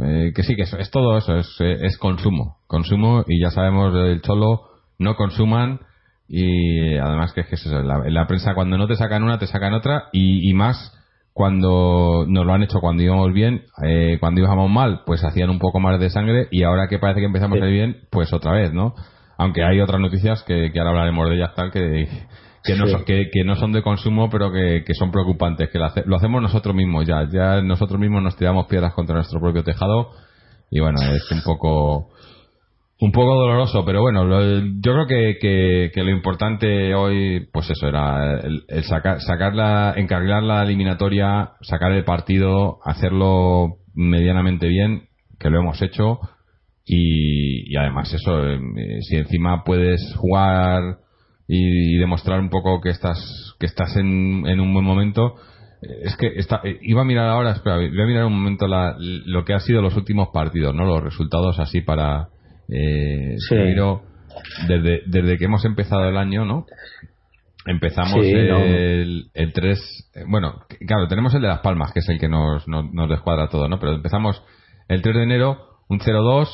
Eh, 0.00 0.32
que 0.34 0.42
sí, 0.42 0.56
que 0.56 0.62
eso, 0.62 0.78
es 0.78 0.90
todo 0.90 1.18
eso, 1.18 1.36
es, 1.36 1.54
eh, 1.60 1.78
es 1.82 1.98
consumo. 1.98 2.56
Consumo 2.66 3.24
y 3.28 3.40
ya 3.42 3.50
sabemos 3.50 3.92
del 3.92 4.22
cholo, 4.22 4.62
no 4.98 5.16
consuman. 5.16 5.80
Y 6.28 6.96
además 6.96 7.32
que 7.34 7.42
es 7.42 7.46
que 7.48 7.56
es 7.56 7.66
eso, 7.66 7.82
la, 7.82 7.98
la 8.08 8.26
prensa 8.26 8.54
cuando 8.54 8.78
no 8.78 8.86
te 8.86 8.96
sacan 8.96 9.22
una, 9.22 9.38
te 9.38 9.46
sacan 9.46 9.74
otra. 9.74 10.04
Y, 10.12 10.48
y 10.48 10.54
más 10.54 10.98
cuando 11.34 12.24
nos 12.26 12.46
lo 12.46 12.52
han 12.54 12.62
hecho 12.62 12.80
cuando 12.80 13.02
íbamos 13.02 13.32
bien, 13.34 13.64
eh, 13.86 14.16
cuando 14.20 14.40
íbamos 14.40 14.70
mal, 14.70 15.00
pues 15.04 15.24
hacían 15.24 15.50
un 15.50 15.58
poco 15.58 15.78
más 15.80 15.98
de 16.00 16.08
sangre. 16.08 16.48
Y 16.50 16.62
ahora 16.62 16.88
que 16.88 16.98
parece 16.98 17.20
que 17.20 17.26
empezamos 17.26 17.58
Sí. 17.58 17.64
a 17.64 17.66
ir 17.68 17.72
bien, 17.74 17.96
pues 18.10 18.32
otra 18.32 18.52
vez, 18.52 18.72
¿no? 18.72 18.94
Aunque 19.36 19.62
hay 19.64 19.80
otras 19.80 20.00
noticias 20.00 20.42
que, 20.44 20.70
que 20.72 20.78
ahora 20.78 20.90
hablaremos 20.92 21.28
de 21.28 21.36
ellas 21.36 21.54
tal 21.54 21.70
que, 21.70 22.06
que 22.64 22.76
no, 22.76 22.86
Sí. 22.86 22.92
son, 22.92 23.04
que, 23.04 23.30
que 23.32 23.44
no 23.44 23.56
son 23.56 23.72
de 23.72 23.82
consumo 23.82 24.28
pero 24.30 24.52
que, 24.52 24.84
que 24.86 24.94
son 24.94 25.10
preocupantes 25.10 25.68
que 25.70 25.78
lo, 25.78 25.86
hace- 25.86 26.04
lo 26.06 26.16
hacemos 26.16 26.40
nosotros 26.42 26.74
mismos 26.74 27.06
ya 27.06 27.28
ya 27.30 27.60
nosotros 27.62 27.98
mismos 28.00 28.22
nos 28.22 28.36
tiramos 28.36 28.66
piedras 28.66 28.92
contra 28.94 29.16
nuestro 29.16 29.40
propio 29.40 29.64
tejado 29.64 30.10
y 30.70 30.80
bueno 30.80 31.00
es 31.12 31.30
un 31.30 31.42
poco 31.42 32.08
un 33.00 33.10
poco 33.10 33.34
doloroso 33.34 33.84
pero 33.84 34.00
bueno 34.00 34.24
lo- 34.24 34.58
yo 34.80 34.92
creo 34.92 35.06
que, 35.08 35.38
que, 35.40 35.90
que 35.92 36.04
lo 36.04 36.10
importante 36.10 36.94
hoy 36.94 37.48
pues 37.52 37.68
eso 37.70 37.88
era 37.88 38.38
el, 38.40 38.62
el 38.68 38.84
sacar 38.84 39.20
sacarla 39.20 39.94
encarrilar 39.96 40.42
la 40.44 40.62
eliminatoria 40.62 41.50
sacar 41.62 41.90
el 41.92 42.04
partido 42.04 42.78
hacerlo 42.84 43.78
medianamente 43.94 44.68
bien 44.68 45.08
que 45.40 45.50
lo 45.50 45.58
hemos 45.58 45.82
hecho 45.82 46.20
y, 46.84 47.72
y 47.72 47.76
además 47.76 48.12
eso 48.12 48.46
eh, 48.48 48.58
si 49.08 49.16
encima 49.16 49.64
puedes 49.64 50.00
jugar 50.16 50.98
y, 51.54 51.96
y 51.96 51.98
demostrar 51.98 52.40
un 52.40 52.48
poco 52.48 52.80
que 52.80 52.88
estás 52.90 53.18
que 53.58 53.66
estás 53.66 53.94
en, 53.96 54.46
en 54.46 54.60
un 54.60 54.72
buen 54.72 54.84
momento. 54.86 55.34
Eh, 55.82 56.02
es 56.04 56.16
que 56.16 56.28
está, 56.36 56.60
eh, 56.64 56.78
iba 56.82 57.02
a 57.02 57.04
mirar 57.04 57.28
ahora 57.28 57.50
espera 57.52 57.76
voy 57.76 58.00
a 58.02 58.06
mirar 58.06 58.24
un 58.24 58.32
momento 58.34 58.66
la- 58.66 58.96
lo 58.98 59.44
que 59.44 59.52
ha 59.52 59.60
sido 59.60 59.82
los 59.82 59.96
últimos 59.96 60.28
partidos 60.32 60.74
no 60.74 60.84
los 60.84 61.02
resultados 61.02 61.58
así 61.58 61.80
para 61.82 62.28
eh, 62.68 63.34
Sí. 63.48 63.54
miro 63.56 64.02
desde 64.68 65.02
desde 65.06 65.36
que 65.38 65.44
hemos 65.46 65.64
empezado 65.64 66.08
el 66.08 66.16
año 66.16 66.44
no 66.44 66.64
empezamos 67.66 68.24
Sí, 68.24 68.32
no. 68.32 68.58
el, 68.58 69.24
el 69.34 69.52
3 69.52 70.10
eh, 70.14 70.24
bueno 70.28 70.62
claro 70.86 71.06
tenemos 71.08 71.34
el 71.34 71.42
de 71.42 71.48
las 71.48 71.60
palmas 71.60 71.92
que 71.92 72.00
es 72.00 72.08
el 72.08 72.18
que 72.18 72.28
nos, 72.28 72.66
nos, 72.68 72.92
nos 72.92 73.08
descuadra 73.10 73.48
todo 73.48 73.68
no 73.68 73.78
pero 73.78 73.92
empezamos 73.94 74.42
el 74.88 75.02
3 75.02 75.14
de 75.16 75.22
enero 75.24 75.58
un 75.88 75.98
0-2 76.00 76.48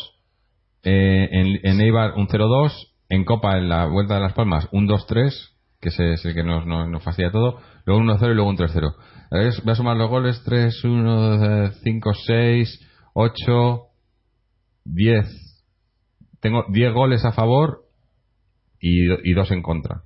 eh, 0.85 1.29
en, 1.33 1.61
en 1.63 1.81
Eibar 1.81 2.15
un 2.17 2.29
0-2 2.29 2.73
en 3.09 3.25
Copa 3.25 3.59
en 3.59 3.69
la 3.69 3.87
Vuelta 3.87 4.15
de 4.15 4.21
las 4.21 4.33
Palmas 4.33 4.69
un 4.73 4.89
2-3 4.89 5.33
que 5.81 5.91
ese 5.91 6.15
es 6.15 6.25
el 6.25 6.35
que 6.35 6.43
nos, 6.43 6.67
nos, 6.67 6.89
nos 6.89 7.03
fastidia 7.03 7.31
todo 7.31 7.61
luego 7.85 8.01
un 8.01 8.09
1-0 8.09 8.31
y 8.31 8.35
luego 8.35 8.51
un 8.51 8.57
3-0 8.57 8.95
A 9.31 9.37
ver, 9.37 9.53
voy 9.63 9.73
a 9.73 9.77
sumar 9.77 9.97
los 9.97 10.11
goles 10.11 10.43
3, 10.45 10.85
1, 10.85 11.71
5, 11.83 12.15
6 12.27 12.89
8 13.15 13.83
10 14.85 15.49
tengo 16.41 16.65
10 16.71 16.93
goles 16.93 17.25
a 17.25 17.33
favor 17.33 17.85
y, 18.81 19.31
y 19.31 19.35
2 19.35 19.51
en 19.53 19.63
contra 19.63 20.03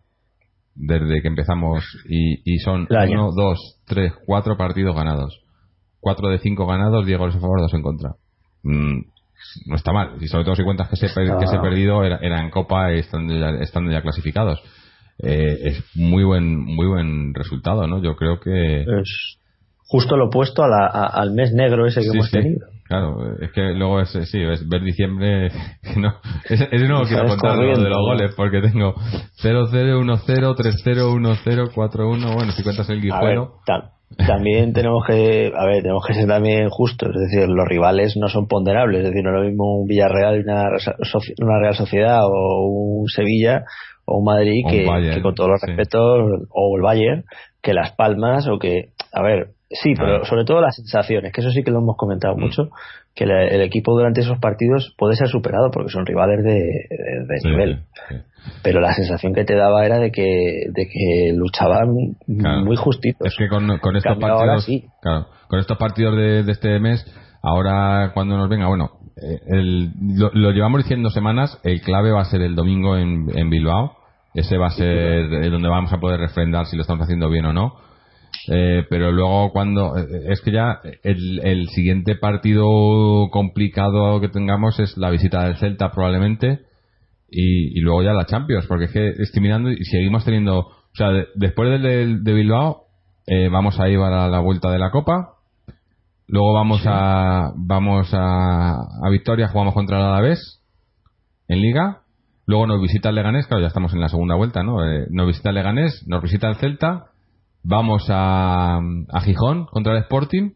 desde 0.74 1.20
que 1.20 1.28
empezamos 1.28 1.84
y, 2.08 2.40
y 2.50 2.58
son 2.58 2.86
El 2.90 2.96
año. 2.96 3.28
1, 3.28 3.32
2, 3.34 3.80
3, 3.86 4.12
4 4.26 4.56
partidos 4.56 4.94
ganados. 4.94 5.40
4 6.00 6.30
de 6.30 6.38
5 6.38 6.66
ganados 6.66 7.06
10 7.06 7.18
goles 7.18 7.36
a 7.36 7.40
favor 7.40 7.60
2 7.60 7.74
en 7.74 7.82
contra. 7.82 8.10
Mm, 8.62 9.00
no 9.66 9.76
está 9.76 9.92
mal 9.92 10.12
y 10.20 10.28
sobre 10.28 10.44
todo 10.44 10.55
si 10.57 10.64
cuentas 10.64 10.88
que 10.88 10.94
ese, 10.96 11.09
per- 11.14 11.37
que 11.38 11.44
Ah. 11.57 11.62
perdido 11.62 12.05
era, 12.05 12.16
era 12.22 12.40
en 12.40 12.50
Copa 12.50 12.90
estando 12.92 13.35
ya, 13.38 13.50
estando 13.62 13.90
ya 13.90 14.02
clasificados 14.02 14.61
Eh, 15.18 15.57
es 15.64 15.85
muy 15.94 16.24
buen 16.24 16.57
muy 16.59 16.87
buen 16.87 17.35
resultado 17.35 17.87
no 17.87 18.02
yo 18.02 18.16
creo 18.16 18.40
que 18.40 18.81
Es 18.83 19.38
justo 19.87 20.16
lo 20.16 20.26
opuesto 20.26 20.64
a 20.64 20.68
la- 20.68 20.87
a- 20.87 21.07
al 21.20 21.33
mes 21.33 21.52
negro 21.52 21.87
ese 21.87 22.00
que 22.00 22.07
Sí, 22.09 22.11
hemos 22.14 22.26
sí. 22.31 22.33
tenido. 22.38 22.66
Claro, 22.88 23.37
es 23.40 23.52
que 23.52 23.72
luego 23.74 24.00
es, 24.00 24.09
sí, 24.11 24.40
es 24.40 24.66
ver 24.68 24.83
diciembre. 24.83 25.50
no, 25.96 26.14
ese, 26.48 26.68
ese 26.72 26.88
no 26.88 27.02
quiero 27.05 27.26
contar 27.28 27.57
lo 27.57 27.76
de 27.83 27.88
los 27.90 27.98
goles 27.98 28.35
porque 28.35 28.61
tengo 28.62 28.94
0-0, 29.42 29.98
1-0, 30.00 30.55
3-0, 30.57 31.12
1-0, 31.12 31.70
4-1. 31.74 32.35
Bueno, 32.35 32.52
si 32.52 32.62
cuentas 32.62 32.88
el 32.90 33.00
guijuelo. 33.02 33.61
Tam- 34.16 34.27
también 34.27 34.72
tenemos 34.72 35.05
que, 35.07 35.53
a 35.57 35.64
ver, 35.66 35.83
tenemos 35.83 36.05
que 36.07 36.14
ser 36.14 36.27
también 36.27 36.68
justos, 36.70 37.11
es 37.14 37.31
decir, 37.31 37.48
los 37.48 37.66
rivales 37.66 38.16
no 38.16 38.29
son 38.29 38.46
ponderables, 38.48 39.01
es 39.05 39.11
decir, 39.11 39.22
no 39.22 39.31
es 39.31 39.42
lo 39.42 39.48
mismo 39.48 39.81
un 39.81 39.87
Villarreal 39.87 40.37
y 40.37 40.40
una, 40.42 40.64
una 41.40 41.59
Real 41.61 41.75
Sociedad 41.75 42.20
o 42.25 42.66
un 42.66 43.09
Sevilla 43.09 43.64
o 44.05 44.18
un 44.18 44.25
Madrid 44.25 44.62
O 44.64 44.68
un 44.68 44.72
que, 44.72 44.87
Bayern, 44.87 45.14
que 45.16 45.22
con 45.22 45.35
todos 45.35 45.51
los 45.51 45.61
sí. 45.61 45.66
respetos, 45.68 46.20
o 46.51 46.77
el 46.77 46.83
Bayern, 46.83 47.25
que 47.62 47.75
Las 47.75 47.92
Palmas 47.92 48.48
o 48.48 48.59
que, 48.59 48.90
a 49.12 49.22
ver, 49.22 49.51
sí, 49.82 49.94
pero 49.96 50.08
Claro. 50.08 50.24
sobre 50.24 50.44
todo 50.44 50.61
las 50.61 50.76
sensaciones, 50.76 51.32
que 51.32 51.40
eso 51.40 51.50
sí 51.50 51.62
que 51.62 51.70
lo 51.70 51.78
hemos 51.78 51.96
comentado 51.96 52.37
Mm. 52.37 52.40
mucho, 52.40 52.70
que 53.14 53.26
la- 53.26 53.44
el 53.44 53.61
equipo 53.62 53.92
durante 53.92 54.20
esos 54.20 54.38
partidos 54.38 54.94
puede 54.98 55.16
ser 55.16 55.28
superado 55.28 55.70
porque 55.70 55.90
son 55.90 56.04
rivales 56.06 56.44
de, 56.44 56.54
de- 56.54 57.26
de 57.28 57.38
Sí, 57.40 57.48
nivel 57.48 57.82
sí. 58.08 58.16
pero 58.62 58.80
la 58.80 58.92
sensación 58.94 59.35
que 59.35 59.44
te 59.44 59.54
daba 59.54 59.85
era 59.87 59.98
de 59.98 60.11
que, 60.11 60.66
de 60.68 60.88
que 60.88 61.32
luchaban 61.37 61.88
Claro. 62.38 62.64
muy 62.64 62.76
justitos. 62.76 63.26
Es 63.28 63.37
que 63.37 63.48
con, 63.48 63.66
con 63.78 63.96
estos 63.96 64.12
cambio, 64.12 64.28
ahora 64.28 64.54
partidos, 64.54 64.64
sí. 64.64 64.85
claro, 65.00 65.26
con 65.48 65.58
estos 65.61 65.76
partidos 65.78 66.16
de, 66.16 66.42
de 66.42 66.52
este 66.52 66.78
mes, 66.80 67.04
ahora 67.42 68.12
cuando 68.14 68.37
nos 68.37 68.48
venga, 68.48 68.66
bueno, 68.68 68.90
eh, 69.16 69.38
el- 69.48 69.90
lo, 70.18 70.30
lo 70.32 70.50
llevamos 70.52 70.82
diciendo 70.82 71.11
semanas, 71.11 71.61
el 71.64 71.80
clave 71.82 72.11
va 72.12 72.22
a 72.22 72.24
ser 72.26 72.40
el 72.42 72.54
domingo 72.54 72.96
en, 72.96 73.26
en 73.37 73.50
Bilbao, 73.50 73.96
ese 74.35 74.56
va 74.56 74.68
a 74.68 74.70
ser 74.70 75.28
donde 75.50 75.68
vamos 75.68 75.92
a 75.92 75.98
poder 75.98 76.18
refrendar 76.18 76.64
si 76.66 76.76
lo 76.76 76.82
estamos 76.82 77.04
haciendo 77.04 77.28
bien 77.28 77.44
o 77.44 77.52
no. 77.52 77.74
Eh, 78.49 78.85
pero 78.88 79.12
luego 79.12 79.53
cuando 79.53 79.97
eh, 79.97 80.07
es 80.31 80.40
que 80.40 80.53
ya 80.53 80.81
el, 81.03 81.40
el 81.45 81.68
siguiente 81.68 82.16
partido 82.16 83.29
complicado 83.31 84.21
que 84.21 84.29
tengamos 84.29 84.81
es 84.81 84.97
la 84.97 85.11
visita 85.11 85.45
del 85.45 85.57
Celta 85.59 85.90
probablemente 85.92 86.61
y, 87.31 87.79
y 87.79 87.81
luego 87.83 88.03
ya 88.03 88.12
la 88.14 88.27
Champions 88.27 88.66
porque 88.66 88.87
es 88.87 88.90
que 88.92 89.09
estoy 89.23 89.42
mirando 89.42 89.71
y 89.71 89.85
seguimos 89.85 90.25
teniendo 90.25 90.59
o 90.61 90.75
sea 90.95 91.11
de- 91.11 91.27
después 91.35 91.71
del 91.71 91.83
de, 91.83 92.18
de 92.21 92.33
Bilbao 92.33 92.85
eh, 93.27 93.49
vamos 93.49 93.79
a 93.79 93.88
ir 93.88 93.99
a 94.01 94.29
la 94.29 94.40
vuelta 94.40 94.71
de 94.73 94.79
la 94.79 94.90
Copa 94.90 95.35
luego 96.27 96.53
vamos 96.55 96.83
a 96.87 97.53
vamos 97.57 98.09
a, 98.12 98.73
a 98.75 99.11
Victoria 99.11 99.49
jugamos 99.49 99.75
contra 99.75 99.99
el 99.99 100.05
Alavés 100.07 100.62
en 101.49 101.61
Liga 101.61 102.01
luego 102.47 102.66
nos 102.66 102.81
visita 102.83 103.11
el 103.11 103.14
Leganés 103.14 103.47
claro 103.47 103.61
ya 103.61 103.68
estamos 103.68 103.92
en 103.92 104.01
la 104.01 104.09
segunda 104.09 104.35
vuelta 104.35 104.62
no 104.64 104.85
Eh, 104.85 105.07
nos 105.11 105.27
visita 105.29 105.51
el 105.51 105.55
Leganés 105.57 106.03
nos 106.09 106.23
visita 106.23 106.49
el 106.49 106.57
Celta 106.57 107.12
vamos 107.64 108.07
a, 108.09 108.77
a 108.77 109.20
Gijón 109.22 109.66
contra 109.66 109.92
el 109.92 109.98
Sporting 110.03 110.51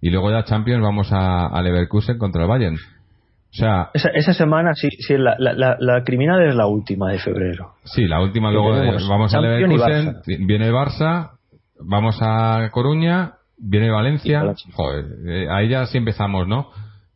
y 0.00 0.10
luego 0.10 0.30
ya 0.30 0.44
Champions 0.44 0.82
vamos 0.82 1.12
a, 1.12 1.46
a 1.46 1.62
Leverkusen 1.62 2.18
contra 2.18 2.42
el 2.42 2.48
Bayern 2.48 2.74
o 2.76 3.54
sea 3.54 3.90
Esa, 3.94 4.08
esa 4.14 4.32
semana, 4.32 4.74
sí, 4.74 4.88
sí 4.98 5.14
la, 5.18 5.36
la, 5.38 5.52
la, 5.54 5.76
la 5.78 6.02
criminal 6.04 6.42
es 6.46 6.54
la 6.54 6.66
última 6.66 7.10
de 7.12 7.18
febrero. 7.18 7.74
Sí, 7.84 8.06
la 8.06 8.20
última 8.22 8.50
luego 8.50 8.74
tenemos 8.74 9.06
vamos 9.08 9.34
a 9.34 9.40
Leverkusen, 9.40 10.14
viene 10.46 10.70
Barça, 10.72 11.32
vamos 11.78 12.18
a 12.22 12.68
Coruña, 12.72 13.34
viene 13.58 13.90
Valencia. 13.90 14.42
Joder, 14.72 15.04
eh, 15.28 15.46
ahí 15.50 15.68
ya 15.68 15.84
sí 15.86 15.98
empezamos, 15.98 16.48
¿no? 16.48 16.68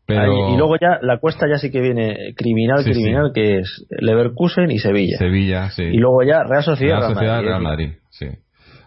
Pero 0.05 0.47
Ahí- 0.49 0.55
y 0.55 0.57
luego 0.59 0.77
ya 0.81 0.99
la 1.01 1.19
cuesta 1.19 1.47
ya 1.49 1.57
sí 1.59 1.71
que 1.71 1.81
viene 1.81 2.35
criminal, 2.37 2.85
Sí, 2.85 2.91
criminal, 2.93 3.33
que 3.35 3.59
es 3.61 3.87
Leverkusen 3.99 4.71
y 4.71 4.79
Sevilla. 4.79 5.17
Sevilla, 5.19 5.71
sí. 5.71 5.83
Y 5.85 5.97
luego 5.97 6.23
ya 6.23 6.45
Real 6.45 6.63
Sociedad, 6.63 6.99
Real 6.99 7.15
Sociedad, 7.15 7.35
Madrid. 7.37 7.49
Real 7.49 7.63
Madrid, 7.63 7.91
sí. 8.11 8.27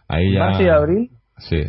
Ahí 0.09 0.33
ya 0.33 0.39
Marzo 0.39 0.63
y 0.63 0.67
abril 0.69 1.09
Sí. 1.37 1.61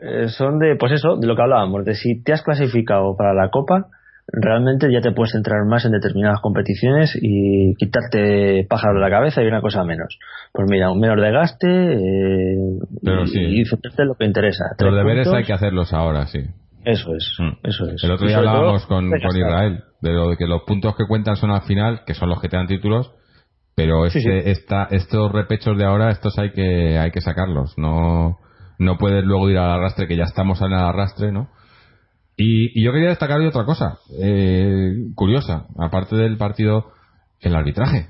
eh, 0.00 0.28
son 0.28 0.58
de, 0.58 0.76
pues 0.76 0.92
eso, 0.92 1.16
de 1.16 1.26
lo 1.26 1.34
que 1.34 1.42
hablábamos, 1.42 1.84
de 1.84 1.94
si 1.94 2.22
te 2.22 2.32
has 2.32 2.42
clasificado 2.42 3.16
para 3.16 3.34
la 3.34 3.48
Copa, 3.50 3.86
realmente 4.28 4.92
ya 4.92 5.00
te 5.00 5.12
puedes 5.12 5.32
centrar 5.32 5.64
más 5.66 5.84
en 5.84 5.92
determinadas 5.92 6.40
competiciones 6.40 7.16
y 7.20 7.74
quitarte 7.76 8.66
pájaro 8.68 8.94
de 8.94 9.00
la 9.00 9.10
cabeza 9.10 9.42
y 9.42 9.46
una 9.46 9.60
cosa 9.60 9.84
menos. 9.84 10.18
Pues 10.52 10.68
mira, 10.70 10.90
un 10.90 11.00
menos 11.00 11.16
desgaste 11.20 11.66
eh, 11.68 12.56
Pero 13.02 13.22
y, 13.24 13.26
sí. 13.28 13.40
y 13.40 13.64
lo 14.04 14.14
que 14.14 14.24
interesa. 14.26 14.64
Los 14.78 14.94
deberes 14.94 15.24
puntos, 15.26 15.38
hay 15.38 15.44
que 15.44 15.52
hacerlos 15.52 15.92
ahora, 15.92 16.26
sí. 16.26 16.40
Eso 16.84 17.14
es, 17.16 17.36
Mm. 17.40 17.66
eso 17.66 17.86
es. 17.90 18.04
El 18.04 18.10
otro 18.12 18.26
día 18.28 18.38
todo, 18.38 18.48
hablábamos 18.48 18.86
con, 18.86 19.10
con. 19.10 19.36
Israel 19.36 19.82
de 20.02 20.12
lo 20.12 20.30
de 20.30 20.36
que 20.36 20.46
los 20.46 20.62
puntos 20.66 20.94
que 20.96 21.04
cuentan 21.08 21.36
son 21.36 21.50
al 21.50 21.62
final, 21.62 22.02
que 22.06 22.14
son 22.14 22.28
los 22.28 22.40
que 22.40 22.48
te 22.48 22.56
dan 22.56 22.66
títulos, 22.68 23.10
pero 23.76 24.06
este, 24.06 24.20
sí. 24.22 24.28
esta- 24.50 24.88
estos 24.90 25.30
repechos 25.30 25.78
de 25.78 25.84
ahora, 25.84 26.10
estos 26.10 26.36
hay 26.38 26.50
que 26.52 26.98
hay 26.98 27.12
que 27.12 27.20
sacarlos. 27.20 27.78
No 27.78 28.38
no 28.78 28.98
puedes 28.98 29.24
luego 29.24 29.48
ir 29.48 29.58
al 29.58 29.70
arrastre, 29.70 30.08
que 30.08 30.16
ya 30.16 30.24
estamos 30.24 30.60
en 30.60 30.72
el 30.72 30.78
arrastre, 30.80 31.30
¿no? 31.32 31.48
Y, 32.36 32.78
y 32.78 32.84
yo 32.84 32.92
quería 32.92 33.08
destacar 33.10 33.38
hoy 33.38 33.46
otra 33.46 33.64
cosa, 33.64 33.98
eh, 34.20 34.92
curiosa, 35.14 35.66
aparte 35.78 36.16
del 36.16 36.36
partido, 36.36 36.90
el 37.40 37.54
arbitraje. 37.54 38.08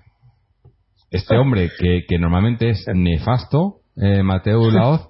Este 1.12 1.36
hombre 1.36 1.70
que, 1.78 2.04
que 2.08 2.18
normalmente 2.18 2.70
es 2.70 2.84
nefasto, 2.92 3.76
eh, 3.96 4.24
Mateo 4.24 4.70
Laoz, 4.72 5.08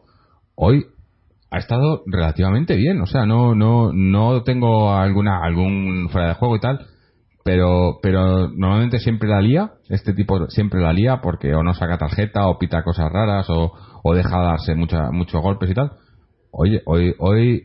hoy 0.54 0.84
ha 1.50 1.58
estado 1.58 2.02
relativamente 2.06 2.76
bien. 2.76 3.00
O 3.00 3.06
sea, 3.06 3.24
no, 3.24 3.54
no, 3.54 3.92
no 3.94 4.42
tengo 4.42 4.92
alguna, 4.92 5.42
algún 5.42 6.08
fuera 6.10 6.28
de 6.28 6.34
juego 6.34 6.56
y 6.56 6.60
tal, 6.60 6.86
pero, 7.46 7.98
pero 8.02 8.48
normalmente 8.48 8.98
siempre 8.98 9.28
la 9.28 9.40
lía, 9.40 9.70
este 9.88 10.12
tipo 10.12 10.50
siempre 10.50 10.80
la 10.82 10.92
lía 10.92 11.20
porque 11.22 11.54
o 11.54 11.62
no 11.62 11.72
saca 11.74 11.96
tarjeta 11.96 12.48
o 12.48 12.58
pita 12.58 12.82
cosas 12.82 13.10
raras 13.10 13.48
o, 13.48 13.72
o 14.02 14.14
deja 14.14 14.36
darse 14.42 14.74
mucha, 14.74 15.10
muchos 15.12 15.40
golpes 15.40 15.70
y 15.70 15.74
tal. 15.74 15.92
Oye, 16.50 16.82
hoy, 16.86 17.14
hoy 17.18 17.62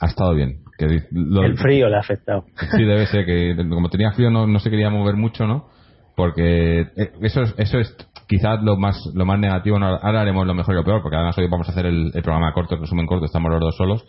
ha 0.00 0.06
estado 0.06 0.34
bien. 0.34 0.62
Que 0.78 0.86
lo- 1.12 1.42
El 1.44 1.58
frío 1.58 1.88
le 1.90 1.96
ha 1.96 2.00
afectado. 2.00 2.44
Sí, 2.74 2.82
debe 2.84 3.04
ser 3.06 3.26
que 3.26 3.54
como 3.68 3.90
tenía 3.90 4.12
frío 4.12 4.30
no, 4.30 4.46
no 4.46 4.58
se 4.58 4.70
quería 4.70 4.88
mover 4.88 5.16
mucho, 5.16 5.46
¿no? 5.46 5.68
Porque 6.16 6.80
eh, 6.80 7.12
eso 7.20 7.42
es, 7.42 7.54
eso 7.58 7.78
es 7.78 7.94
quizás 8.26 8.62
lo 8.62 8.76
más 8.78 8.96
lo 9.14 9.26
más 9.26 9.38
negativo. 9.38 9.76
Ahora 9.76 10.22
haremos 10.22 10.46
lo 10.46 10.54
mejor 10.54 10.74
y 10.74 10.78
lo 10.78 10.84
peor, 10.84 11.02
porque 11.02 11.16
además 11.16 11.36
hoy 11.36 11.48
vamos 11.50 11.68
a 11.68 11.72
hacer 11.72 11.84
el, 11.84 12.10
el 12.14 12.22
programa 12.22 12.54
corto, 12.54 12.74
el 12.76 12.80
resumen 12.80 13.06
corto, 13.06 13.26
estamos 13.26 13.50
los 13.50 13.60
dos 13.60 13.76
solos. 13.76 14.04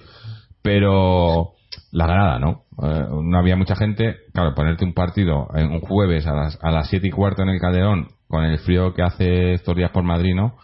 Pero 0.61 1.51
la 1.91 2.07
grada, 2.07 2.39
¿no? 2.39 2.63
Eh, 2.83 3.05
no 3.23 3.37
había 3.37 3.55
mucha 3.55 3.75
gente. 3.75 4.15
Claro, 4.33 4.53
ponerte 4.55 4.85
un 4.85 4.93
partido 4.93 5.47
en 5.55 5.71
un 5.71 5.79
jueves 5.81 6.25
a 6.27 6.33
las, 6.33 6.59
a 6.61 6.71
las 6.71 6.89
siete 6.89 7.07
y 7.07 7.11
cuarto 7.11 7.43
en 7.43 7.49
el 7.49 7.59
Calderón, 7.59 8.07
con 8.27 8.43
el 8.43 8.59
frío 8.59 8.93
que 8.93 9.03
hace 9.03 9.53
estos 9.53 9.75
días 9.75 9.91
por 9.91 10.03
Madrid, 10.03 10.35
¿no? 10.35 10.55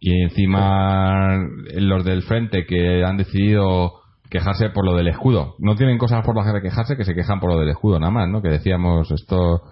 Y 0.00 0.22
encima 0.22 1.38
los 1.76 2.04
del 2.04 2.22
frente 2.22 2.66
que 2.66 3.04
han 3.04 3.16
decidido 3.16 3.92
quejarse 4.30 4.68
por 4.70 4.84
lo 4.84 4.94
del 4.96 5.08
escudo. 5.08 5.54
No 5.60 5.76
tienen 5.76 5.96
cosas 5.98 6.24
por 6.24 6.36
las 6.36 6.52
que 6.52 6.60
quejarse, 6.62 6.96
que 6.96 7.04
se 7.04 7.14
quejan 7.14 7.40
por 7.40 7.50
lo 7.52 7.58
del 7.60 7.70
escudo, 7.70 7.98
nada 7.98 8.10
más, 8.12 8.28
¿no? 8.28 8.42
Que 8.42 8.48
decíamos 8.50 9.10
esto. 9.10 9.62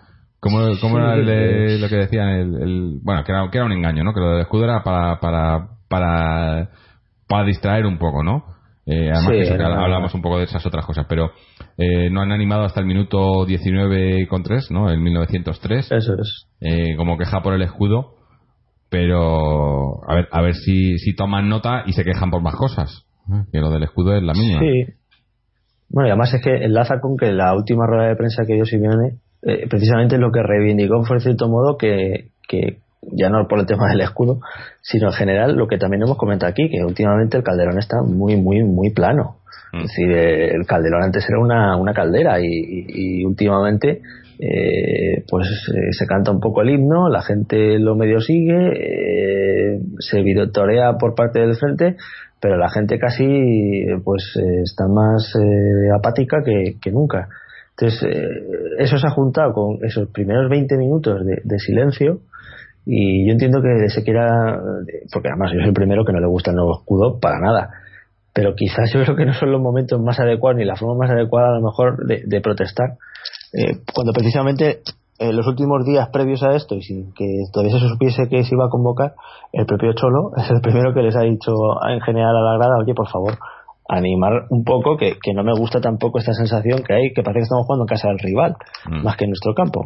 ¿Cómo, 0.40 0.58
cómo 0.80 0.98
era 0.98 1.14
el 1.14 1.26
de, 1.26 1.78
lo 1.78 1.88
que 1.88 1.96
decían? 1.96 2.28
El, 2.28 2.54
el- 2.62 2.98
bueno, 3.02 3.22
que 3.24 3.32
era, 3.32 3.48
que 3.50 3.58
era 3.58 3.64
un 3.66 3.72
engaño, 3.72 4.02
¿no? 4.04 4.12
Que 4.14 4.20
lo 4.20 4.30
del 4.32 4.40
escudo 4.40 4.64
era 4.64 4.82
para, 4.82 5.20
para, 5.20 5.68
para, 5.88 6.70
para 7.28 7.44
distraer 7.44 7.86
un 7.86 7.98
poco, 7.98 8.22
¿no? 8.24 8.44
Eh, 8.84 9.10
además, 9.12 9.26
Sí, 9.26 9.30
que 9.32 9.40
eso, 9.42 9.56
que 9.56 9.62
era- 9.62 9.82
hablamos 9.82 10.12
un 10.14 10.22
poco 10.22 10.38
de 10.38 10.44
esas 10.44 10.64
otras 10.66 10.84
cosas, 10.84 11.06
pero 11.08 11.30
eh, 11.78 12.10
no 12.10 12.20
han 12.20 12.32
animado 12.32 12.64
hasta 12.64 12.80
el 12.80 12.86
minuto 12.86 13.44
19 13.46 14.26
con 14.28 14.42
3, 14.42 14.70
¿no? 14.72 14.90
El 14.90 14.98
1903 15.00 15.92
Eso 15.92 16.14
es. 16.14 16.46
eh, 16.60 16.96
como 16.96 17.16
queja 17.16 17.42
por 17.42 17.54
el 17.54 17.62
escudo, 17.62 18.16
pero 18.90 20.02
a 20.08 20.14
ver, 20.16 20.28
a 20.30 20.42
ver 20.42 20.54
si, 20.54 20.98
si 20.98 21.14
toman 21.14 21.48
nota 21.48 21.84
y 21.86 21.92
se 21.92 22.04
quejan 22.04 22.30
por 22.30 22.42
más 22.42 22.56
cosas. 22.56 23.04
¿eh? 23.32 23.44
Que 23.52 23.60
lo 23.60 23.70
del 23.70 23.84
escudo 23.84 24.16
es 24.16 24.22
la 24.22 24.32
mínima. 24.34 24.60
Sí. 24.60 24.84
Bueno, 25.88 26.08
y 26.08 26.10
además 26.10 26.34
es 26.34 26.42
que 26.42 26.64
enlaza 26.64 27.00
con 27.00 27.16
que 27.16 27.32
la 27.32 27.54
última 27.54 27.86
rueda 27.86 28.08
de 28.08 28.16
prensa 28.16 28.44
que 28.46 28.54
dio 28.54 28.64
Simeone, 28.64 29.18
eh, 29.42 29.66
precisamente 29.68 30.18
lo 30.18 30.30
que 30.32 30.42
reivindicó 30.42 31.04
fue, 31.04 31.16
en 31.16 31.20
cierto 31.20 31.48
modo, 31.48 31.76
que, 31.76 32.30
que 32.48 32.78
ya 33.02 33.28
no 33.28 33.46
por 33.48 33.58
el 33.58 33.66
tema 33.66 33.88
del 33.88 34.00
escudo, 34.00 34.40
sino 34.80 35.08
en 35.08 35.12
general 35.12 35.56
lo 35.56 35.66
que 35.66 35.78
también 35.78 36.02
hemos 36.02 36.16
comentado 36.16 36.50
aquí, 36.50 36.68
que 36.70 36.84
últimamente 36.84 37.36
el 37.36 37.42
Calderón 37.42 37.78
está 37.78 38.02
muy, 38.02 38.36
muy, 38.36 38.62
muy 38.62 38.90
plano. 38.90 39.36
Mm. 39.72 39.76
Es 39.78 39.82
decir, 39.88 40.10
eh, 40.12 40.54
el 40.54 40.66
Calderón 40.66 41.02
antes 41.02 41.28
era 41.28 41.40
una, 41.40 41.76
una 41.76 41.92
caldera 41.94 42.40
y, 42.40 42.44
y- 42.46 43.20
y 43.20 43.24
últimamente 43.24 44.02
eh, 44.38 45.24
pues 45.28 45.46
eh, 45.74 45.92
se 45.92 46.06
canta 46.06 46.30
un 46.30 46.40
poco 46.40 46.62
el 46.62 46.70
himno, 46.70 47.08
la 47.08 47.22
gente 47.22 47.78
lo 47.78 47.94
medio 47.96 48.20
sigue, 48.20 48.72
eh, 48.76 49.80
se 49.98 50.22
videotorea 50.22 50.94
por 50.98 51.14
parte 51.14 51.40
del 51.40 51.54
frente, 51.56 51.96
pero 52.40 52.56
la 52.56 52.68
gente 52.70 52.98
casi 52.98 53.24
eh, 53.24 53.98
pues 54.04 54.36
está 54.64 54.86
más 54.88 55.32
eh, 55.36 55.90
apática 55.96 56.38
que, 56.44 56.76
que 56.82 56.90
nunca. 56.90 57.28
Entonces, 57.78 58.02
eh, 58.02 58.28
eso 58.78 58.96
se 58.98 59.06
ha 59.06 59.10
juntado 59.10 59.52
con 59.52 59.78
esos 59.84 60.08
primeros 60.10 60.50
20 60.50 60.76
minutos 60.76 61.24
de, 61.24 61.38
de 61.44 61.58
silencio 61.58 62.20
y 62.84 63.26
yo 63.26 63.32
entiendo 63.32 63.60
que 63.62 63.88
se 63.90 64.02
quiera, 64.02 64.58
porque 65.12 65.28
además 65.28 65.50
yo 65.52 65.60
soy 65.60 65.68
el 65.68 65.74
primero 65.74 66.04
que 66.04 66.12
no 66.12 66.20
le 66.20 66.26
gusta 66.26 66.50
el 66.50 66.56
nuevo 66.56 66.78
escudo 66.78 67.18
para 67.20 67.38
nada, 67.38 67.70
pero 68.34 68.54
quizás 68.54 68.90
yo 68.92 69.02
creo 69.04 69.16
que 69.16 69.26
no 69.26 69.34
son 69.34 69.52
los 69.52 69.60
momentos 69.60 70.00
más 70.00 70.18
adecuados 70.18 70.58
ni 70.58 70.64
la 70.64 70.76
forma 70.76 71.06
más 71.06 71.10
adecuada 71.10 71.48
a 71.48 71.58
lo 71.60 71.66
mejor 71.66 72.06
de, 72.06 72.22
de 72.26 72.40
protestar. 72.40 72.96
Eh, 73.52 73.78
cuando 73.94 74.12
precisamente 74.12 74.80
en 75.18 75.36
los 75.36 75.46
últimos 75.46 75.84
días 75.84 76.08
previos 76.12 76.42
a 76.42 76.54
esto 76.54 76.74
y 76.74 76.82
sin 76.82 77.12
que 77.12 77.26
todavía 77.52 77.78
se 77.78 77.88
supiese 77.88 78.28
que 78.28 78.42
se 78.42 78.54
iba 78.54 78.64
a 78.64 78.70
convocar, 78.70 79.14
el 79.52 79.66
propio 79.66 79.92
Cholo 79.92 80.32
es 80.36 80.50
el 80.50 80.60
primero 80.60 80.92
que 80.94 81.02
les 81.02 81.14
ha 81.14 81.20
dicho 81.20 81.52
en 81.88 82.00
general 82.00 82.36
a 82.36 82.40
la 82.40 82.58
grada, 82.58 82.78
oye, 82.82 82.94
por 82.94 83.08
favor, 83.08 83.38
animar 83.88 84.46
un 84.50 84.64
poco, 84.64 84.96
que, 84.96 85.18
que 85.22 85.34
no 85.34 85.44
me 85.44 85.52
gusta 85.52 85.80
tampoco 85.80 86.18
esta 86.18 86.32
sensación 86.32 86.82
que 86.82 86.94
hay, 86.94 87.12
que 87.12 87.22
parece 87.22 87.40
que 87.40 87.44
estamos 87.44 87.66
jugando 87.66 87.84
en 87.84 87.88
casa 87.88 88.08
del 88.08 88.18
rival, 88.18 88.56
Mm. 88.88 89.04
más 89.04 89.16
que 89.16 89.24
en 89.24 89.30
nuestro 89.30 89.54
campo. 89.54 89.84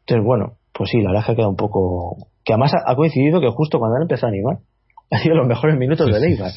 Entonces, 0.00 0.24
bueno, 0.26 0.54
pues 0.80 0.88
sí, 0.88 1.02
la 1.02 1.10
verdad 1.10 1.20
es 1.20 1.26
que 1.26 1.32
ha 1.32 1.34
quedado 1.34 1.50
un 1.50 1.56
poco... 1.56 2.16
Que 2.42 2.54
además 2.54 2.72
ha, 2.86 2.96
coincidido 2.96 3.38
que 3.38 3.50
justo 3.50 3.78
cuando 3.78 3.96
han 3.96 4.02
empezado 4.02 4.28
a 4.28 4.30
animar, 4.30 4.56
ha 5.10 5.18
sido 5.18 5.34
los 5.34 5.46
mejores 5.46 5.76
minutos 5.76 6.06
Sí, 6.06 6.12
de 6.14 6.18
sí. 6.20 6.26
Leiva. 6.26 6.48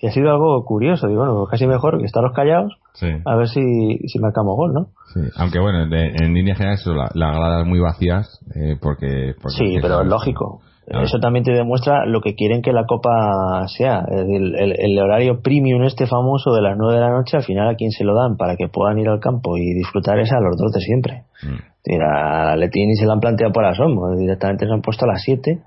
que 0.00 0.08
ha 0.08 0.10
sido 0.10 0.30
algo 0.30 0.64
curioso. 0.64 1.06
Digo, 1.06 1.20
bueno, 1.20 1.44
casi 1.50 1.66
mejor 1.66 1.98
que 1.98 2.06
estaros 2.06 2.32
callados 2.34 2.78
Sí, 2.94 3.08
a 3.26 3.36
ver 3.36 3.46
si, 3.48 3.60
si 4.08 4.18
marcamos 4.20 4.56
gol, 4.56 4.72
¿no? 4.72 4.86
sí. 5.12 5.20
Aunque 5.36 5.60
bueno, 5.60 5.86
de- 5.86 6.14
en 6.16 6.32
línea 6.32 6.54
general, 6.54 6.76
eso, 6.76 6.94
la- 6.94 7.10
las 7.12 7.36
gradas 7.36 7.66
muy 7.66 7.78
vacías, 7.78 8.40
eh, 8.54 8.76
porque, 8.80 9.34
porque- 9.42 9.56
Sí, 9.58 9.76
pero 9.82 10.00
es 10.00 10.06
lógico. 10.08 10.62
Claro. 10.86 11.04
Eso 11.04 11.18
también 11.20 11.44
te 11.44 11.52
demuestra 11.52 12.06
lo 12.06 12.22
que 12.22 12.34
quieren 12.34 12.62
que 12.62 12.72
la 12.72 12.86
Copa 12.86 13.68
sea. 13.68 14.02
El, 14.10 14.54
el- 14.56 14.74
el 14.78 14.98
horario 14.98 15.42
premium 15.42 15.82
este 15.82 16.06
famoso 16.06 16.54
de 16.54 16.62
las 16.62 16.78
9 16.78 16.94
de 16.94 17.00
la 17.02 17.10
noche, 17.10 17.36
al 17.36 17.42
final 17.44 17.68
a 17.68 17.74
quien 17.74 17.90
se 17.90 18.04
lo 18.04 18.14
dan 18.14 18.38
para 18.38 18.56
que 18.56 18.68
puedan 18.68 18.98
ir 18.98 19.10
al 19.10 19.20
campo 19.20 19.58
y 19.58 19.74
disfrutar 19.74 20.18
es 20.18 20.32
a 20.32 20.40
los 20.40 20.56
dos 20.56 20.72
de 20.72 20.80
siempre. 20.80 21.24
Mm. 21.42 21.58
Mira, 21.86 22.52
a 22.52 22.56
Letini 22.56 22.94
se 22.96 23.06
lo 23.06 23.12
han 23.12 23.20
planteado 23.20 23.52
por 23.52 23.64
asomo, 23.64 24.14
directamente 24.16 24.66
se 24.66 24.72
han 24.72 24.82
puesto 24.82 25.04
a 25.04 25.08
las 25.08 25.22
7 25.22 25.62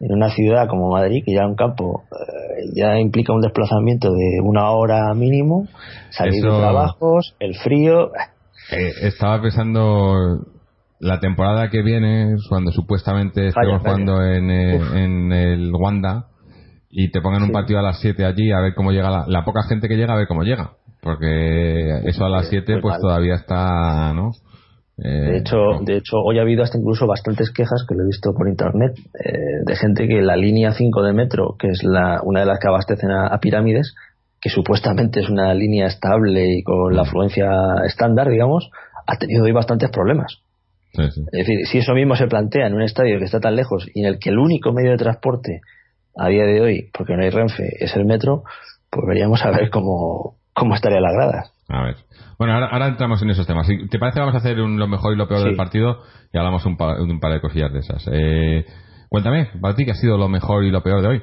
en 0.00 0.12
una 0.14 0.30
ciudad 0.30 0.66
como 0.68 0.90
Madrid, 0.90 1.22
que 1.24 1.34
ya 1.34 1.46
un 1.46 1.54
campo 1.54 2.04
eh, 2.10 2.62
ya 2.74 2.98
implica 2.98 3.32
un 3.34 3.42
desplazamiento 3.42 4.10
de 4.12 4.40
una 4.42 4.70
hora 4.70 5.12
mínimo, 5.14 5.68
salir 6.10 6.34
Eso- 6.44 6.52
de 6.54 6.58
trabajos, 6.58 7.36
el 7.38 7.54
frío. 7.56 8.10
Eh, 8.72 8.90
estaba 9.02 9.40
pensando 9.42 10.14
la 11.00 11.20
temporada 11.20 11.68
que 11.70 11.82
viene, 11.82 12.34
cuando 12.48 12.72
supuestamente 12.72 13.48
estemos 13.48 13.80
jugando 13.80 14.22
en, 14.24 14.50
eh, 14.50 14.80
en 14.94 15.32
el 15.32 15.72
Wanda 15.74 16.26
y 16.90 17.10
te 17.10 17.20
pongan 17.20 17.42
un 17.42 17.48
Sí. 17.48 17.54
partido 17.54 17.78
a 17.78 17.82
las 17.82 18.00
7 18.00 18.24
allí, 18.24 18.50
a 18.52 18.60
ver 18.60 18.74
cómo 18.74 18.90
llega 18.92 19.10
la, 19.10 19.24
la 19.28 19.44
poca 19.44 19.62
gente 19.68 19.86
que 19.88 19.96
llega, 19.96 20.14
a 20.14 20.16
ver 20.16 20.26
cómo 20.26 20.42
llega. 20.42 20.72
Porque 21.02 22.00
eso 22.04 22.24
a 22.24 22.28
las 22.28 22.48
7 22.48 22.72
muy 22.74 22.82
pues 22.82 22.92
mal. 22.94 23.00
todavía 23.00 23.34
está, 23.34 24.12
¿no? 24.14 24.30
Eh, 25.02 25.08
De 25.08 25.38
hecho, 25.38 25.56
de 25.82 25.96
hecho, 25.96 26.18
hoy 26.18 26.38
ha 26.38 26.42
habido 26.42 26.62
hasta 26.62 26.78
incluso 26.78 27.06
bastantes 27.06 27.50
quejas 27.50 27.84
que 27.88 27.94
lo 27.94 28.02
he 28.02 28.06
visto 28.06 28.32
por 28.34 28.48
internet 28.48 28.92
eh, 29.14 29.64
de 29.64 29.76
gente 29.76 30.06
que 30.06 30.20
la 30.20 30.36
línea 30.36 30.72
5 30.72 31.02
de 31.02 31.12
metro, 31.12 31.56
que 31.58 31.68
es 31.68 31.82
la, 31.82 32.20
una 32.22 32.40
de 32.40 32.46
las 32.46 32.58
que 32.58 32.68
abastecen 32.68 33.10
a, 33.10 33.28
a 33.28 33.40
pirámides, 33.40 33.94
que 34.40 34.50
supuestamente 34.50 35.20
es 35.20 35.28
una 35.28 35.54
línea 35.54 35.86
estable 35.86 36.58
y 36.58 36.62
con 36.62 36.94
la 36.94 37.02
afluencia 37.02 37.50
estándar, 37.84 38.28
digamos, 38.28 38.70
ha 39.06 39.16
tenido 39.16 39.44
hoy 39.44 39.52
bastantes 39.52 39.90
problemas. 39.90 40.38
Sí, 40.92 41.02
sí. 41.14 41.20
Es 41.32 41.46
decir, 41.46 41.66
si 41.66 41.78
eso 41.78 41.94
mismo 41.94 42.16
se 42.16 42.26
plantea 42.26 42.66
en 42.66 42.74
un 42.74 42.82
estadio 42.82 43.18
que 43.18 43.24
está 43.24 43.40
tan 43.40 43.54
lejos 43.54 43.86
y 43.94 44.00
en 44.00 44.06
el 44.06 44.18
que 44.18 44.30
el 44.30 44.38
único 44.38 44.72
medio 44.72 44.90
de 44.90 44.96
transporte 44.96 45.60
a 46.16 46.28
día 46.28 46.44
de 46.44 46.60
hoy, 46.60 46.90
porque 46.92 47.16
no 47.16 47.22
hay 47.22 47.30
Renfe, 47.30 47.68
es 47.78 47.94
el 47.96 48.04
metro, 48.04 48.42
pues 48.90 49.06
veríamos 49.06 49.44
a 49.44 49.50
ver 49.50 49.70
cómo, 49.70 50.36
cómo 50.52 50.74
estaría 50.74 51.00
las 51.00 51.12
gradas. 51.12 51.52
A 51.72 51.82
ver. 51.84 51.96
Bueno, 52.38 52.54
ahora, 52.54 52.66
ahora 52.66 52.88
entramos 52.88 53.22
en 53.22 53.30
esos 53.30 53.46
temas. 53.46 53.66
Si 53.66 53.88
¿Te 53.88 53.98
parece? 53.98 54.18
Vamos 54.20 54.34
a 54.34 54.38
hacer 54.38 54.60
un- 54.60 54.78
lo 54.78 54.88
mejor 54.88 55.12
y 55.14 55.16
lo 55.16 55.28
peor 55.28 55.40
Sí. 55.40 55.46
del 55.46 55.56
partido 55.56 55.98
y 56.32 56.38
hablamos 56.38 56.66
un, 56.66 56.76
pa- 56.76 57.00
un 57.00 57.20
par 57.20 57.32
de 57.32 57.40
cosillas 57.40 57.72
de 57.72 57.78
esas. 57.78 58.08
Eh, 58.12 58.64
cuéntame, 59.08 59.48
para 59.60 59.74
ti, 59.76 59.84
¿qué 59.84 59.92
ha 59.92 59.94
sido 59.94 60.18
lo 60.18 60.28
mejor 60.28 60.64
y 60.64 60.70
lo 60.70 60.82
peor 60.82 61.00
de 61.02 61.08
hoy? 61.08 61.22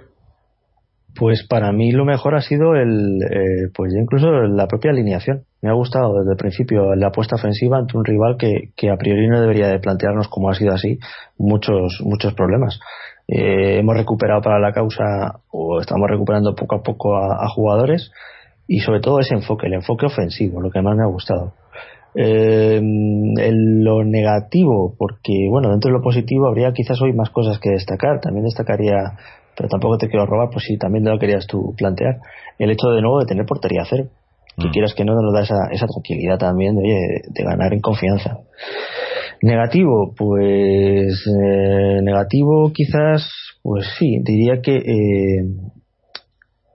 Pues 1.20 1.46
para 1.50 1.72
mí 1.72 1.92
lo 1.92 2.06
mejor 2.06 2.36
ha 2.36 2.42
sido 2.42 2.76
el, 2.76 3.18
eh, 3.24 3.72
pues 3.76 3.92
incluso 3.94 4.30
la 4.44 4.68
propia 4.68 4.92
alineación. 4.92 5.44
Me 5.64 5.70
ha 5.70 5.74
gustado 5.74 6.14
desde 6.20 6.32
el 6.32 6.38
principio 6.38 6.94
la 6.96 7.08
apuesta 7.08 7.36
ofensiva 7.36 7.80
ante 7.80 7.98
un 7.98 8.06
rival 8.06 8.38
que, 8.38 8.70
que 8.76 8.92
a 8.92 8.98
priori 8.98 9.28
no 9.28 9.42
debería 9.42 9.68
de 9.68 9.80
plantearnos 9.80 10.28
como 10.28 10.50
ha 10.50 10.54
sido 10.54 10.74
así 10.74 11.00
muchos 11.38 12.00
muchos 12.06 12.36
problemas. 12.36 12.80
Eh, 13.28 13.80
hemos 13.80 13.98
recuperado 13.98 14.42
para 14.42 14.60
la 14.60 14.72
causa 14.72 15.40
o 15.52 15.82
estamos 15.82 16.08
recuperando 16.10 16.54
poco 16.56 16.76
a 16.76 16.84
poco 16.84 17.18
a, 17.18 17.44
a 17.44 17.50
jugadores 17.50 18.12
y 18.68 18.80
sobre 18.80 19.00
todo 19.00 19.20
ese 19.20 19.36
enfoque, 19.36 19.68
el 19.68 19.74
enfoque 19.74 20.06
ofensivo, 20.06 20.62
lo 20.62 20.70
que 20.70 20.82
más 20.82 20.96
me 20.96 21.04
ha 21.04 21.08
gustado. 21.08 21.54
Eh, 22.16 22.78
en 22.78 23.84
lo 23.84 24.04
negativo, 24.04 24.96
porque 24.98 25.48
bueno, 25.50 25.70
dentro 25.70 25.90
de 25.92 25.98
lo 25.98 26.04
positivo 26.04 26.48
habría 26.48 26.72
quizás 26.74 27.00
hoy 27.02 27.14
más 27.14 27.30
cosas 27.30 27.60
que 27.60 27.70
destacar. 27.70 28.20
También 28.22 28.46
destacaría, 28.46 28.96
pero 29.56 29.70
tampoco 29.70 29.98
te 29.98 30.10
quiero 30.10 30.26
robar, 30.26 30.50
pues 30.52 30.66
si 30.66 30.78
también 30.78 31.06
lo 31.06 31.20
querías 31.20 31.46
tú 31.48 31.76
plantear, 31.78 32.18
el 32.58 32.72
hecho 32.72 32.90
de 32.90 33.02
nuevo 33.02 33.20
de 33.20 33.26
tener 33.26 33.46
portería 33.46 33.84
cero. 33.88 34.06
Que 34.60 34.70
Mm. 34.70 34.72
quieras 34.72 34.96
que 34.96 35.06
no 35.06 35.14
nos 35.14 35.32
da 35.32 35.42
esa, 35.44 35.68
esa 35.72 35.86
tranquilidad 35.86 36.40
también 36.40 36.76
de, 36.76 36.82
oye, 36.82 37.22
de 37.30 37.44
ganar 37.44 37.72
en 37.74 37.80
confianza. 37.80 38.40
Negativo, 39.44 40.16
pues 40.18 41.24
eh, 41.28 42.00
negativo 42.02 42.72
quizás, 42.74 43.30
pues 43.62 43.86
sí, 44.00 44.20
diría 44.24 44.62
que 44.64 44.78
eh, 44.78 45.44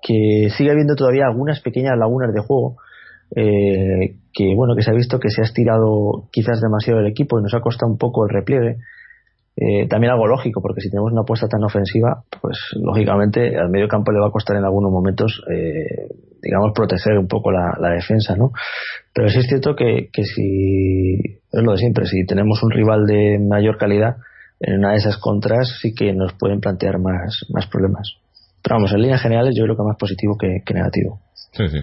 que 0.03 0.49
sigue 0.57 0.71
habiendo 0.71 0.97
todavía 0.97 1.27
algunas 1.27 1.61
pequeñas 1.61 1.97
lagunas 1.97 2.33
de 2.35 2.41
juego 2.41 2.77
eh, 3.35 4.17
que 4.35 4.55
bueno 4.55 4.75
que 4.75 4.83
se 4.83 4.91
ha 4.91 4.95
visto 4.95 5.19
que 5.19 5.31
se 5.31 5.41
ha 5.41 5.45
estirado 5.45 6.29
quizás 6.33 6.61
demasiado 6.61 7.01
el 7.01 7.07
equipo 7.07 7.39
y 7.39 7.43
nos 7.43 7.55
ha 7.55 7.61
costado 7.61 7.91
un 7.91 7.99
poco 7.99 8.25
el 8.25 8.35
repliegue 8.35 8.79
eh, 9.55 9.87
también 9.87 10.13
algo 10.13 10.27
lógico, 10.27 10.63
porque 10.63 10.81
si 10.81 10.91
tenemos 10.91 11.13
una 11.13 11.23
apuesta 11.23 11.47
tan 11.47 11.63
ofensiva, 11.63 12.25
pues 12.41 12.57
lógicamente 12.81 13.55
al 13.59 13.69
medio 13.69 13.87
campo 13.87 14.11
le 14.11 14.19
va 14.19 14.29
a 14.29 14.31
costar 14.31 14.57
en 14.57 14.65
algunos 14.65 14.91
momentos, 14.91 15.43
eh, 15.53 16.09
digamos, 16.41 16.73
proteger 16.75 17.19
un 17.19 17.29
poco 17.29 17.53
la, 17.53 17.91
defensa, 17.91 18.35
¿no? 18.35 18.53
Pero 19.13 19.29
sí 19.29 19.41
es 19.41 19.47
cierto 19.47 19.77
que, 19.77 20.09
que 20.11 20.25
si, 20.25 21.17
es 21.53 21.63
lo 21.63 21.73
de 21.73 21.79
siempre, 21.79 22.07
si 22.07 22.25
tenemos 22.25 22.63
un 22.63 22.71
rival 22.71 23.05
de 23.05 23.39
mayor 23.39 23.77
calidad, 23.77 24.17
en 24.59 24.79
una 24.79 24.93
de 24.93 24.97
esas 24.97 25.19
contras 25.19 25.79
sí 25.83 25.95
que 25.95 26.15
nos 26.15 26.33
pueden 26.33 26.61
plantear 26.61 26.99
más, 26.99 27.45
más 27.53 27.67
problemas. 27.67 28.22
Pero 28.63 28.77
vamos, 28.77 28.93
en 28.93 29.03
líneas 29.03 29.23
generales 29.23 29.55
yo 29.57 29.65
creo 29.65 29.77
que 29.77 29.83
más 29.83 29.97
positivo 29.99 30.37
que, 30.39 30.75
negativo. 30.75 31.21
Sí, 31.53 31.69
sí. 31.69 31.79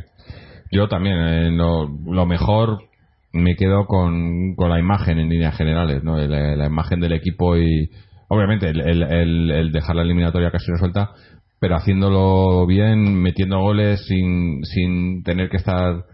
Yo 0.71 0.87
también, 0.87 1.17
eh, 1.17 1.51
lo 1.51 2.25
mejor 2.25 2.89
me 3.31 3.55
quedo 3.55 3.85
con, 3.85 4.55
con 4.55 4.69
la 4.69 4.79
imagen 4.79 5.19
en 5.19 5.29
líneas 5.29 5.55
generales, 5.55 6.03
¿no? 6.03 6.17
La, 6.17 6.65
imagen 6.65 6.99
del 6.99 7.13
equipo 7.13 7.57
y 7.57 7.89
obviamente 8.27 8.69
el, 8.69 9.03
el, 9.03 9.71
dejar 9.71 9.95
la 9.95 10.01
eliminatoria 10.01 10.51
casi 10.51 10.71
resuelta, 10.71 11.11
pero 11.59 11.75
haciéndolo 11.75 12.65
bien, 12.65 13.21
metiendo 13.21 13.59
goles 13.59 14.05
sin, 14.07 14.63
sin 14.63 15.23
tener 15.23 15.49
que 15.49 15.57
estar 15.57 16.05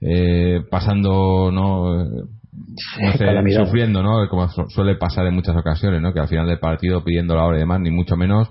eh, 0.00 0.60
pasando, 0.70 1.50
¿no? 1.52 2.04
no 2.04 3.12
sé, 3.16 3.64
sufriendo, 3.64 4.02
¿no? 4.02 4.28
Como 4.28 4.48
suele 4.48 4.96
pasar 4.96 5.26
en 5.26 5.34
muchas 5.34 5.56
ocasiones, 5.56 6.00
¿no? 6.00 6.12
Que 6.12 6.20
al 6.20 6.28
final 6.28 6.46
del 6.46 6.58
partido 6.58 7.04
pidiendo 7.04 7.36
la 7.36 7.44
hora 7.44 7.56
y 7.56 7.60
demás, 7.60 7.80
ni 7.80 7.90
mucho 7.90 8.16
menos. 8.16 8.48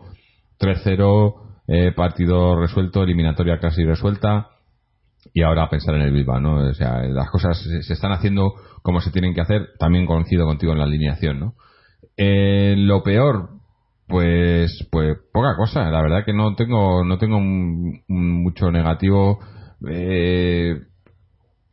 3-0, 0.60 1.34
eh, 1.68 1.92
partido 1.92 2.60
resuelto, 2.60 3.04
eliminatoria 3.04 3.60
casi 3.60 3.84
resuelta. 3.84 4.50
Y 5.34 5.42
ahora 5.42 5.70
pensar 5.70 5.96
en 5.96 6.02
el 6.02 6.12
Bilbao, 6.12 6.40
¿no? 6.40 6.68
O 6.68 6.74
sea, 6.74 7.02
las 7.04 7.30
cosas 7.30 7.58
se 7.58 7.94
están 7.94 8.12
haciendo 8.12 8.54
como 8.82 9.00
se 9.00 9.12
tienen 9.12 9.34
que 9.34 9.42
hacer, 9.42 9.70
también 9.80 10.06
coincido 10.06 10.46
contigo 10.46 10.74
en 10.74 10.80
la 10.80 10.84
alineación, 10.84 11.40
¿no? 11.40 11.54
Eh, 12.18 12.76
lo 12.78 13.02
peor, 13.02 13.50
pues, 14.08 14.88
pues 14.92 15.18
poca 15.32 15.56
cosa, 15.56 15.90
la 15.90 16.02
verdad 16.02 16.26
que 16.26 16.34
no 16.34 16.56
tengo, 16.56 17.04
no 17.06 17.18
tengo 17.18 17.40
mucho 17.40 18.72
negativo, 18.72 19.40
eh, 19.90 20.78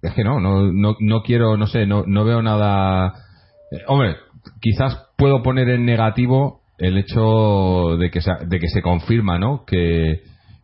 es 0.01 0.15
que 0.15 0.25
no, 0.25 0.41
no, 0.41 0.73
no, 0.73 0.97
no 1.01 1.23
quiero, 1.23 1.57
no 1.57 1.67
sé, 1.67 1.87
no, 1.87 2.05
no 2.07 2.25
veo 2.25 2.41
nada, 2.41 3.13
eh, 3.73 3.83
hombre, 3.89 4.17
quizás 4.61 5.09
puedo 5.19 5.43
poner 5.43 5.69
en 5.69 5.85
negativo 5.85 6.60
el 6.81 6.97
hecho 6.99 7.97
de 7.99 8.11
que 8.11 8.21
se, 8.21 8.33
de 8.47 8.59
que 8.59 8.69
se 8.69 8.83
confirma, 8.83 9.39
¿no? 9.39 9.65
Que, 9.67 10.23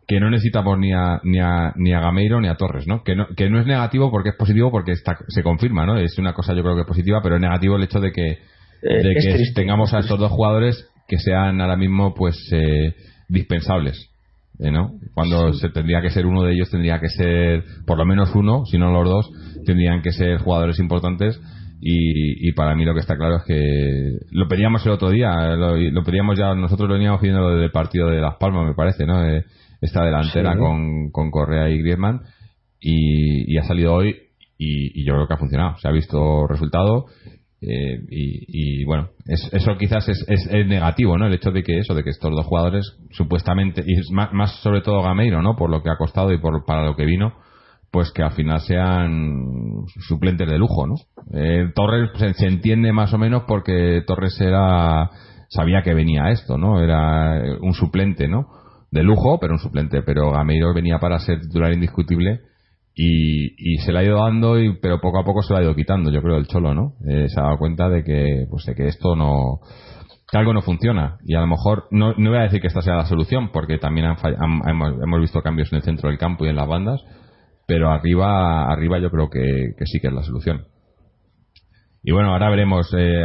que 0.08 0.18
no 0.18 0.30
necesitamos 0.30 0.78
ni 0.78 0.92
a, 0.92 1.20
ni 1.24 1.38
a, 1.38 1.72
ni 1.76 1.92
a 1.92 2.00
Gameiro 2.00 2.40
ni 2.40 2.48
a 2.48 2.56
Torres, 2.56 2.86
¿no? 2.86 3.02
Que, 3.04 3.14
¿no? 3.14 3.26
que 3.36 3.50
no 3.50 3.60
es 3.60 3.66
negativo 3.66 4.10
porque 4.10 4.30
es 4.30 4.36
positivo 4.36 4.70
porque 4.70 4.92
está, 4.92 5.18
se 5.28 5.42
confirma, 5.42 5.84
¿no? 5.84 5.98
Es 5.98 6.18
una 6.18 6.32
cosa 6.32 6.54
yo 6.54 6.62
creo 6.62 6.76
que 6.76 6.84
positiva, 6.84 7.20
pero 7.22 7.36
es 7.36 7.40
negativo 7.40 7.76
el 7.76 7.84
hecho 7.84 8.00
de 8.00 8.12
que, 8.12 8.28
eh, 8.28 8.38
de 8.82 9.14
que 9.14 9.44
tengamos 9.54 9.92
a 9.92 9.98
estos 9.98 10.18
dos 10.18 10.30
jugadores 10.30 10.88
que 11.06 11.18
sean 11.18 11.60
ahora 11.60 11.76
mismo 11.76 12.14
pues 12.14 12.36
eh, 12.52 12.94
dispensables. 13.28 14.10
¿eh, 14.58 14.70
¿no? 14.70 14.92
Cuando 15.12 15.52
se 15.52 15.68
tendría 15.68 16.00
que 16.00 16.10
ser 16.10 16.24
uno 16.24 16.42
de 16.44 16.54
ellos, 16.54 16.70
tendría 16.70 16.98
que 16.98 17.10
ser 17.10 17.64
por 17.86 17.98
lo 17.98 18.06
menos 18.06 18.34
uno, 18.34 18.64
si 18.64 18.78
no 18.78 18.90
los 18.90 19.04
dos, 19.04 19.30
tendrían 19.66 20.00
que 20.00 20.12
ser 20.12 20.38
jugadores 20.38 20.78
importantes. 20.78 21.38
Y, 21.80 22.48
y 22.48 22.52
para 22.52 22.74
mí 22.74 22.84
lo 22.84 22.94
que 22.94 23.00
está 23.00 23.16
claro 23.16 23.36
es 23.36 23.44
que 23.44 24.18
lo 24.30 24.48
pedíamos 24.48 24.84
el 24.86 24.92
otro 24.92 25.10
día, 25.10 25.30
lo, 25.56 25.76
lo 25.76 26.04
pedíamos 26.04 26.38
ya, 26.38 26.54
nosotros 26.54 26.88
lo 26.88 26.94
veníamos 26.94 27.20
pidiendo 27.20 27.50
desde 27.50 27.66
el 27.66 27.70
partido 27.70 28.08
de 28.08 28.20
Las 28.20 28.36
Palmas, 28.36 28.66
me 28.66 28.74
parece, 28.74 29.04
¿no? 29.04 29.22
esta 29.80 30.04
delantera 30.04 30.56
con, 30.56 31.10
con, 31.10 31.30
Correa 31.30 31.68
y 31.68 31.78
Griezmann 31.78 32.22
y, 32.80 33.56
ha 33.58 33.64
salido 33.64 33.94
hoy 33.94 34.16
y, 34.58 35.04
yo 35.04 35.14
creo 35.14 35.26
que 35.26 35.34
ha 35.34 35.38
funcionado. 35.38 35.76
Se 35.78 35.88
ha 35.88 35.92
visto 35.92 36.46
resultado 36.46 37.06
eh, 37.60 38.00
y, 38.10 38.84
bueno, 38.84 39.10
eso 39.26 39.76
quizás 39.78 40.08
es, 40.08 40.24
es, 40.28 40.66
negativo, 40.66 41.16
¿no? 41.18 41.26
El 41.26 41.34
hecho 41.34 41.50
de 41.50 41.62
que 41.62 41.78
eso, 41.78 41.94
de 41.94 42.04
que 42.04 42.10
estos 42.10 42.30
dos 42.30 42.46
jugadores 42.46 42.96
supuestamente, 43.10 43.82
y 43.86 44.12
más, 44.12 44.60
sobre 44.62 44.82
todo 44.82 45.02
Gameiro, 45.02 45.42
¿no? 45.42 45.56
Por 45.56 45.70
lo 45.70 45.82
que 45.82 45.90
ha 45.90 45.96
costado 45.96 46.32
y 46.32 46.38
por, 46.38 46.64
para 46.64 46.84
lo 46.84 46.96
que 46.96 47.04
vino, 47.04 47.34
pues 47.96 48.12
que 48.12 48.22
al 48.22 48.32
final 48.32 48.60
sean 48.60 49.86
suplentes 50.06 50.46
de 50.46 50.58
lujo, 50.58 50.86
¿no? 50.86 50.96
Eh, 51.32 51.72
Torres 51.74 52.10
se, 52.36 52.46
entiende 52.46 52.92
más 52.92 53.14
o 53.14 53.16
menos 53.18 53.44
porque 53.48 54.02
Torres 54.06 54.38
era 54.38 55.08
sabía 55.48 55.80
que 55.80 55.94
venía 55.94 56.28
esto, 56.28 56.58
¿no? 56.58 56.82
Era 56.82 57.40
un 57.62 57.72
suplente, 57.72 58.28
¿no? 58.28 58.48
de 58.90 59.02
lujo, 59.02 59.38
pero 59.40 59.54
un 59.54 59.58
suplente. 59.58 60.02
Pero 60.02 60.30
Gameiro 60.30 60.74
venía 60.74 60.98
para 60.98 61.18
ser 61.20 61.40
titular 61.40 61.72
indiscutible 61.72 62.40
y, 62.94 63.78
se 63.78 63.92
le 63.92 64.00
ha 64.00 64.04
ido 64.04 64.22
dando, 64.22 64.60
y, 64.60 64.78
pero 64.78 65.00
poco 65.00 65.20
a 65.20 65.24
poco 65.24 65.40
se 65.42 65.54
lo 65.54 65.58
ha 65.58 65.62
ido 65.62 65.74
quitando, 65.74 66.10
yo 66.10 66.20
creo, 66.20 66.36
el 66.36 66.46
Cholo, 66.46 66.74
¿no? 66.74 66.92
Eh, 67.08 67.28
se 67.28 67.40
ha 67.40 67.44
dado 67.44 67.58
cuenta 67.58 67.88
de 67.88 68.04
que, 68.04 68.46
pues, 68.50 68.66
de 68.66 68.74
que 68.74 68.88
esto 68.88 69.16
no, 69.16 69.60
que 70.30 70.38
algo 70.38 70.52
no 70.52 70.60
funciona. 70.60 71.16
Y 71.24 71.34
a 71.34 71.40
lo 71.40 71.46
mejor, 71.46 71.88
no, 71.90 72.12
no 72.14 72.30
voy 72.30 72.38
a 72.38 72.42
decir 72.42 72.60
que 72.60 72.66
esta 72.66 72.82
sea 72.82 72.96
la 72.96 73.06
solución, 73.06 73.50
porque 73.52 73.78
también 73.78 74.06
hemos, 74.06 75.20
visto 75.20 75.42
cambios 75.42 75.72
en 75.72 75.76
el 75.76 75.82
centro 75.82 76.10
del 76.10 76.18
campo 76.18 76.44
y 76.44 76.48
en 76.48 76.56
las 76.56 76.68
bandas, 76.68 77.02
pero 77.66 77.90
arriba, 77.90 78.70
arriba 78.70 78.98
yo 78.98 79.10
creo 79.10 79.28
que 79.28 79.74
sí 79.84 80.00
que 80.00 80.08
es 80.08 80.12
la 80.12 80.22
solución. 80.22 80.66
Y 82.08 82.12
bueno, 82.12 82.30
ahora 82.30 82.48
veremos, 82.50 82.88
eh, 82.96 83.24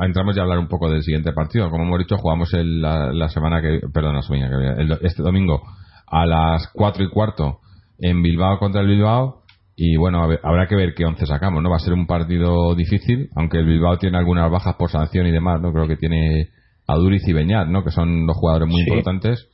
entramos 0.00 0.36
ya 0.36 0.42
a 0.42 0.44
hablar 0.44 0.60
un 0.60 0.68
poco 0.68 0.88
del 0.88 1.02
siguiente 1.02 1.32
partido. 1.32 1.68
Como 1.70 1.82
hemos 1.82 1.98
dicho, 1.98 2.16
jugamos 2.16 2.52
la, 2.52 3.28
semana 3.30 3.60
que, 3.60 3.80
perdón, 3.92 4.14
la 4.14 4.22
semana 4.22 4.48
que 4.48 5.06
este 5.08 5.24
domingo 5.24 5.60
a 6.06 6.24
las 6.24 6.70
4 6.72 7.02
y 7.02 7.10
cuarto 7.10 7.58
en 7.98 8.22
Bilbao 8.22 8.60
contra 8.60 8.82
el 8.82 8.86
Bilbao. 8.86 9.42
Y 9.74 9.96
bueno, 9.96 10.22
habrá 10.22 10.68
que 10.68 10.76
ver 10.76 10.94
qué 10.94 11.04
once 11.04 11.26
sacamos, 11.26 11.60
¿no? 11.64 11.68
Va 11.68 11.76
a 11.76 11.80
ser 11.80 11.94
un 11.94 12.06
partido 12.06 12.76
difícil, 12.76 13.28
aunque 13.34 13.58
el 13.58 13.66
Bilbao 13.66 13.98
tiene 13.98 14.18
algunas 14.18 14.52
bajas 14.52 14.76
por 14.76 14.88
sanción 14.88 15.26
y 15.26 15.32
demás, 15.32 15.60
¿no? 15.60 15.72
Creo 15.72 15.88
que 15.88 15.96
tiene 15.96 16.50
a 16.86 16.94
Duriz 16.94 17.26
y 17.26 17.32
Beñat, 17.32 17.66
¿no? 17.66 17.82
Que 17.82 17.90
son 17.90 18.24
dos 18.24 18.36
jugadores 18.36 18.68
muy 18.68 18.82
importantes. 18.82 19.48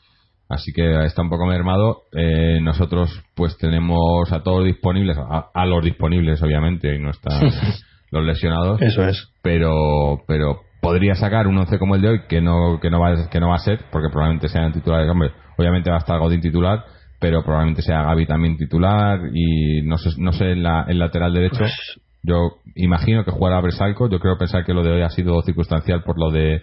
Así 0.48 0.72
que 0.72 1.04
está 1.04 1.22
un 1.22 1.30
poco 1.30 1.46
mermado. 1.46 2.02
Eh, 2.12 2.60
nosotros, 2.60 3.22
pues 3.34 3.56
tenemos 3.58 4.30
a 4.32 4.42
todos 4.42 4.64
disponibles, 4.64 5.16
a, 5.18 5.50
a 5.54 5.66
los 5.66 5.82
disponibles, 5.84 6.42
obviamente, 6.42 6.94
y 6.94 6.98
no 6.98 7.10
está. 7.10 7.30
los 8.12 8.24
lesionados. 8.24 8.80
Eso 8.80 9.04
es. 9.04 9.32
Pero, 9.42 10.22
pero 10.28 10.60
podría 10.80 11.14
sacar 11.14 11.46
un 11.48 11.58
11 11.58 11.78
como 11.78 11.96
el 11.96 12.02
de 12.02 12.08
hoy, 12.08 12.20
que 12.28 12.40
no, 12.40 12.78
que 12.80 12.90
no, 12.90 13.00
va, 13.00 13.28
que 13.28 13.40
no 13.40 13.48
va 13.48 13.56
a 13.56 13.58
ser, 13.58 13.80
porque 13.90 14.08
probablemente 14.10 14.48
sean 14.48 14.72
titulares. 14.72 15.10
Hombre, 15.10 15.32
obviamente 15.56 15.90
va 15.90 15.96
a 15.96 16.00
estar 16.00 16.18
Godín 16.18 16.40
titular, 16.40 16.84
pero 17.18 17.42
probablemente 17.42 17.82
sea 17.82 18.02
Gaby 18.02 18.26
también 18.26 18.56
titular 18.56 19.20
y 19.32 19.82
no 19.82 19.96
sé, 19.96 20.10
no 20.18 20.32
sé 20.32 20.52
en 20.52 20.62
la, 20.62 20.84
el 20.88 20.98
lateral 20.98 21.32
derecho. 21.32 21.58
Pues- 21.58 22.00
yo 22.24 22.58
imagino 22.76 23.24
que 23.24 23.32
jugará 23.32 23.60
Bresalco. 23.60 24.08
Yo 24.08 24.20
creo 24.20 24.38
pensar 24.38 24.64
que 24.64 24.72
lo 24.72 24.84
de 24.84 24.92
hoy 24.92 25.02
ha 25.02 25.08
sido 25.08 25.42
circunstancial 25.42 26.04
por 26.04 26.20
lo 26.20 26.30
de 26.30 26.62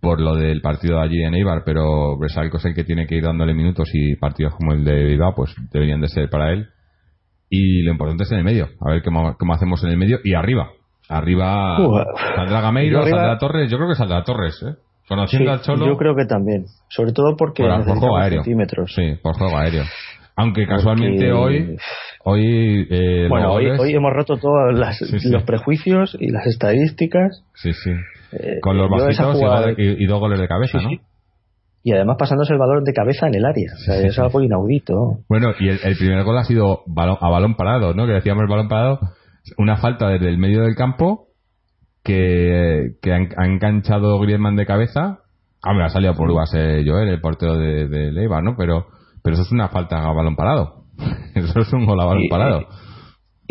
por 0.00 0.20
lo 0.20 0.34
del 0.34 0.60
partido 0.60 0.96
de 0.96 1.02
allí 1.02 1.22
en 1.22 1.34
Eibar, 1.34 1.62
pero 1.64 2.16
Bresalco 2.16 2.56
es 2.56 2.64
el 2.64 2.74
que 2.74 2.84
tiene 2.84 3.06
que 3.06 3.16
ir 3.16 3.24
dándole 3.24 3.54
minutos 3.54 3.88
y 3.92 4.16
partidos 4.16 4.54
como 4.54 4.72
el 4.72 4.84
de 4.84 5.04
Bilbao 5.04 5.34
pues 5.34 5.54
deberían 5.72 6.00
de 6.00 6.08
ser 6.08 6.30
para 6.30 6.52
él 6.52 6.68
y 7.48 7.82
lo 7.82 7.92
importante 7.92 8.22
es 8.22 8.32
en 8.32 8.38
el 8.38 8.44
medio, 8.44 8.68
a 8.80 8.92
ver 8.92 9.02
cómo, 9.02 9.36
cómo 9.36 9.54
hacemos 9.54 9.82
en 9.84 9.90
el 9.90 9.96
medio 9.96 10.18
y 10.22 10.34
arriba. 10.34 10.70
Arriba 11.08 11.76
saldrá 12.36 12.60
Gameiro, 12.60 13.02
saldrá 13.02 13.36
Torres, 13.38 13.68
yo 13.70 13.76
creo 13.76 13.88
que 13.88 13.96
saldrá 13.96 14.22
Torres, 14.22 14.62
¿eh? 14.62 14.74
Conociendo 15.08 15.50
al 15.50 15.60
Cholo. 15.60 15.86
Yo 15.86 15.96
creo 15.96 16.14
que 16.14 16.24
también, 16.24 16.66
sobre 16.88 17.12
todo 17.12 17.36
porque 17.36 17.64
por, 17.64 17.82
juego 17.98 18.16
aéreo. 18.16 18.44
centímetros. 18.44 18.94
Sí, 18.94 19.14
por 19.20 19.36
juego 19.36 19.58
aéreo. 19.58 19.82
Aunque 20.36 20.66
casualmente 20.68 21.32
hoy 21.32 21.76
hoy 22.24 22.86
eh, 22.88 23.26
bueno 23.28 23.52
hoy, 23.52 23.70
hoy, 23.70 23.92
hemos 23.92 24.12
roto 24.12 24.36
todos 24.36 24.72
los 24.72 25.42
prejuicios 25.42 26.16
y 26.20 26.30
las 26.30 26.46
estadísticas 26.46 27.44
sí 27.54 27.72
sí 27.72 27.90
eh, 28.32 28.60
con 28.60 28.76
los 28.76 28.88
bajitos 28.90 29.38
y, 29.76 30.06
dos 30.06 30.20
goles 30.20 30.38
de 30.38 30.48
cabeza 30.48 30.78
¿no? 30.80 30.90
y 31.82 31.92
además 31.92 32.16
pasándose 32.18 32.52
el 32.52 32.58
balón 32.58 32.84
de 32.84 32.92
cabeza 32.92 33.26
en 33.26 33.34
el 33.34 33.44
área. 33.44 33.72
O 33.74 33.78
sea, 33.78 33.96
es 33.96 34.18
algo 34.18 34.42
inaudito. 34.42 35.18
Bueno, 35.28 35.52
y 35.58 35.68
el, 35.68 35.96
primer 35.96 36.24
gol 36.24 36.38
ha 36.38 36.44
sido 36.44 36.84
a 36.96 37.30
balón 37.30 37.54
parado, 37.54 37.94
¿no? 37.94 38.06
Que 38.06 38.12
decíamos 38.12 38.42
el 38.42 38.48
balón 38.48 38.68
parado, 38.68 39.00
una 39.56 39.76
falta 39.76 40.08
desde 40.08 40.28
el 40.28 40.38
medio 40.38 40.62
del 40.62 40.74
campo 40.74 41.28
que, 42.04 42.96
que 43.00 43.12
ha, 43.12 43.46
enganchado 43.46 44.18
Griezmann 44.20 44.56
de 44.56 44.66
cabeza. 44.66 45.20
Hombre, 45.64 45.86
ha 45.86 45.88
salido 45.88 46.14
por 46.14 46.32
base 46.34 46.82
Joel, 46.86 47.08
el 47.08 47.20
portero 47.20 47.56
de, 47.56 47.88
de 47.88 48.12
Leiva, 48.12 48.42
¿no? 48.42 48.56
Pero, 48.56 48.86
pero 49.22 49.34
eso 49.34 49.42
es 49.42 49.52
una 49.52 49.68
falta 49.68 50.02
a 50.02 50.12
balón 50.12 50.36
parado. 50.36 50.84
eso 51.34 51.60
es 51.60 51.72
un 51.72 51.86
gol 51.86 52.00
a 52.00 52.04
balón 52.04 52.24
parado. 52.30 52.66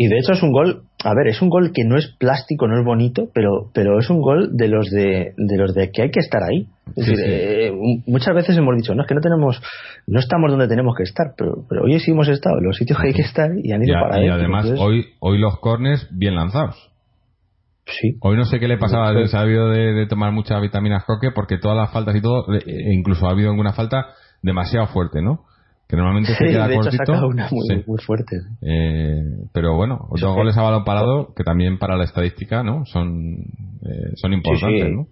Y 0.02 0.08
de 0.08 0.16
hecho 0.16 0.32
es 0.32 0.42
un 0.42 0.50
gol, 0.50 0.84
a 1.04 1.12
ver, 1.14 1.26
es 1.28 1.42
un 1.42 1.50
gol 1.50 1.72
que 1.74 1.84
no 1.84 1.98
es 1.98 2.16
plástico, 2.18 2.66
no 2.66 2.78
es 2.78 2.86
bonito, 2.86 3.28
pero, 3.34 3.68
pero 3.74 3.98
es 3.98 4.08
un 4.08 4.22
gol 4.22 4.56
de 4.56 4.66
los 4.66 4.88
de, 4.88 5.34
de 5.36 5.58
los 5.58 5.74
de 5.74 5.90
que 5.90 6.00
hay 6.00 6.10
que 6.10 6.20
estar 6.20 6.40
ahí. 6.42 6.68
Es 6.96 7.06
decir, 7.06 7.18
eh, 7.22 7.72
muchas 8.06 8.34
veces 8.34 8.56
hemos 8.56 8.74
dicho, 8.76 8.94
no, 8.94 9.02
es 9.02 9.08
que 9.08 9.14
no 9.14 9.20
tenemos, 9.20 9.60
no 10.06 10.18
estamos 10.18 10.52
donde 10.52 10.68
tenemos 10.68 10.96
que 10.96 11.02
estar, 11.02 11.34
pero, 11.36 11.66
pero 11.68 11.82
hoy 11.82 12.00
sí 12.00 12.12
hemos 12.12 12.28
estado 12.28 12.56
en 12.60 12.64
los 12.64 12.78
sitios 12.78 12.98
que 12.98 13.08
hay 13.08 13.12
que 13.12 13.20
estar 13.20 13.50
y 13.62 13.72
han 13.72 13.82
ido 13.82 13.94
para 14.00 14.24
Y 14.24 14.28
además, 14.28 14.72
hoy, 14.78 15.04
hoy 15.18 15.38
los 15.38 15.60
cornes 15.60 16.08
bien 16.10 16.34
lanzados. 16.34 16.76
Sí. 17.84 18.16
Hoy 18.22 18.38
no 18.38 18.46
sé 18.46 18.58
qué 18.58 18.68
le 18.68 18.78
pasaba, 18.78 19.12
se 19.26 19.36
ha 19.36 19.40
habido 19.40 19.68
de, 19.68 20.06
tomar 20.06 20.32
muchas 20.32 20.62
vitaminas 20.62 21.04
coque 21.04 21.28
porque 21.34 21.58
todas 21.58 21.76
las 21.76 21.92
faltas 21.92 22.16
y 22.16 22.22
todo, 22.22 22.46
e 22.54 22.94
incluso 22.94 23.26
ha 23.26 23.32
habido 23.32 23.50
alguna 23.50 23.74
falta 23.74 24.06
demasiado 24.40 24.86
fuerte, 24.86 25.20
¿no? 25.20 25.44
Que 25.90 25.96
normalmente 25.96 26.34
se 26.34 26.44
queda 26.44 26.70
cortito. 26.72 27.26
una 27.26 27.48
muy, 27.50 27.98
fuerte. 27.98 28.36
Eh, 28.62 29.22
pero 29.52 29.74
bueno, 29.74 30.08
dos 30.20 30.34
goles 30.34 30.56
a 30.56 30.62
balón 30.62 30.84
parado, 30.84 31.34
que 31.34 31.42
también 31.42 31.78
para 31.78 31.96
la 31.96 32.04
estadística, 32.04 32.62
¿no? 32.62 32.84
Son, 32.86 33.34
eh, 33.82 34.12
son 34.14 34.32
importantes, 34.32 34.90
¿no? 34.92 35.06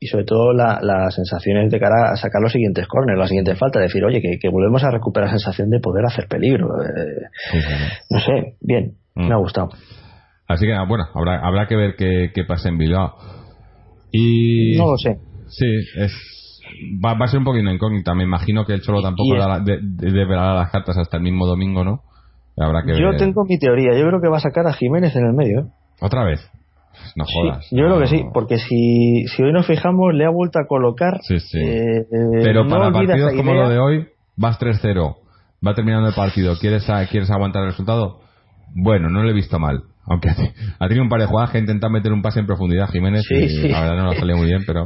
y 0.00 0.06
sobre 0.08 0.24
todo 0.24 0.52
la- 0.52 0.80
las 0.82 1.14
sensaciones 1.14 1.70
de 1.70 1.78
cara 1.78 2.10
a 2.10 2.16
sacar 2.16 2.42
los 2.42 2.50
siguientes 2.50 2.88
corners, 2.88 3.16
la 3.16 3.28
siguiente 3.28 3.54
falta, 3.54 3.78
decir, 3.78 4.04
oye, 4.04 4.20
que, 4.20 4.36
que 4.40 4.48
volvemos 4.48 4.82
a 4.82 4.90
recuperar 4.90 5.28
la 5.28 5.38
sensación 5.38 5.70
de 5.70 5.78
poder 5.78 6.04
hacer 6.04 6.26
peligro. 6.26 6.66
Eh, 6.82 7.22
no 8.10 8.18
sé, 8.18 8.56
bien, 8.60 8.94
Mm. 9.14 9.28
me 9.28 9.34
ha 9.34 9.36
gustado. 9.36 9.68
Así 10.48 10.66
que, 10.66 10.72
bueno, 10.88 11.04
habrá, 11.14 11.38
habrá 11.46 11.68
que 11.68 11.76
ver 11.76 11.94
qué, 11.96 12.32
qué 12.34 12.42
pasa 12.44 12.68
en 12.68 12.78
Bilbao. 12.78 13.14
Y. 14.10 14.76
No 14.76 14.90
lo 14.90 14.96
sé. 14.96 15.18
Sí, 15.48 15.66
es. 15.96 16.12
Va, 17.04 17.14
va 17.14 17.24
a 17.24 17.28
ser 17.28 17.38
un 17.38 17.44
poquito 17.44 17.70
incógnita. 17.70 18.14
Me 18.14 18.24
imagino 18.24 18.64
que 18.64 18.74
el 18.74 18.80
Cholo 18.82 19.02
tampoco 19.02 19.34
es- 19.34 19.40
dará- 19.40 19.60
de- 19.60 19.78
de- 19.82 20.26
las 20.26 20.70
cartas 20.70 20.96
hasta 20.98 21.16
el 21.16 21.22
mismo 21.22 21.46
domingo, 21.46 21.84
¿no? 21.84 22.00
Habrá 22.58 22.82
que 22.84 22.98
Yo 23.00 23.08
ver. 23.10 23.16
tengo 23.18 23.44
mi 23.48 23.58
teoría, 23.58 23.92
yo 23.98 24.06
creo 24.06 24.20
que 24.20 24.28
va 24.28 24.36
a 24.36 24.40
sacar 24.40 24.66
a 24.66 24.72
Jiménez 24.74 25.14
en 25.16 25.26
el 25.26 25.32
medio. 25.32 25.60
¿eh? 25.60 25.64
¿Otra 26.00 26.24
vez? 26.24 26.40
No 27.16 27.24
Sí, 27.24 27.32
jodas. 27.34 27.66
yo 27.70 27.84
creo 27.86 27.98
que 28.00 28.06
sí, 28.06 28.22
porque 28.34 28.58
si, 28.58 29.24
si 29.26 29.42
hoy 29.42 29.52
nos 29.52 29.66
fijamos, 29.66 30.12
le 30.14 30.26
ha 30.26 30.30
vuelto 30.30 30.58
a 30.58 30.66
colocar. 30.66 31.18
Sí, 31.22 31.40
sí. 31.40 31.58
eh, 31.58 32.04
Pero 32.42 32.64
no 32.64 32.70
para 32.70 32.92
partidos 32.92 33.32
como 33.34 33.54
lo 33.54 33.68
de 33.70 33.78
hoy, 33.78 34.06
vas 34.36 34.58
3-0, 34.58 35.16
va 35.66 35.74
terminando 35.74 36.08
el 36.08 36.14
partido, 36.14 36.54
¿quieres, 36.60 36.88
a- 36.90 37.06
¿quieres 37.06 37.30
aguantar 37.30 37.62
el 37.62 37.70
resultado? 37.70 38.20
Bueno, 38.74 39.08
no 39.08 39.22
lo 39.22 39.30
he 39.30 39.32
visto 39.34 39.58
mal. 39.58 39.82
Aunque 40.06 40.28
ha 40.30 40.34
te- 40.34 40.52
ha 40.78 40.86
tenido 40.88 41.04
un 41.04 41.08
par 41.08 41.20
de 41.20 41.26
jugadas 41.26 41.50
que 41.50 41.58
ha 41.58 41.60
intentado 41.60 41.90
meter 41.92 42.12
un 42.12 42.20
pase 42.22 42.40
en 42.40 42.46
profundidad 42.46 42.88
Jiménez 42.90 43.22
Sí, 43.26 43.34
y 43.36 43.48
sí. 43.48 43.68
la 43.68 43.80
verdad 43.80 43.96
no 43.96 44.04
lo 44.06 44.12
salió 44.14 44.36
muy 44.36 44.46
bien, 44.46 44.62
pero 44.66 44.84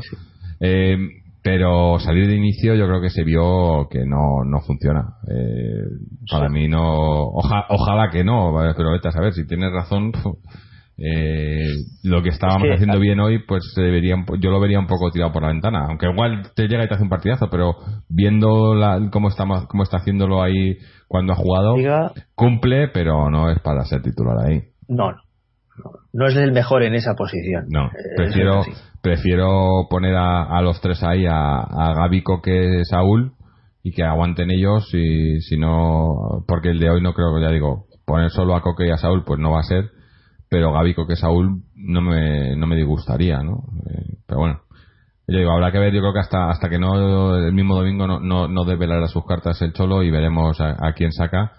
eh, 0.61 0.97
pero 1.47 2.01
salir 2.01 2.27
de 2.27 2.35
inicio 2.35 2.75
yo 2.75 2.89
creo 2.89 3.01
que 3.01 3.09
se 3.09 3.23
vio 3.23 3.87
que 3.89 4.01
no, 4.05 4.43
no 4.45 4.61
funciona. 4.63 5.15
Eh, 5.31 5.85
para 6.29 6.49
mí 6.49 6.67
no, 6.67 6.81
oja- 7.29 7.67
ojalá 7.69 8.11
que 8.11 8.25
no, 8.25 8.53
pero 8.77 8.91
vete 8.91 9.07
a 9.07 9.13
saber, 9.13 9.33
si 9.33 9.47
tienes 9.47 9.71
razón, 9.73 10.11
eh, 10.99 11.69
lo 12.03 12.21
que 12.23 12.31
estábamos 12.31 12.65
Es 12.65 12.69
que- 12.71 12.75
haciendo 12.75 12.99
bien 12.99 13.21
hoy, 13.21 13.39
pues 13.47 13.63
se 13.77 13.83
po- 14.27 14.35
yo 14.35 14.51
lo 14.51 14.59
vería 14.59 14.81
un 14.81 14.89
poco 14.89 15.13
tirado 15.13 15.33
por 15.33 15.43
la 15.43 15.49
ventana. 15.53 15.87
Aunque 15.89 16.07
igual 16.11 16.51
te 16.57 16.67
llega 16.67 16.85
y 16.85 16.89
te 16.89 16.95
hace 16.95 17.05
un 17.05 17.09
partidazo, 17.11 17.49
pero 17.49 17.77
viendo 18.09 18.75
la, 18.75 18.99
cómo, 19.13 19.29
está, 19.29 19.45
cómo 19.69 19.85
está 19.85 19.99
haciéndolo 19.99 20.43
ahí 20.43 20.79
cuando 21.07 21.33
ha 21.33 21.37
jugado, 21.37 21.77
cumple, 22.35 22.89
pero 22.89 23.31
no 23.31 23.51
es 23.53 23.61
para 23.61 23.85
ser 23.85 24.03
titular 24.03 24.37
ahí. 24.47 24.63
no, 24.89 25.13
no, 25.13 25.19
no, 26.13 26.27
es 26.27 26.37
el 26.37 26.53
mejor 26.53 26.83
en 26.83 26.95
esa 26.95 27.15
posición. 27.15 27.67
No, 27.69 27.87
Eh, 27.87 28.15
prefiero, 28.17 28.61
es 28.61 28.93
prefiero 29.03 29.87
poner 29.91 30.15
a, 30.17 30.45
a 30.45 30.63
los 30.63 30.81
tres 30.81 31.03
ahí, 31.03 31.27
a, 31.27 31.61
a 31.61 31.95
Gaby, 31.95 32.23
Coque, 32.23 32.83
Saúl, 32.85 33.33
y 33.83 33.93
que 33.93 34.03
aguanten 34.03 34.51
ellos, 34.51 34.89
y 34.95 35.41
si 35.41 35.57
no, 35.59 36.45
porque 36.49 36.71
el 36.71 36.79
de 36.81 36.91
hoy 36.91 37.03
no 37.03 37.13
creo 37.15 37.35
que, 37.35 37.43
ya 37.43 37.51
digo, 37.51 37.87
poner 38.05 38.31
solo 38.31 38.57
a 38.57 38.63
Coque 38.63 38.87
y 38.87 38.91
a 38.91 38.97
Saúl, 38.97 39.25
pues 39.25 39.39
no 39.39 39.53
va 39.53 39.61
a 39.61 39.65
ser, 39.65 39.91
pero 40.49 40.73
Gaby, 40.73 40.95
Coque, 40.95 41.17
Saúl 41.17 41.63
no 41.75 42.01
me, 42.01 42.57
no 42.57 42.67
me 42.67 42.77
disgustaría, 42.77 43.43
¿no? 43.43 43.65
Eh, 43.91 44.19
pero 44.27 44.41
bueno. 44.41 44.61
Yo 45.29 45.39
digo, 45.39 45.51
habrá 45.51 45.73
que 45.73 45.81
ver, 45.81 45.93
yo 45.93 46.01
creo 46.03 46.13
que 46.13 46.21
hasta 46.21 46.51
hasta 46.51 46.69
que 46.69 46.79
no 46.79 47.37
el 47.37 47.53
mismo 47.53 47.75
domingo 47.75 48.07
no, 48.07 48.21
no, 48.21 48.47
no 48.47 48.65
desvelará 48.65 49.09
sus 49.09 49.27
cartas 49.27 49.61
el 49.61 49.73
Cholo 49.73 50.05
y 50.05 50.11
veremos 50.13 50.61
a, 50.61 50.77
a 50.79 50.93
quién 50.93 51.11
saca. 51.11 51.51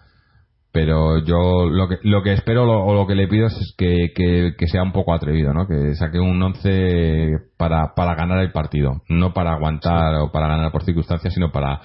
Pero 0.77 1.17
yo 1.25 1.65
lo 1.71 1.87
que, 1.87 1.95
lo 2.03 2.21
que 2.21 2.33
espero 2.33 2.63
lo- 2.63 2.85
o 2.85 2.93
lo 2.93 3.07
que 3.07 3.15
le 3.15 3.27
pido 3.27 3.47
es 3.47 3.73
que, 3.79 4.13
que, 4.15 4.67
sea 4.67 4.83
un 4.83 4.91
poco 4.91 5.11
atrevido, 5.11 5.51
¿no? 5.51 5.65
Que 5.67 5.95
saque 5.95 6.19
un 6.19 6.39
11 6.39 7.31
para, 7.57 7.95
para 7.95 8.13
ganar 8.13 8.37
el 8.43 8.51
partido. 8.51 9.01
No 9.09 9.33
para 9.33 9.53
aguantar 9.53 10.13
o 10.21 10.31
para 10.31 10.47
ganar 10.47 10.71
por 10.71 10.83
circunstancias, 10.83 11.33
sino 11.33 11.51
para 11.51 11.81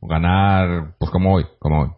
ganar, 0.00 0.94
pues 1.00 1.10
como 1.10 1.34
hoy, 1.34 1.46
como 1.58 1.80
hoy. 1.82 1.88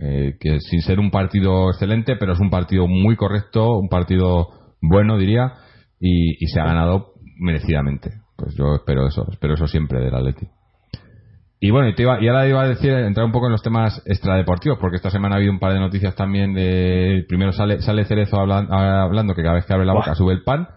Eh, 0.00 0.36
que 0.38 0.60
sin 0.60 0.82
ser 0.82 1.00
un 1.00 1.10
partido 1.10 1.68
excelente, 1.70 2.14
pero 2.14 2.34
es 2.34 2.38
un 2.38 2.50
partido 2.50 2.86
muy 2.86 3.16
correcto, 3.16 3.76
un 3.76 3.88
partido 3.88 4.50
bueno, 4.80 5.18
diría, 5.18 5.54
y, 5.98 6.44
y 6.44 6.46
se 6.46 6.60
ha 6.60 6.64
ganado 6.64 7.14
merecidamente. 7.40 8.12
Pues 8.36 8.54
yo 8.56 8.76
espero 8.76 9.08
eso, 9.08 9.26
espero 9.32 9.54
eso 9.54 9.66
siempre 9.66 9.98
del 9.98 10.14
Atleti. 10.14 10.46
Y 11.60 11.70
bueno, 11.70 11.88
y, 11.88 11.94
te 11.94 12.02
iba- 12.02 12.22
y 12.22 12.28
ahora 12.28 12.46
iba 12.46 12.62
a 12.62 12.68
decir, 12.68 12.92
entrar 12.92 13.26
un 13.26 13.32
poco 13.32 13.46
en 13.46 13.52
los 13.52 13.62
temas 13.62 14.00
extradeportivos, 14.06 14.78
porque 14.80 14.96
esta 14.96 15.10
semana 15.10 15.34
ha 15.34 15.38
habido 15.38 15.52
un 15.52 15.58
par 15.58 15.72
de 15.72 15.80
noticias 15.80 16.14
también 16.14 16.54
de... 16.54 17.24
Primero 17.28 17.52
sale, 17.52 17.80
sale 17.82 18.04
Cerezo 18.04 18.36
hablan- 18.38 18.68
hablando 18.70 19.34
que 19.34 19.42
cada 19.42 19.54
vez 19.56 19.66
que 19.66 19.72
abre 19.74 19.84
la 19.86 19.92
boca 19.94 20.14
sube 20.14 20.34
el 20.34 20.44
pan, 20.44 20.68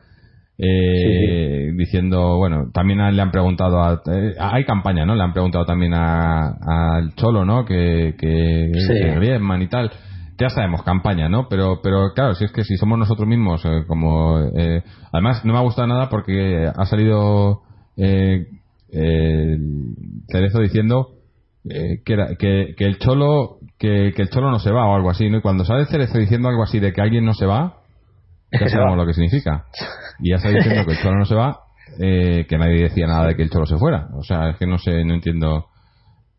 eh, 0.57 1.71
diciendo, 1.75 2.37
bueno, 2.37 2.71
también 2.73 2.99
le 3.15 3.21
han 3.21 3.31
preguntado 3.31 3.81
a... 3.81 4.01
eh, 4.11 4.33
hay 4.39 4.63
campaña, 4.65 5.05
¿no? 5.05 5.15
Le 5.15 5.23
han 5.23 5.33
preguntado 5.33 5.65
también 5.65 5.93
a- 5.93 6.55
al 6.95 7.13
Cholo, 7.15 7.45
¿no? 7.45 7.63
Que, 7.65 8.15
que, 8.19 8.71
Sí. 8.73 8.93
que 8.93 9.15
Griezmann 9.15 9.61
y 9.61 9.67
tal. 9.67 9.91
Ya 10.39 10.49
sabemos, 10.49 10.81
campaña, 10.81 11.29
¿no? 11.29 11.47
Pero, 11.47 11.79
pero 11.83 12.13
claro, 12.15 12.33
si 12.33 12.45
es 12.45 12.51
que 12.51 12.63
si 12.63 12.75
somos 12.77 12.97
nosotros 12.97 13.27
mismos, 13.27 13.63
eh, 13.65 13.83
como... 13.87 14.39
eh, 14.57 14.81
además, 15.11 15.45
no 15.45 15.53
me 15.53 15.59
ha 15.59 15.63
gustado 15.63 15.87
nada 15.87 16.09
porque 16.09 16.67
ha 16.75 16.85
salido... 16.85 17.61
Eh, 17.97 18.47
el 18.93 19.95
Cerezo 20.31 20.59
diciendo 20.59 21.09
eh, 21.69 22.01
que, 22.05 22.13
era- 22.13 22.35
que, 22.35 22.73
que 22.77 22.85
el 22.85 22.97
cholo 22.99 23.57
que, 23.77 24.13
que 24.15 24.21
el 24.23 24.29
cholo 24.29 24.49
no 24.51 24.59
se 24.59 24.71
va 24.71 24.85
o 24.87 24.95
algo 24.95 25.09
así 25.09 25.29
¿no? 25.29 25.37
y 25.37 25.41
cuando 25.41 25.63
sale 25.65 25.85
Cerezo 25.85 26.17
diciendo 26.17 26.49
algo 26.49 26.63
así 26.63 26.79
de 26.79 26.93
que 26.93 27.01
alguien 27.01 27.25
no 27.25 27.33
se 27.33 27.45
va 27.45 27.77
ya 28.51 28.67
sabemos 28.67 28.97
lo 28.97 29.05
que 29.05 29.13
significa. 29.13 29.65
Y 30.19 30.31
ya 30.31 30.35
está 30.37 30.49
diciendo 30.49 30.85
que 30.85 30.91
el 30.93 30.99
cholo 30.99 31.17
no 31.17 31.25
se 31.25 31.35
va 31.35 31.59
eh, 31.99 32.45
que 32.49 32.57
nadie 32.57 32.83
decía 32.83 33.05
nada 33.07 33.27
de 33.27 33.35
que 33.35 33.43
el 33.43 33.49
cholo 33.49 33.65
se 33.65 33.77
fuera. 33.77 34.07
O 34.15 34.23
sea 34.23 34.49
es 34.51 34.57
que 34.57 34.65
no 34.67 34.77
sé 34.77 35.03
no 35.05 35.13
entiendo. 35.13 35.65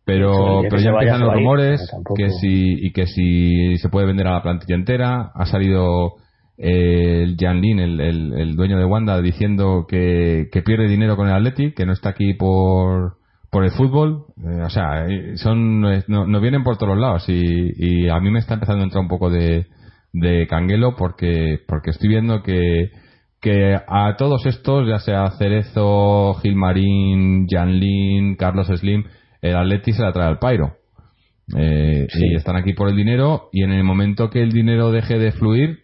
Pero 0.04 0.32
pero 0.68 0.76
ya 0.82 0.90
empiezan 0.90 1.20
los 1.20 1.28
rumores 1.38 1.80
que 2.16 2.30
si 2.40 2.86
y 2.86 2.92
que 2.92 3.06
si 3.06 3.76
se 3.78 3.88
puede 3.88 4.06
vender 4.06 4.26
a 4.26 4.32
la 4.32 4.42
plantilla 4.42 4.74
entera. 4.74 5.30
Ha 5.34 5.46
salido 5.46 6.14
eh, 6.58 7.22
el 7.22 7.36
Jan 7.38 7.60
Lin, 7.60 7.78
el, 7.78 8.00
el- 8.00 8.32
el 8.36 8.56
dueño 8.56 8.78
de 8.78 8.84
Wanda, 8.84 9.20
diciendo 9.22 9.86
que, 9.88 10.48
que 10.52 10.62
pierde 10.62 10.88
dinero 10.88 11.16
con 11.16 11.28
el 11.28 11.34
Atleti, 11.34 11.72
que 11.72 11.86
no 11.86 11.92
está 11.92 12.10
aquí 12.10 12.34
por, 12.34 13.14
por 13.52 13.64
el 13.64 13.70
fútbol. 13.72 14.24
Eh, 14.38 14.62
o 14.62 14.70
sea, 14.70 15.06
eh, 15.06 15.36
son 15.36 15.84
eh, 15.84 16.02
no, 16.08 16.26
nos 16.26 16.40
vienen 16.40 16.64
por 16.64 16.78
todos 16.78 16.96
lados 16.96 17.28
y, 17.28 17.42
y 17.76 18.08
a 18.08 18.18
mí 18.18 18.30
me 18.30 18.38
está 18.38 18.54
empezando 18.54 18.80
a 18.80 18.84
entrar 18.84 19.02
un 19.02 19.08
poco 19.08 19.28
de, 19.30 19.66
de 20.14 20.46
canguelo 20.48 20.96
porque, 20.96 21.58
porque 21.68 21.90
estoy 21.90 22.08
viendo 22.08 22.42
que, 22.42 22.90
que 23.42 23.76
a 23.86 24.16
todos 24.16 24.46
estos, 24.46 24.88
ya 24.88 24.98
sea 25.00 25.30
Cerezo, 25.32 26.32
Gilmarín, 26.40 27.46
Jan 27.46 27.78
Lin, 27.78 28.36
Carlos 28.36 28.68
Slim, 28.68 29.04
el 29.42 29.54
Atleti 29.54 29.92
se 29.92 30.02
la 30.02 30.12
trae 30.12 30.28
al 30.28 30.38
Pairo. 30.38 30.72
Eh, 31.54 32.06
Sí. 32.08 32.28
Y 32.30 32.34
están 32.36 32.56
aquí 32.56 32.72
por 32.72 32.88
el 32.88 32.96
dinero 32.96 33.50
y 33.52 33.64
en 33.64 33.72
el 33.72 33.84
momento 33.84 34.30
que 34.30 34.42
el 34.42 34.52
dinero 34.52 34.90
deje 34.92 35.18
de 35.18 35.32
fluir 35.32 35.80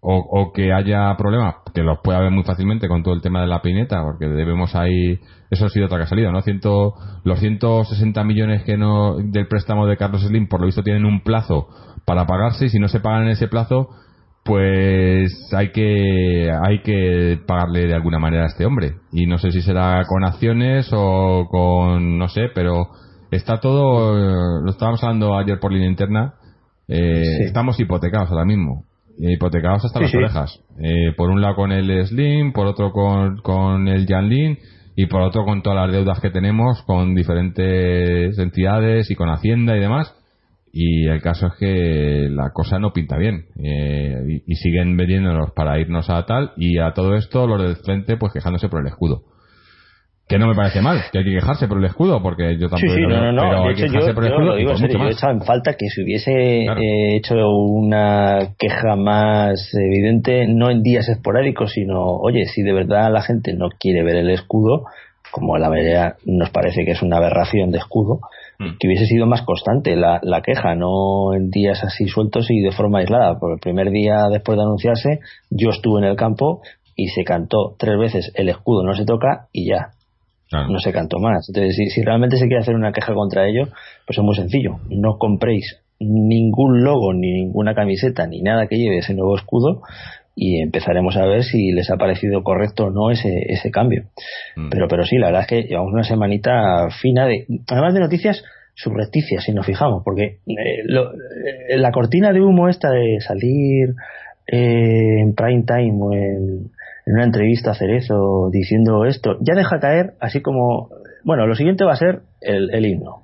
o, 0.00 0.16
o 0.18 0.52
que 0.52 0.70
haya 0.70 1.16
problemas, 1.16 1.54
que 1.76 1.82
los 1.82 1.98
puede 2.02 2.16
haber 2.18 2.30
muy 2.30 2.42
fácilmente 2.42 2.88
con 2.88 3.02
todo 3.02 3.12
el 3.12 3.20
tema 3.20 3.42
de 3.42 3.46
la 3.48 3.60
pineta, 3.60 4.02
porque 4.02 4.26
debemos 4.26 4.74
ahí, 4.74 5.20
eso 5.50 5.66
ha 5.66 5.68
sido 5.68 5.86
otra 5.86 5.98
que 5.98 6.04
ha 6.04 6.08
salido, 6.08 6.32
¿no? 6.32 6.40
Ciento, 6.40 6.94
los 7.22 7.38
160 7.38 8.24
millones 8.24 8.62
que 8.64 8.78
no, 8.78 9.16
del 9.18 9.46
préstamo 9.46 9.86
de 9.86 9.98
Carlos 9.98 10.22
Slim, 10.22 10.48
por 10.48 10.60
lo 10.60 10.66
visto 10.66 10.82
tienen 10.82 11.04
un 11.04 11.20
plazo 11.20 11.68
para 12.06 12.24
pagarse 12.26 12.64
y 12.64 12.68
si 12.70 12.78
no 12.78 12.88
se 12.88 13.00
pagan 13.00 13.24
en 13.24 13.28
ese 13.28 13.46
plazo, 13.46 13.90
pues 14.42 15.30
hay 15.54 15.70
que, 15.72 16.50
hay 16.50 16.80
que 16.82 17.40
pagarle 17.46 17.86
de 17.86 17.94
alguna 17.94 18.18
manera 18.18 18.44
a 18.44 18.46
este 18.46 18.64
hombre. 18.64 18.94
Y 19.12 19.26
no 19.26 19.36
sé 19.36 19.50
si 19.50 19.60
será 19.60 20.02
con 20.08 20.24
acciones 20.24 20.88
o 20.92 21.46
con, 21.50 22.16
no 22.16 22.28
sé, 22.28 22.48
pero 22.54 22.86
está 23.30 23.58
todo, 23.60 24.16
eh, 24.16 24.62
lo 24.64 24.70
estábamos 24.70 25.02
hablando 25.04 25.36
ayer 25.36 25.58
por 25.60 25.72
línea 25.72 25.90
interna, 25.90 26.34
eh, 26.88 27.22
Sí. 27.38 27.44
estamos 27.44 27.78
hipotecados 27.80 28.30
ahora 28.30 28.44
mismo. 28.46 28.84
Eh, 29.20 29.32
hipotecados 29.32 29.84
hasta 29.84 29.98
Sí, 29.98 30.02
las 30.04 30.10
sí. 30.10 30.16
orejas. 30.18 30.60
Eh, 30.82 31.12
por 31.16 31.30
un 31.30 31.40
lado 31.40 31.54
con 31.56 31.72
el 31.72 32.06
Slim, 32.06 32.52
por 32.52 32.66
otro 32.66 32.92
con, 32.92 33.38
con 33.38 33.88
el 33.88 34.06
Janlin 34.06 34.58
y 34.94 35.06
por 35.06 35.22
otro 35.22 35.44
con 35.44 35.62
todas 35.62 35.86
las 35.86 35.92
deudas 35.96 36.20
que 36.20 36.30
tenemos 36.30 36.82
con 36.82 37.14
diferentes 37.14 38.38
entidades 38.38 39.10
y 39.10 39.14
con 39.14 39.28
Hacienda 39.30 39.76
y 39.76 39.80
demás. 39.80 40.14
Y 40.72 41.06
el 41.06 41.22
caso 41.22 41.46
es 41.46 41.54
que 41.58 42.28
la 42.30 42.50
cosa 42.52 42.78
no 42.78 42.92
pinta 42.92 43.16
bien. 43.16 43.46
Eh, 43.62 44.42
y, 44.46 44.52
y 44.52 44.54
siguen 44.56 44.96
vendiéndonos 44.96 45.52
para 45.52 45.78
irnos 45.80 46.10
a 46.10 46.26
tal. 46.26 46.52
Y 46.58 46.78
a 46.78 46.92
todo 46.92 47.14
esto, 47.14 47.46
los 47.46 47.62
del 47.62 47.76
frente, 47.76 48.18
pues 48.18 48.32
quejándose 48.34 48.68
por 48.68 48.80
el 48.82 48.88
escudo. 48.88 49.22
Que 50.28 50.38
no 50.38 50.48
me 50.48 50.54
parece 50.56 50.80
mal, 50.80 51.02
que 51.12 51.18
hay 51.18 51.24
que 51.24 51.34
quejarse 51.34 51.68
por 51.68 51.78
el 51.78 51.84
escudo, 51.84 52.20
porque 52.20 52.58
yo 52.58 52.66
Sí, 52.68 52.74
tampoco 52.74 52.94
sí, 52.94 53.00
lo 53.02 53.08
no, 53.10 53.32
no, 53.32 53.42
pero 53.42 53.52
no. 53.58 53.62
De 53.62 53.68
hay 53.68 53.74
que 53.76 53.82
hecho, 53.82 53.92
quejarse 53.92 54.08
yo, 54.08 54.14
por 54.14 54.24
el 54.24 54.30
yo 54.32 54.38
lo 54.38 54.56
digo 54.56 54.70
en 54.72 54.76
serio. 54.78 54.98
Yo 54.98 55.08
echado 55.08 55.32
en 55.34 55.42
falta 55.42 55.74
que 55.78 55.88
se 55.88 56.02
hubiese 56.02 56.64
Claro. 56.64 56.80
eh, 56.80 57.16
hecho 57.16 57.34
una 57.48 58.54
queja 58.58 58.96
más 58.96 59.70
evidente, 59.74 60.46
no 60.48 60.70
en 60.70 60.82
días 60.82 61.08
esporádicos, 61.08 61.72
sino, 61.72 62.02
oye, 62.04 62.44
si 62.46 62.62
de 62.62 62.72
verdad 62.72 63.12
la 63.12 63.22
gente 63.22 63.52
no 63.54 63.68
quiere 63.78 64.02
ver 64.02 64.16
el 64.16 64.30
escudo, 64.30 64.84
como 65.30 65.58
la 65.58 65.68
mayoría 65.68 66.16
nos 66.24 66.50
parece 66.50 66.84
que 66.84 66.92
es 66.92 67.02
una 67.02 67.18
aberración 67.18 67.70
de 67.70 67.78
escudo, 67.78 68.20
Mm. 68.58 68.78
que 68.80 68.86
hubiese 68.88 69.04
sido 69.04 69.26
más 69.26 69.42
constante 69.42 69.94
la, 69.96 70.18
la 70.22 70.40
queja, 70.40 70.74
no 70.74 71.34
en 71.34 71.50
días 71.50 71.84
así 71.84 72.06
sueltos 72.08 72.50
y 72.50 72.62
de 72.62 72.72
forma 72.72 73.00
aislada. 73.00 73.38
Por 73.38 73.52
el 73.52 73.58
primer 73.60 73.90
día 73.90 74.28
después 74.32 74.56
de 74.56 74.62
anunciarse, 74.64 75.20
yo 75.50 75.68
estuve 75.70 75.98
en 76.00 76.06
el 76.06 76.16
campo 76.16 76.62
y 76.96 77.08
se 77.08 77.22
cantó 77.22 77.74
tres 77.78 77.98
veces 77.98 78.32
el 78.34 78.48
escudo 78.48 78.82
no 78.82 78.94
se 78.94 79.04
toca 79.04 79.48
y 79.52 79.68
ya, 79.68 79.88
Claro. 80.48 80.68
no 80.68 80.78
se 80.78 80.92
cantó 80.92 81.18
más. 81.18 81.48
Entonces, 81.48 81.74
si, 81.76 81.90
si 81.90 82.02
realmente 82.02 82.36
se 82.36 82.46
quiere 82.46 82.60
hacer 82.62 82.74
una 82.76 82.92
queja 82.92 83.14
contra 83.14 83.48
ello, 83.48 83.64
pues 84.06 84.18
es 84.18 84.24
muy 84.24 84.36
sencillo. 84.36 84.78
No 84.90 85.18
compréis 85.18 85.80
ningún 85.98 86.84
logo, 86.84 87.12
ni 87.14 87.32
ninguna 87.32 87.74
camiseta, 87.74 88.26
ni 88.26 88.42
nada 88.42 88.66
que 88.68 88.76
lleve 88.76 88.98
ese 88.98 89.14
nuevo 89.14 89.36
escudo 89.36 89.82
y 90.34 90.60
empezaremos 90.60 91.16
a 91.16 91.24
ver 91.24 91.42
si 91.44 91.72
les 91.72 91.90
ha 91.90 91.96
parecido 91.96 92.42
correcto 92.44 92.84
o 92.84 92.90
no 92.90 93.10
ese, 93.10 93.30
ese 93.48 93.70
cambio. 93.70 94.04
Mm. 94.56 94.68
Pero, 94.70 94.86
pero 94.88 95.04
sí, 95.04 95.16
la 95.16 95.28
verdad 95.28 95.42
es 95.42 95.48
que 95.48 95.62
llevamos 95.62 95.92
una 95.94 96.04
semanita 96.04 96.88
fina 97.00 97.26
de, 97.26 97.46
además 97.68 97.94
de 97.94 98.00
noticias 98.00 98.44
subrepticias, 98.74 99.42
si 99.44 99.52
nos 99.52 99.64
fijamos, 99.64 100.02
porque 100.04 100.40
eh, 100.46 100.82
lo- 100.84 101.12
eh, 101.14 101.78
la 101.78 101.90
cortina 101.90 102.32
de 102.32 102.42
humo 102.42 102.68
esta 102.68 102.90
de 102.90 103.18
salir 103.20 103.94
eh, 104.46 105.20
en 105.22 105.34
prime 105.34 105.64
time 105.66 105.94
o 105.98 106.12
en, 106.12 106.70
en 107.06 107.14
una 107.14 107.24
entrevista 107.24 107.70
a 107.70 107.74
Cerezo 107.74 108.50
diciendo 108.52 109.04
esto, 109.04 109.36
ya 109.40 109.54
deja 109.54 109.78
caer 109.78 110.14
así 110.20 110.42
como, 110.42 110.90
bueno, 111.24 111.46
lo 111.46 111.54
siguiente 111.54 111.84
va 111.84 111.92
a 111.92 111.96
ser 111.96 112.22
el, 112.40 112.74
el 112.74 112.84
himno. 112.84 113.22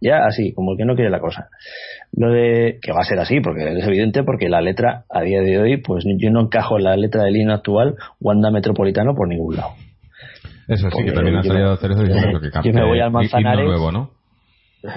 Ya 0.00 0.26
así, 0.26 0.52
como 0.52 0.72
el 0.72 0.78
que 0.78 0.84
no 0.84 0.94
quiere 0.94 1.08
la 1.10 1.20
cosa. 1.20 1.48
Lo 2.12 2.30
de 2.30 2.78
que 2.82 2.92
va 2.92 3.00
a 3.00 3.04
ser 3.04 3.18
así, 3.18 3.40
porque 3.40 3.78
es 3.78 3.86
evidente, 3.86 4.24
porque 4.24 4.48
la 4.48 4.60
letra 4.60 5.04
a 5.08 5.22
día 5.22 5.40
de 5.40 5.58
hoy, 5.58 5.76
pues 5.78 6.04
yo 6.18 6.30
no 6.30 6.42
encajo 6.42 6.76
en 6.76 6.84
la 6.84 6.96
letra 6.96 7.22
del 7.22 7.36
himno 7.36 7.54
actual 7.54 7.94
Wanda 8.20 8.50
Metropolitano 8.50 9.14
por 9.14 9.28
ningún 9.28 9.56
lado. 9.56 9.70
Eso 10.68 10.90
sí, 10.90 11.04
que 11.04 11.12
también 11.12 11.36
ha 11.36 11.42
yo 11.44 11.48
salido 11.48 11.76
Cerezo 11.76 12.02
diciendo 12.02 12.40
que 12.40 12.46
yo 12.46 12.52
cambie 12.52 12.72
me 12.72 12.84
voy 12.84 13.00
al 13.00 13.10
Manzanares. 13.12 13.64
nuevo, 13.64 13.92
¿no? 13.92 14.10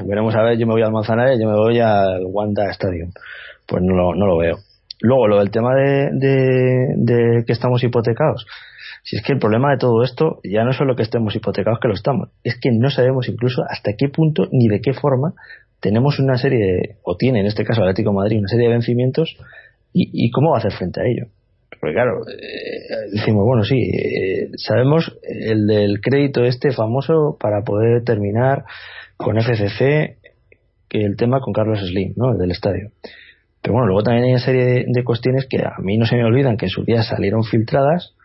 Veremos 0.05 0.36
a 0.36 0.41
ver, 0.43 0.57
yo 0.57 0.68
me 0.68 0.74
voy 0.74 0.82
al 0.82 0.91
Manzanares, 0.91 1.39
yo 1.39 1.47
me 1.47 1.55
voy 1.55 1.80
al 1.80 2.26
Wanda 2.26 2.70
Stadium. 2.72 3.12
Pues 3.68 3.84
no 3.84 3.95
lo, 3.95 4.16
no 4.16 4.26
lo 4.26 4.38
veo. 4.38 4.57
Luego, 5.01 5.27
lo 5.27 5.39
del 5.39 5.51
tema 5.51 5.73
de, 5.75 6.09
de, 6.11 7.43
que 7.45 7.53
estamos 7.53 7.83
hipotecados. 7.83 8.45
Si 9.03 9.15
es 9.15 9.23
que 9.23 9.33
el 9.33 9.39
problema 9.39 9.71
de 9.71 9.77
todo 9.77 10.03
esto 10.03 10.39
ya 10.43 10.63
no 10.63 10.71
es 10.71 10.77
solo 10.77 10.95
que 10.95 11.03
estemos 11.03 11.35
hipotecados, 11.35 11.79
que 11.81 11.87
lo 11.87 11.93
estamos, 11.93 12.29
es 12.43 12.59
que 12.59 12.69
no 12.71 12.89
sabemos 12.89 13.29
incluso 13.29 13.63
hasta 13.69 13.93
qué 13.97 14.09
punto 14.09 14.47
ni 14.51 14.67
de 14.67 14.81
qué 14.81 14.93
forma 14.93 15.33
tenemos 15.79 16.19
una 16.19 16.37
serie, 16.37 16.59
de, 16.59 16.95
o 17.03 17.15
tiene 17.15 17.39
en 17.39 17.45
este 17.45 17.63
caso 17.63 17.81
Atlético 17.81 18.11
Madrid, 18.11 18.39
una 18.39 18.49
serie 18.49 18.67
de 18.67 18.73
vencimientos 18.73 19.37
y, 19.93 20.09
y 20.13 20.31
cómo 20.31 20.51
va 20.51 20.57
a 20.57 20.59
hacer 20.59 20.73
frente 20.73 21.01
a 21.01 21.05
ello. 21.05 21.31
Porque 21.79 21.93
claro, 21.93 22.27
eh, 22.27 23.09
decimos, 23.13 23.45
bueno, 23.45 23.63
sí, 23.63 23.77
eh, 23.77 24.49
sabemos 24.57 25.17
el 25.23 25.65
del 25.65 26.01
crédito 26.01 26.43
este 26.43 26.71
famoso 26.71 27.37
para 27.39 27.61
poder 27.61 28.03
terminar 28.03 28.65
con 29.15 29.37
FCC 29.37 30.17
que 30.89 31.05
el 31.05 31.15
tema 31.15 31.39
con 31.39 31.53
Carlos 31.53 31.79
Slim, 31.79 32.13
¿no? 32.17 32.31
El 32.33 32.37
del 32.37 32.51
estadio. 32.51 32.89
Pero 33.62 33.74
bueno, 33.74 33.88
luego 33.88 34.03
también 34.03 34.26
hay 34.26 34.32
una 34.32 34.39
serie 34.39 34.66
de, 34.66 34.86
de 34.88 35.03
cuestiones 35.03 35.45
que 35.49 35.57
a 35.60 35.76
mí 35.82 35.97
no 35.97 36.05
se 36.05 36.16
me 36.16 36.24
olvidan 36.24 36.57
que 36.57 36.66
en 36.66 36.70
su 36.70 36.84
día 36.84 37.03
salieron 37.03 37.43
filtradas 37.43 38.16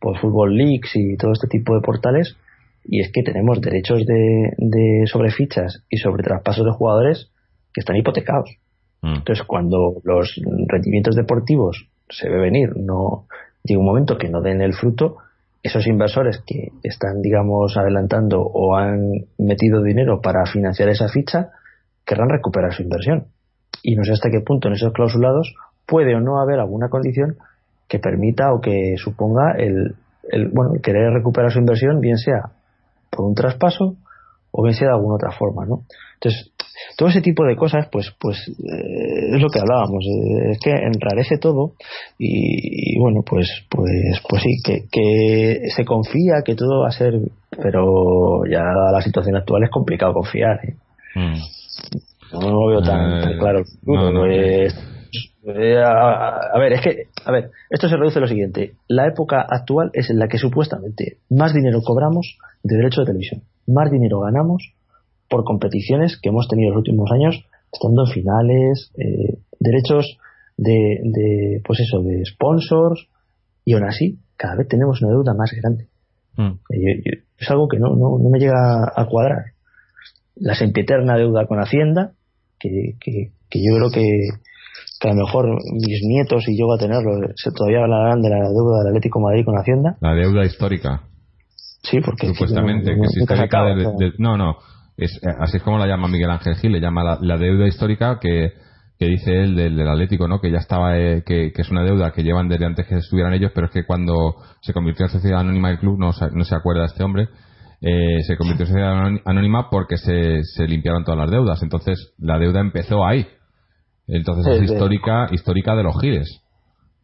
por 0.00 0.18
Football 0.18 0.56
Leaks 0.56 0.90
y 0.94 1.16
todo 1.16 1.32
este 1.32 1.46
tipo 1.46 1.74
de 1.74 1.82
portales 1.82 2.36
y 2.84 3.00
es 3.00 3.12
que 3.12 3.22
tenemos 3.22 3.60
derechos 3.60 4.04
de, 4.06 4.54
de 4.56 5.06
sobre 5.06 5.30
fichas 5.30 5.84
y 5.88 5.98
sobre 5.98 6.22
traspasos 6.22 6.64
de 6.64 6.72
jugadores 6.72 7.30
que 7.72 7.80
están 7.80 7.96
hipotecados. 7.96 8.50
Mm. 9.02 9.16
Entonces, 9.16 9.44
cuando 9.46 10.00
los 10.04 10.40
rendimientos 10.66 11.14
deportivos 11.14 11.88
se 12.08 12.28
ve 12.28 12.38
venir, 12.38 12.70
no 12.76 13.26
llega 13.62 13.80
un 13.80 13.86
momento 13.86 14.18
que 14.18 14.28
no 14.28 14.40
den 14.40 14.62
el 14.62 14.74
fruto, 14.74 15.18
esos 15.62 15.86
inversores 15.86 16.42
que 16.46 16.68
están, 16.82 17.20
digamos, 17.20 17.76
adelantando 17.76 18.40
o 18.40 18.76
han 18.76 19.10
metido 19.38 19.82
dinero 19.82 20.20
para 20.22 20.46
financiar 20.46 20.88
esa 20.88 21.08
ficha, 21.08 21.50
querrán 22.06 22.30
recuperar 22.30 22.72
su 22.72 22.82
inversión. 22.82 23.26
Y 23.82 23.96
no 23.96 24.04
sé 24.04 24.12
hasta 24.12 24.30
qué 24.30 24.40
punto 24.40 24.68
en 24.68 24.74
esos 24.74 24.92
clausulados 24.92 25.54
puede 25.86 26.14
o 26.14 26.20
no 26.20 26.40
haber 26.40 26.60
alguna 26.60 26.88
condición 26.88 27.36
que 27.88 27.98
permita 27.98 28.52
o 28.52 28.60
que 28.60 28.94
suponga 28.96 29.54
el, 29.58 29.94
el 30.30 30.48
bueno, 30.48 30.72
querer 30.82 31.12
recuperar 31.12 31.50
su 31.50 31.58
inversión, 31.58 32.00
bien 32.00 32.18
sea 32.18 32.52
por 33.10 33.26
un 33.26 33.34
traspaso 33.34 33.96
o 34.52 34.62
bien 34.62 34.74
sea 34.74 34.88
de 34.88 34.94
alguna 34.94 35.16
otra 35.16 35.32
forma, 35.32 35.64
¿no? 35.66 35.82
Entonces, 36.14 36.52
todo 36.96 37.08
ese 37.08 37.20
tipo 37.20 37.44
de 37.44 37.56
cosas, 37.56 37.88
pues, 37.90 38.12
pues 38.18 38.36
eh, 38.48 39.34
es 39.34 39.40
lo 39.40 39.48
que 39.48 39.60
hablábamos, 39.60 40.04
eh, 40.04 40.50
es 40.52 40.58
que 40.58 40.70
enrarece 40.70 41.38
todo 41.38 41.72
y, 42.18 42.98
bueno, 42.98 43.22
pues, 43.24 43.48
pues, 43.70 44.20
pues 44.28 44.42
sí, 44.42 44.60
que, 44.64 44.84
que 44.90 45.68
se 45.74 45.84
confía 45.84 46.42
que 46.44 46.54
todo 46.54 46.80
va 46.82 46.88
a 46.88 46.92
ser, 46.92 47.14
pero 47.50 48.44
ya 48.50 48.62
la 48.92 49.00
situación 49.02 49.36
actual 49.36 49.64
es 49.64 49.70
complicado 49.70 50.14
confiar. 50.14 50.58
¿eh? 50.64 50.74
Mm. 51.14 51.40
No 52.32 52.50
lo 52.50 52.66
veo 52.68 52.82
tan, 52.82 53.20
tan 53.22 53.38
claro. 53.38 53.62
no, 53.82 54.10
no. 54.12 54.20
Pues, 54.22 55.76
a, 55.78 56.36
a 56.54 56.58
ver, 56.58 56.74
es 56.74 56.80
que, 56.82 57.04
a 57.24 57.32
ver, 57.32 57.50
esto 57.70 57.88
se 57.88 57.96
reduce 57.96 58.18
a 58.18 58.22
lo 58.22 58.28
siguiente. 58.28 58.74
La 58.88 59.06
época 59.08 59.40
actual 59.48 59.90
es 59.94 60.10
en 60.10 60.18
la 60.18 60.28
que 60.28 60.38
supuestamente 60.38 61.18
más 61.30 61.54
dinero 61.54 61.80
cobramos 61.82 62.36
de 62.62 62.76
derechos 62.76 63.04
de 63.04 63.12
televisión, 63.12 63.42
más 63.66 63.90
dinero 63.90 64.20
ganamos 64.20 64.74
por 65.28 65.44
competiciones 65.44 66.18
que 66.20 66.28
hemos 66.28 66.46
tenido 66.48 66.68
en 66.68 66.74
los 66.74 66.78
últimos 66.80 67.10
años, 67.12 67.44
estando 67.72 68.04
en 68.06 68.12
finales, 68.12 68.92
eh, 68.98 69.38
derechos 69.58 70.18
de, 70.56 71.00
de, 71.04 71.62
pues 71.64 71.80
eso, 71.80 72.02
de 72.02 72.24
sponsors, 72.26 73.08
y 73.64 73.74
aún 73.74 73.84
así, 73.84 74.18
cada 74.36 74.56
vez 74.56 74.68
tenemos 74.68 75.00
una 75.02 75.10
deuda 75.12 75.34
más 75.34 75.52
grande. 75.52 75.86
Mm. 76.36 76.50
Eh, 76.70 76.78
yo- 76.80 77.02
yo- 77.12 77.22
es 77.38 77.50
algo 77.50 77.66
que 77.68 77.78
no, 77.78 77.96
no, 77.96 78.18
no 78.18 78.28
me 78.30 78.38
llega 78.38 78.92
a 78.94 79.06
cuadrar. 79.06 79.52
La 80.36 80.54
sempiterna 80.54 81.16
deuda 81.16 81.46
con 81.46 81.58
Hacienda, 81.58 82.12
que, 82.60 82.68
que, 83.00 83.30
que 83.48 83.58
yo 83.58 83.76
creo 83.76 83.90
que, 83.90 84.04
que 85.00 85.08
a 85.08 85.14
lo 85.14 85.24
mejor 85.24 85.46
mis 85.72 86.00
nietos 86.06 86.44
y 86.48 86.58
yo 86.58 86.66
voy 86.66 86.76
a 86.76 86.80
tenerlo, 86.80 87.10
se 87.34 87.50
todavía 87.52 87.80
hablarán 87.82 88.20
de 88.22 88.28
la 88.30 88.36
deuda 88.36 88.78
del 88.80 88.88
Atlético 88.88 89.18
de 89.18 89.24
Madrid 89.24 89.44
con 89.44 89.56
Hacienda. 89.58 89.96
La 90.00 90.14
deuda 90.14 90.44
histórica, 90.44 91.02
Sí, 91.82 91.98
porque 92.04 92.28
supuestamente, 92.28 92.90
no- 92.90 92.96
no- 92.98 93.02
que 93.02 93.06
es 93.08 93.16
histórica 93.16 93.44
acaba, 93.46 93.74
de- 93.74 93.86
o 93.86 93.96
sea. 93.98 94.08
de- 94.08 94.12
no, 94.18 94.36
no, 94.36 94.56
es, 94.98 95.12
eh, 95.22 95.34
así 95.40 95.56
es 95.56 95.62
como 95.62 95.78
la 95.78 95.86
llama 95.86 96.08
Miguel 96.08 96.30
Ángel 96.30 96.54
Gil, 96.56 96.72
le 96.72 96.80
llama 96.80 97.02
la, 97.02 97.18
la 97.22 97.38
deuda 97.38 97.66
histórica 97.66 98.18
que, 98.20 98.52
que 98.98 99.06
dice 99.06 99.32
él 99.32 99.56
del, 99.56 99.76
del 99.78 99.88
Atlético, 99.88 100.28
¿no? 100.28 100.40
Que 100.42 100.50
ya 100.50 100.58
estaba, 100.58 100.98
eh, 100.98 101.22
que, 101.24 101.52
que 101.54 101.62
es 101.62 101.70
una 101.70 101.82
deuda 101.84 102.12
que 102.12 102.22
llevan 102.22 102.48
desde 102.50 102.66
antes 102.66 102.86
que 102.86 102.96
estuvieran 102.96 103.32
ellos, 103.32 103.50
pero 103.54 103.68
es 103.68 103.72
que 103.72 103.86
cuando 103.86 104.34
se 104.60 104.74
convirtió 104.74 105.06
en 105.06 105.12
sociedad 105.12 105.40
anónima 105.40 105.70
el 105.70 105.78
club, 105.78 105.98
no, 105.98 106.10
no 106.34 106.44
se 106.44 106.54
acuerda 106.54 106.84
este 106.84 107.02
hombre, 107.02 107.28
eh, 107.82 108.22
se 108.26 108.36
convirtió 108.36 108.64
en 108.64 108.68
sociedad 108.68 108.92
anóni- 108.92 109.22
anónima 109.24 109.70
porque 109.70 109.96
se, 109.96 110.42
se 110.44 110.66
limpiaron 110.66 111.04
todas 111.04 111.20
las 111.20 111.30
deudas. 111.30 111.62
Entonces, 111.62 112.12
la 112.18 112.38
deuda 112.38 112.60
empezó 112.60 113.04
ahí. 113.06 113.26
Entonces 114.06 114.46
es 114.54 114.70
histórica, 114.72 115.28
histórica 115.32 115.74
de 115.76 115.82
los 115.82 116.00
giles. 116.00 116.40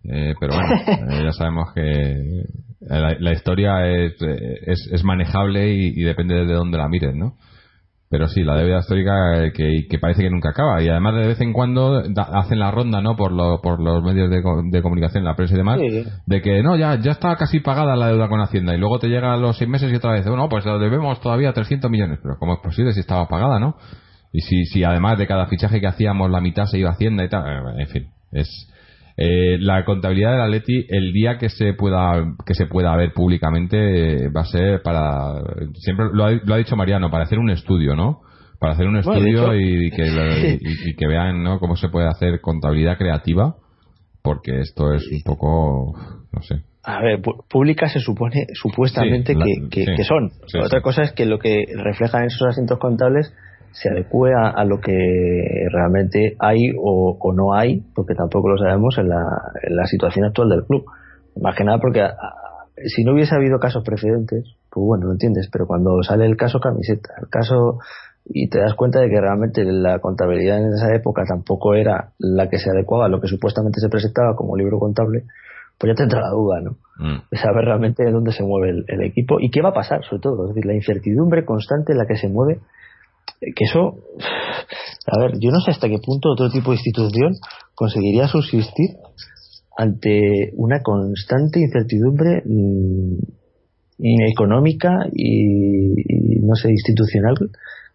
Eh, 0.05 0.35
pero 0.39 0.55
bueno, 0.55 0.69
eh, 1.13 1.25
ya 1.25 1.33
sabemos 1.33 1.73
que 1.75 2.45
la, 2.81 3.17
la 3.19 3.33
historia 3.33 3.87
es, 3.89 4.13
eh, 4.23 4.59
es, 4.67 4.89
es 4.93 5.05
manejable 5.05 5.73
y, 5.73 5.89
y 5.97 6.03
depende 6.03 6.45
de 6.45 6.53
dónde 6.53 6.79
la 6.79 6.89
mires, 6.89 7.15
¿no? 7.15 7.37
Pero 8.09 8.29
sí, 8.29 8.45
la 8.45 8.55
deuda 8.57 8.79
histórica 8.79 9.13
eh, 9.47 9.53
que, 9.53 9.87
que 9.91 9.99
parece 9.99 10.23
que 10.23 10.31
nunca 10.31 10.51
acaba. 10.51 10.81
Y 10.81 10.89
además 10.89 11.15
de 11.17 11.27
vez 11.27 11.41
en 11.41 11.53
cuando 11.53 12.03
da- 12.09 12.31
hacen 12.35 12.61
la 12.61 12.71
ronda, 12.71 13.01
¿no? 13.01 13.17
Por, 13.17 13.33
lo- 13.33 13.61
por 13.61 13.81
los 13.81 14.03
medios 14.05 14.31
de, 14.31 14.43
de 14.71 14.83
comunicación, 14.83 15.25
la 15.25 15.35
prensa 15.35 15.55
y 15.55 15.57
demás, 15.59 15.81
Sí. 15.81 16.05
de 16.25 16.41
que 16.43 16.63
no, 16.63 16.77
ya, 16.77 17.01
ya 17.01 17.11
está 17.13 17.35
casi 17.35 17.59
pagada 17.59 17.97
la 17.97 18.07
deuda 18.09 18.29
con 18.29 18.41
Hacienda. 18.41 18.75
Y 18.75 18.79
luego 18.79 19.01
te 19.01 19.09
llega 19.09 19.33
a 19.33 19.37
los 19.37 19.57
seis 19.59 19.69
meses 19.69 19.93
y 19.93 19.97
otra 19.97 20.13
vez, 20.13 20.25
bueno, 20.27 20.49
pues 20.49 20.65
lo 20.65 20.79
debemos 20.79 21.21
todavía 21.21 21.53
300 21.53 21.91
millones. 21.91 22.21
Pero 22.23 22.37
¿cómo 22.39 22.55
es 22.55 22.61
posible 22.61 22.93
si 22.93 23.01
estaba 23.01 23.27
pagada, 23.27 23.59
no? 23.59 23.75
Y 24.33 24.41
si, 24.43 24.67
si 24.67 24.85
además 24.85 25.19
de 25.19 25.27
cada 25.27 25.47
fichaje 25.47 25.81
que 25.81 25.87
hacíamos 25.89 26.31
la 26.31 26.41
mitad 26.41 26.67
se 26.67 26.79
iba 26.79 26.91
a 26.91 26.93
Hacienda 26.93 27.25
y 27.25 27.29
tal, 27.29 27.45
eh, 27.47 27.83
en 27.83 27.87
fin, 27.89 28.07
es 28.33 28.49
eh, 29.19 29.57
la 29.61 29.85
contabilidad 29.85 30.33
del 30.33 30.41
Atleti 30.43 30.87
el 30.89 31.13
día 31.13 31.39
que 31.39 31.49
se 31.49 31.73
pueda 31.73 32.35
que 32.45 32.55
se 32.55 32.67
pueda 32.67 32.95
ver 32.97 33.13
públicamente 33.15 34.25
eh, 34.27 34.29
va 34.29 34.43
a 34.43 34.45
ser 34.45 34.83
para 34.83 35.33
siempre 35.75 36.07
lo 36.13 36.25
ha, 36.27 36.33
lo 36.33 36.55
ha 36.55 36.59
dicho 36.59 36.77
Mariano 36.77 37.11
para 37.11 37.25
hacer 37.25 37.39
un 37.39 37.51
estudio, 37.51 37.97
¿no? 37.97 38.21
Para 38.59 38.73
hacer 38.75 38.87
un 38.87 38.97
estudio 38.97 39.55
y, 39.55 39.91
que 39.91 40.07
y- 40.61 40.91
y 40.91 40.95
que 40.97 41.07
vean, 41.07 41.43
¿no? 41.43 41.59
Cómo 41.59 41.77
se 41.77 41.89
puede 41.89 42.09
hacer 42.09 42.41
contabilidad 42.41 42.99
creativa 42.99 43.55
porque 44.23 44.61
esto 44.61 44.93
es 44.93 45.07
un 45.11 45.23
poco 45.25 45.95
no 46.33 46.43
sé. 46.43 46.57
A 46.89 47.01
ver, 47.01 47.21
públicas 47.49 47.93
se 47.93 47.99
supone 48.01 48.47
supuestamente 48.55 49.33
Sí, 49.33 49.39
la- 49.39 49.45
que, 49.45 49.69
que- 49.71 49.85
sí, 49.87 49.93
que 49.97 50.05
son. 50.05 50.31
sí, 50.47 50.59
Otra 50.59 50.81
cosa 50.83 51.03
es 51.03 51.13
que 51.13 51.27
lo 51.27 51.39
que 51.39 51.65
reflejan 51.75 52.25
esos 52.25 52.47
asientos 52.49 52.79
contables 52.79 53.35
se 53.83 53.91
adecue 53.91 54.33
a, 54.35 54.49
a 54.51 54.65
lo 54.65 54.81
que 54.81 55.67
realmente 55.71 56.35
hay 56.39 56.71
o, 56.79 57.17
o 57.21 57.33
no 57.33 57.53
hay, 57.55 57.83
porque 57.95 58.15
tampoco 58.15 58.49
lo 58.51 58.59
sabemos 58.59 58.97
en 58.99 59.09
la, 59.09 59.23
en 59.63 59.77
la 59.77 59.85
situación 59.87 60.25
actual 60.25 60.49
del 60.49 60.65
club. 60.65 60.85
Más 61.41 61.55
que 61.57 61.65
nada 61.65 61.79
porque 61.79 62.01
a- 62.01 62.07
a- 62.07 62.35
si 62.87 63.05
no 63.05 63.13
hubiese 63.13 63.35
habido 63.35 63.59
casos 63.59 63.83
precedentes, 63.85 64.45
pues 64.71 64.85
bueno, 64.87 65.07
lo 65.07 65.13
entiendes, 65.13 65.49
pero 65.53 65.67
cuando 65.67 66.03
sale 66.03 66.27
el 66.27 66.37
caso 66.37 66.59
camiseta, 66.61 67.11
el 67.21 67.29
caso 67.29 67.79
y 68.29 68.49
te 68.49 68.59
das 68.59 68.75
cuenta 68.75 69.01
de 69.01 69.09
que 69.09 69.21
realmente 69.21 69.63
la 69.65 69.99
contabilidad 70.01 70.59
en 70.59 70.73
esa 70.73 70.93
época 70.95 71.23
tampoco 71.29 71.75
era 71.75 72.11
la 72.19 72.49
que 72.49 72.59
se 72.59 72.71
adecuaba 72.71 73.07
a 73.07 73.09
lo 73.09 73.21
que 73.21 73.29
supuestamente 73.29 73.81
se 73.81 73.89
presentaba 73.89 74.35
como 74.35 74.57
libro 74.57 74.79
contable, 74.79 75.23
pues 75.79 75.93
ya 75.93 75.95
te 75.95 76.03
entra 76.05 76.23
la 76.23 76.31
duda, 76.31 76.61
¿no? 76.61 76.77
Mm. 76.99 77.23
de 77.31 77.37
saber 77.39 77.67
realmente 77.67 78.11
dónde 78.11 78.33
se 78.33 78.43
mueve 78.43 78.71
el, 78.71 78.85
el 78.89 79.03
equipo 79.03 79.37
y 79.39 79.51
qué 79.51 79.61
va 79.63 79.69
a 79.69 79.75
pasar, 79.75 80.03
sobre 80.05 80.23
todo. 80.23 80.45
Es 80.49 80.55
decir, 80.55 80.65
la 80.67 80.75
incertidumbre 80.75 81.45
constante 81.45 81.93
en 81.93 81.99
la 81.99 82.07
que 82.07 82.17
se 82.17 82.29
mueve, 82.29 82.61
que 83.41 83.65
eso, 83.65 83.97
a 85.07 85.19
ver, 85.21 85.39
yo 85.41 85.51
no 85.51 85.61
sé 85.61 85.71
hasta 85.73 85.89
qué 85.89 85.99
punto 86.05 86.31
otro 86.31 86.51
tipo 86.51 86.71
de 86.71 86.77
institución 86.77 87.33
conseguiría 87.75 88.29
subsistir 88.29 88.91
ante 89.77 90.53
una 90.57 90.81
constante 90.83 91.61
incertidumbre 91.61 92.43
mm, 92.45 93.15
y 93.99 94.31
económica 94.31 95.07
y, 95.13 95.93
y, 96.01 96.41
no 96.41 96.55
sé, 96.55 96.71
institucional 96.71 97.35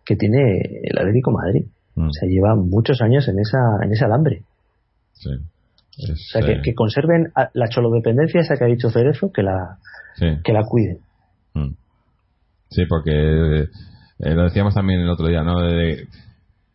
que 0.06 0.16
tiene 0.16 0.60
el 0.84 0.98
Atlético 0.98 1.32
de 1.32 1.38
Madrid. 1.38 1.66
Mm. 1.96 2.08
O 2.08 2.12
sea, 2.14 2.30
lleva 2.30 2.56
muchos 2.56 3.02
años 3.02 3.28
en 3.28 3.40
esa 3.40 3.58
en 3.84 3.92
ese 3.92 4.06
alambre. 4.06 4.44
Sí. 5.14 5.30
Es, 5.98 6.10
O 6.12 6.16
sea, 6.32 6.42
que, 6.42 6.52
eh, 6.54 6.62
que 6.64 6.74
conserven 6.74 7.32
a- 7.36 7.50
la 7.54 7.68
cholodependencia 7.70 8.42
esa 8.42 8.56
que 8.56 8.64
ha 8.64 8.68
dicho 8.68 8.90
Cerezo, 8.90 9.32
que 9.32 9.44
la, 9.44 9.78
sí. 10.16 10.26
que 10.44 10.54
la 10.54 10.64
cuiden. 10.64 11.00
Mm. 11.54 11.74
Sí, 12.70 12.84
porque 12.88 13.66
eh, 14.24 14.34
lo 14.34 14.44
decíamos 14.44 14.74
también 14.74 15.00
el 15.02 15.10
otro 15.10 15.28
día, 15.28 15.44
¿no? 15.44 15.60
De- 15.62 16.08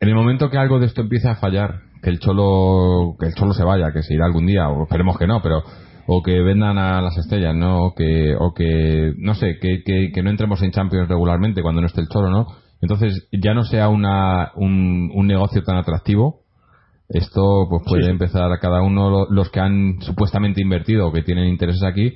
en 0.01 0.09
el 0.09 0.14
momento 0.14 0.51
que 0.51 0.59
algo 0.59 0.78
de 0.78 0.86
esto 0.86 1.01
empiece 1.03 1.28
a 1.28 1.36
fallar, 1.36 1.80
que 2.03 2.11
el 2.11 2.18
cholo 2.20 3.16
que 3.18 3.26
el 3.26 3.34
cholo 3.34 3.55
se 3.55 3.64
vaya, 3.64 3.92
que 3.92 4.03
se 4.03 4.14
irá 4.14 4.26
algún 4.26 4.47
día, 4.47 4.68
o 4.68 4.82
esperemos 4.84 5.16
que 5.18 5.26
no, 5.26 5.40
pero 5.42 5.62
o 6.09 6.22
que 6.22 6.40
vendan 6.42 6.78
a 6.78 7.01
las 7.01 7.16
estrellas, 7.16 7.55
¿no? 7.57 7.86
O 7.86 7.94
que, 7.94 8.34
o 8.38 8.53
que 8.55 9.12
no 9.18 9.34
sé, 9.34 9.59
que, 9.61 9.82
que, 9.84 10.11
que 10.14 10.22
no 10.22 10.30
entremos 10.30 10.62
en 10.62 10.70
Champions 10.70 11.09
regularmente 11.09 11.62
cuando 11.62 11.80
no 11.80 11.86
esté 11.88 12.01
el 12.03 12.09
cholo, 12.09 12.30
¿no? 12.30 12.47
Entonces 12.80 13.26
ya 13.32 13.55
no 13.55 13.64
sea 13.64 13.88
una, 13.88 14.53
un, 14.55 15.11
un 15.14 15.26
negocio 15.26 15.62
tan 15.64 15.76
atractivo, 15.78 16.42
esto 17.09 17.66
pues 17.70 17.82
puede 17.86 18.05
Sí. 18.05 18.11
empezar 18.11 18.53
a 18.53 18.59
cada 18.59 18.82
uno 18.82 19.11
lo- 19.11 19.30
los 19.30 19.51
que 19.51 19.61
han 19.61 20.01
supuestamente 20.01 20.61
invertido 20.61 21.09
o 21.09 21.12
que 21.12 21.22
tienen 21.22 21.47
intereses 21.49 21.82
aquí 21.84 22.12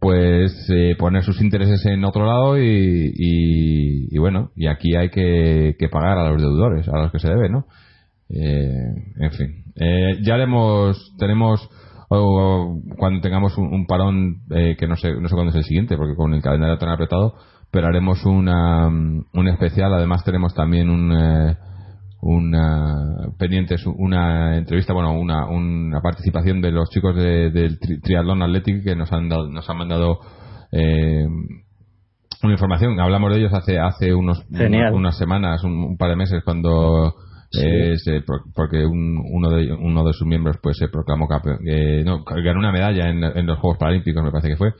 pues 0.00 0.52
eh, 0.70 0.94
poner 0.98 1.24
sus 1.24 1.40
intereses 1.40 1.84
en 1.86 2.04
otro 2.04 2.24
lado 2.24 2.58
y, 2.58 3.12
y, 3.14 4.14
y 4.14 4.18
bueno 4.18 4.50
y 4.54 4.66
aquí 4.66 4.94
hay 4.96 5.10
que, 5.10 5.76
que 5.78 5.88
pagar 5.88 6.18
a 6.18 6.30
los 6.30 6.40
deudores 6.40 6.88
a 6.88 6.98
los 6.98 7.12
que 7.12 7.18
se 7.18 7.28
debe 7.28 7.48
no 7.48 7.66
Eh, 8.30 8.94
en 9.20 9.30
fin. 9.32 9.64
Eh, 9.76 10.18
ya 10.22 10.34
haremos 10.34 11.14
tenemos 11.18 11.66
o 12.10 12.80
cuando 12.98 13.20
tengamos 13.22 13.56
un, 13.56 13.72
un 13.72 13.86
parón 13.86 14.42
eh, 14.50 14.76
que 14.78 14.86
no 14.86 14.96
sé 14.96 15.14
no 15.14 15.28
sé 15.28 15.34
cuándo 15.34 15.50
es 15.50 15.56
el 15.56 15.64
siguiente 15.64 15.96
porque 15.96 16.14
con 16.14 16.34
el 16.34 16.42
calendario 16.42 16.76
tan 16.78 16.90
apretado 16.90 17.34
pero 17.70 17.86
haremos 17.86 18.24
una 18.24 18.88
mm, 18.88 19.26
un 19.32 19.48
especial. 19.48 19.92
Además 19.94 20.24
tenemos 20.24 20.54
también 20.54 20.90
un 20.90 21.12
eh, 21.12 21.56
una 22.20 22.94
pendientes 23.38 23.84
una 23.86 24.56
entrevista 24.56 24.92
bueno 24.92 25.12
una, 25.12 25.46
una 25.46 26.00
participación 26.00 26.60
de 26.60 26.72
los 26.72 26.90
chicos 26.90 27.14
de- 27.14 27.50
del 27.50 27.78
tri- 27.78 28.00
triatlón 28.02 28.42
Athletic 28.42 28.82
que 28.84 28.96
nos 28.96 29.12
han 29.12 29.28
dado, 29.28 29.48
nos 29.48 29.68
han 29.70 29.76
mandado 29.78 30.18
eh, 30.72 31.26
una 32.42 32.52
información. 32.52 32.98
Hablamos 33.00 33.32
de 33.32 33.38
ellos 33.40 33.52
hace 33.54 33.78
hace 33.78 34.14
unos 34.14 34.44
unas 34.94 35.16
semanas 35.18 35.62
un, 35.64 35.72
un 35.72 35.96
par 35.96 36.10
de 36.10 36.16
meses 36.16 36.42
cuando 36.44 37.14
Sí. 37.50 37.60
eh, 37.64 37.94
se 37.96 38.20
porque 38.54 38.84
un- 38.84 39.22
uno 39.32 39.48
de 39.50 39.72
uno 39.72 40.04
de 40.04 40.12
sus 40.12 40.26
miembros 40.26 40.58
pues 40.62 40.76
se 40.76 40.88
proclamó 40.88 41.26
campeón 41.26 41.56
eh, 41.66 42.02
no 42.04 42.22
ganó 42.22 42.58
una 42.58 42.72
medalla 42.72 43.08
en, 43.08 43.24
en 43.24 43.46
los 43.46 43.58
Juegos 43.58 43.78
Paralímpicos 43.78 44.22
me 44.22 44.30
parece 44.30 44.48
que 44.50 44.56
fue 44.56 44.72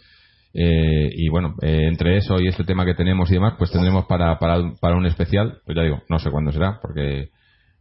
eh, 0.54 1.10
y 1.12 1.28
bueno, 1.28 1.54
eh, 1.62 1.86
entre 1.88 2.16
eso 2.16 2.40
y 2.40 2.48
este 2.48 2.64
tema 2.64 2.84
que 2.84 2.94
tenemos 2.94 3.30
y 3.30 3.34
demás, 3.34 3.54
pues 3.58 3.70
tendremos 3.70 4.06
para, 4.06 4.38
para, 4.38 4.72
para 4.80 4.96
un 4.96 5.06
especial, 5.06 5.58
pues 5.64 5.76
ya 5.76 5.82
digo, 5.82 6.02
no 6.08 6.18
sé 6.18 6.30
cuándo 6.30 6.52
será, 6.52 6.78
porque 6.80 7.28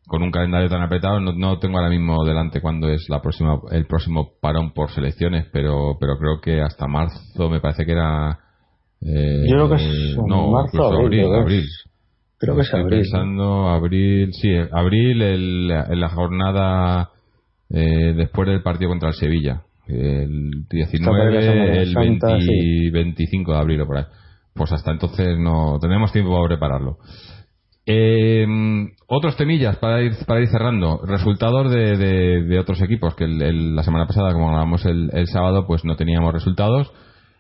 con 0.08 0.24
un 0.24 0.32
calendario 0.32 0.70
tan 0.70 0.82
apretado 0.82 1.20
no, 1.20 1.34
no 1.34 1.60
tengo 1.60 1.78
ahora 1.78 1.90
mismo 1.90 2.24
delante 2.24 2.62
cuándo 2.62 2.90
es 2.90 3.06
la 3.10 3.22
próxima, 3.22 3.60
el 3.72 3.86
próximo 3.88 4.32
parón 4.42 4.72
por 4.74 4.90
selecciones, 4.92 5.48
pero, 5.52 5.98
pero 6.00 6.18
creo 6.18 6.40
que 6.42 6.62
hasta 6.62 6.88
marzo 6.88 7.50
me 7.50 7.60
parece 7.60 7.86
que 7.86 7.92
era. 7.92 8.40
eh, 9.02 9.46
Yo 9.50 9.56
creo 9.56 9.70
que 9.70 9.76
es 9.76 10.18
no, 10.28 10.52
marzo, 10.52 10.84
abril, 10.86 11.02
abril, 11.06 11.20
creo 11.20 11.32
que 11.32 11.38
es. 11.38 11.42
abril. 11.44 11.66
Creo 12.40 12.56
que 12.56 12.62
es 12.62 12.68
Estoy 12.68 12.82
abril. 12.82 13.00
pensando 13.02 13.68
abril, 13.70 14.30
sí, 14.34 14.50
abril, 14.72 15.22
el- 15.24 15.72
en 15.72 16.00
la 16.00 16.10
jornada 16.10 17.10
eh, 17.70 18.14
después 18.16 18.48
del 18.48 18.62
partido 18.62 18.90
contra 18.92 19.10
el 19.10 19.16
Sevilla. 19.16 19.64
El 19.88 20.66
Esta 20.70 21.06
para 21.12 21.26
la 21.32 21.40
19, 21.40 21.42
Semana 21.42 21.82
el 21.82 21.94
Santa, 21.94 22.28
20 22.34 22.42
sí. 22.46 22.90
25 22.92 23.54
de 23.54 23.58
abril 23.60 23.82
o 23.82 23.88
por 23.88 23.98
ahí. 23.98 24.04
Pues 24.54 24.72
hasta 24.72 24.92
entonces 24.92 25.38
no 25.40 25.78
tenemos 25.80 26.12
tiempo 26.12 26.32
para 26.34 26.48
prepararlo. 26.48 26.98
Eh, 27.86 28.46
otros 29.08 29.38
temillas 29.38 29.78
para 29.78 30.02
ir, 30.02 30.12
para 30.26 30.42
ir 30.42 30.48
cerrando. 30.50 31.00
Resultados 31.06 31.72
de, 31.72 31.96
de- 31.98 32.44
de 32.44 32.60
otros 32.60 32.82
equipos 32.82 33.16
que 33.16 33.24
el- 33.24 33.42
el- 33.42 33.76
la 33.76 33.84
semana 33.84 34.06
pasada, 34.08 34.34
como 34.34 34.50
hablamos 34.50 34.86
el, 34.86 35.10
el 35.14 35.28
sábado, 35.28 35.66
pues 35.66 35.86
no 35.86 35.96
teníamos 35.96 36.34
resultados. 36.34 36.92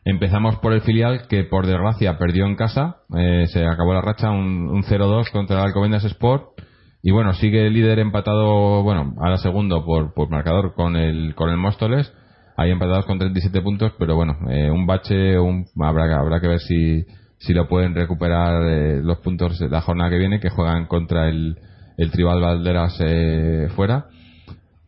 Empezamos 0.05 0.55
por 0.57 0.71
el 0.71 0.81
filial 0.81 1.27
que 1.27 1.43
por 1.43 1.65
desgracia 1.65 2.17
perdió 2.17 2.45
en 2.45 2.55
casa. 2.55 2.97
Eh, 3.17 3.45
se 3.47 3.65
acabó 3.65 3.93
la 3.93 4.01
racha 4.01 4.29
un, 4.31 4.69
un 4.69 4.83
0-2 4.83 5.31
contra 5.31 5.57
el 5.59 5.65
Alcobendas 5.65 6.05
Sport. 6.05 6.45
Y 7.03 7.11
bueno, 7.11 7.33
sigue 7.33 7.67
el 7.67 7.73
líder 7.73 7.99
empatado, 7.99 8.83
bueno, 8.83 9.13
ahora 9.19 9.37
segundo 9.37 9.83
por, 9.85 10.13
por 10.13 10.29
marcador 10.29 10.73
con 10.75 10.95
el, 10.95 11.35
con 11.35 11.49
el 11.49 11.57
Móstoles. 11.57 12.13
Ahí 12.59 12.71
empatados 12.71 13.05
con 13.05 13.19
37 13.19 13.61
puntos, 13.61 13.93
pero 13.99 14.15
bueno, 14.15 14.35
eh, 14.49 14.71
un 14.71 14.87
bache, 14.87 15.37
un, 15.37 15.67
habrá, 15.79 16.19
habrá 16.19 16.41
que 16.41 16.47
ver 16.47 16.59
si, 16.59 17.05
lo 17.53 17.67
pueden 17.67 17.93
recuperar 17.93 18.63
eh, 18.63 18.99
los 19.03 19.19
puntos 19.19 19.61
la 19.61 19.81
jornada 19.81 20.09
que 20.09 20.17
viene, 20.17 20.39
que 20.39 20.49
juegan 20.49 20.87
contra 20.87 21.29
el, 21.29 21.55
Tribal 22.11 22.41
Valderas 22.41 22.97
eh, 22.99 23.67
fuera. 23.75 24.07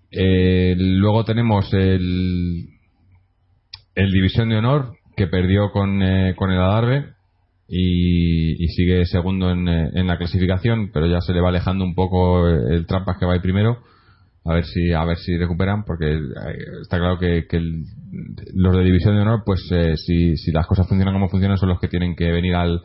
Eh, 0.10 0.74
luego 0.80 1.24
tenemos 1.26 1.72
el, 1.72 2.70
el 3.94 4.12
División 4.12 4.50
de 4.50 4.58
Honor, 4.58 4.94
que 5.16 5.28
perdió 5.28 5.72
con, 5.72 6.02
eh, 6.02 6.34
con 6.36 6.50
el 6.50 6.60
Adarve 6.60 7.14
y, 7.68 8.64
y 8.64 8.68
sigue 8.70 9.06
segundo 9.06 9.52
en, 9.52 9.68
en 9.68 10.08
la 10.08 10.18
clasificación, 10.18 10.90
pero 10.92 11.06
ya 11.06 11.22
se 11.22 11.34
le 11.34 11.42
va 11.42 11.50
alejando 11.50 11.86
un 11.86 11.94
poco 11.94 12.48
el 12.48 12.88
Trampas 12.88 13.18
que 13.20 13.28
va 13.28 13.34
ahí 13.34 13.42
primero. 13.42 13.84
A 14.50 14.54
ver 14.56 14.66
si 14.66 14.92
a 14.94 15.06
ver 15.06 15.18
si 15.18 15.38
recuperan, 15.38 15.84
porque 15.86 16.12
eh, 16.12 16.20
está 16.82 16.98
claro 16.98 17.20
que, 17.20 17.46
que 17.48 17.58
el- 17.58 17.84
los 18.56 18.76
de 18.76 18.84
División 18.84 19.16
de 19.16 19.22
Honor, 19.22 19.44
pues 19.46 19.62
eh, 19.72 19.94
si, 19.96 20.38
si 20.38 20.52
las 20.52 20.66
cosas 20.66 20.88
funcionan 20.88 21.14
como 21.14 21.30
funcionan, 21.30 21.58
son 21.58 21.70
los 21.70 21.80
que 21.80 21.88
tienen 21.88 22.16
que 22.16 22.32
venir 22.32 22.56
al, 22.56 22.82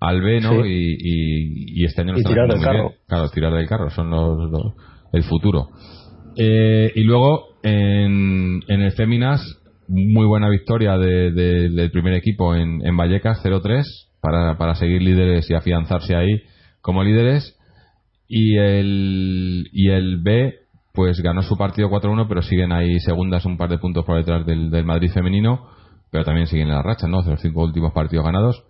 al 0.00 0.20
B, 0.20 0.40
¿no? 0.40 0.62
Sí. 0.62 0.68
Y, 0.68 0.92
y, 0.98 1.80
y 1.82 1.84
este 1.84 2.02
año 2.02 2.12
Y 2.18 2.22
tirar 2.22 2.48
del 2.48 2.60
carro. 2.60 2.88
bien. 2.90 3.00
Claro, 3.08 3.28
tirar 3.30 3.54
del 3.54 3.66
carro, 3.68 3.88
son 3.90 4.10
los, 4.10 4.50
los- 4.50 4.74
el 5.12 5.22
futuro. 5.22 5.68
Eh, 6.36 6.92
y 6.94 7.04
luego 7.04 7.56
en, 7.62 8.60
en 8.68 8.80
el 8.82 8.92
Féminas, 8.92 9.40
muy 9.88 10.26
buena 10.26 10.50
victoria 10.50 10.98
de- 10.98 11.30
de- 11.32 11.70
del 11.70 11.90
primer 11.92 12.12
equipo 12.14 12.54
en, 12.54 12.84
en 12.86 12.96
Vallecas, 12.96 13.42
0-3, 13.42 13.84
para, 14.20 14.58
para 14.58 14.74
seguir 14.74 15.00
líderes 15.00 15.48
y 15.48 15.54
afianzarse 15.54 16.14
ahí 16.14 16.42
como 16.82 17.02
líderes. 17.04 17.56
Y 18.28 18.56
el, 18.58 19.68
y 19.72 19.88
el 19.90 20.18
B, 20.18 20.52
pues 20.96 21.20
ganó 21.20 21.42
su 21.42 21.56
partido 21.56 21.88
4-1, 21.90 22.26
pero 22.28 22.42
siguen 22.42 22.72
ahí 22.72 22.98
segundas 22.98 23.44
un 23.44 23.56
par 23.56 23.68
de 23.68 23.78
puntos 23.78 24.04
por 24.04 24.16
detrás 24.16 24.44
del, 24.44 24.70
del 24.70 24.84
Madrid 24.84 25.10
femenino, 25.12 25.68
pero 26.10 26.24
también 26.24 26.48
siguen 26.48 26.68
en 26.68 26.74
la 26.74 26.82
racha, 26.82 27.06
¿no? 27.06 27.22
De 27.22 27.30
los 27.30 27.40
cinco 27.40 27.62
últimos 27.62 27.92
partidos 27.92 28.24
ganados. 28.24 28.64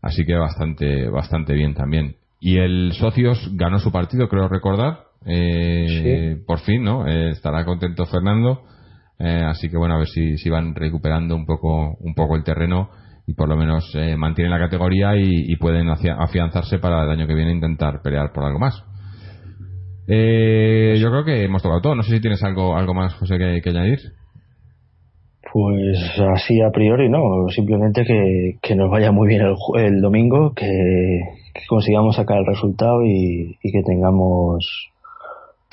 Así 0.00 0.24
que 0.24 0.34
bastante, 0.34 1.08
bastante 1.10 1.52
bien 1.54 1.74
también. 1.74 2.16
Y 2.40 2.56
el 2.58 2.92
Socios 2.94 3.50
ganó 3.54 3.78
su 3.80 3.92
partido, 3.92 4.28
creo 4.28 4.48
recordar. 4.48 5.00
Eh, 5.26 5.86
Por 6.46 6.60
fin, 6.60 6.82
¿no? 6.82 7.06
Eh, 7.06 7.30
estará 7.30 7.64
contento 7.64 8.06
Fernando. 8.06 8.62
Eh, 9.18 9.44
así 9.46 9.68
que 9.68 9.76
bueno, 9.76 9.94
a 9.94 9.98
ver 9.98 10.08
si, 10.08 10.38
si 10.38 10.48
van 10.50 10.74
recuperando 10.74 11.36
un 11.36 11.46
poco, 11.46 11.96
un 12.00 12.14
poco 12.14 12.34
el 12.36 12.42
terreno 12.44 12.88
y 13.26 13.34
por 13.34 13.48
lo 13.48 13.56
menos 13.56 13.88
eh, 13.94 14.16
mantienen 14.16 14.50
la 14.50 14.58
categoría 14.58 15.16
y, 15.16 15.30
y 15.52 15.56
pueden 15.56 15.86
afi- 15.86 16.12
afianzarse 16.18 16.78
para 16.80 17.04
el 17.04 17.10
año 17.10 17.26
que 17.28 17.34
viene 17.34 17.52
intentar 17.52 18.00
pelear 18.02 18.32
por 18.32 18.44
algo 18.44 18.58
más. 18.58 18.82
Eh, 20.08 20.96
yo 21.00 21.10
creo 21.10 21.24
que 21.24 21.44
hemos 21.44 21.62
tocado 21.62 21.80
todo. 21.80 21.94
No 21.94 22.02
sé 22.02 22.16
si 22.16 22.20
tienes 22.20 22.42
algo, 22.42 22.76
algo 22.76 22.94
más, 22.94 23.14
José, 23.14 23.38
que, 23.38 23.60
que 23.62 23.70
añadir. 23.70 23.98
Pues 25.52 25.98
así 26.34 26.62
a 26.62 26.70
priori 26.70 27.10
no, 27.10 27.48
simplemente 27.50 28.04
que, 28.04 28.58
que 28.62 28.74
nos 28.74 28.90
vaya 28.90 29.12
muy 29.12 29.28
bien 29.28 29.42
el, 29.42 29.54
el 29.84 30.00
domingo, 30.00 30.54
que, 30.54 30.64
que 31.52 31.60
consigamos 31.68 32.16
sacar 32.16 32.38
el 32.38 32.46
resultado 32.46 33.04
y, 33.04 33.58
y 33.62 33.72
que 33.72 33.82
tengamos 33.82 34.92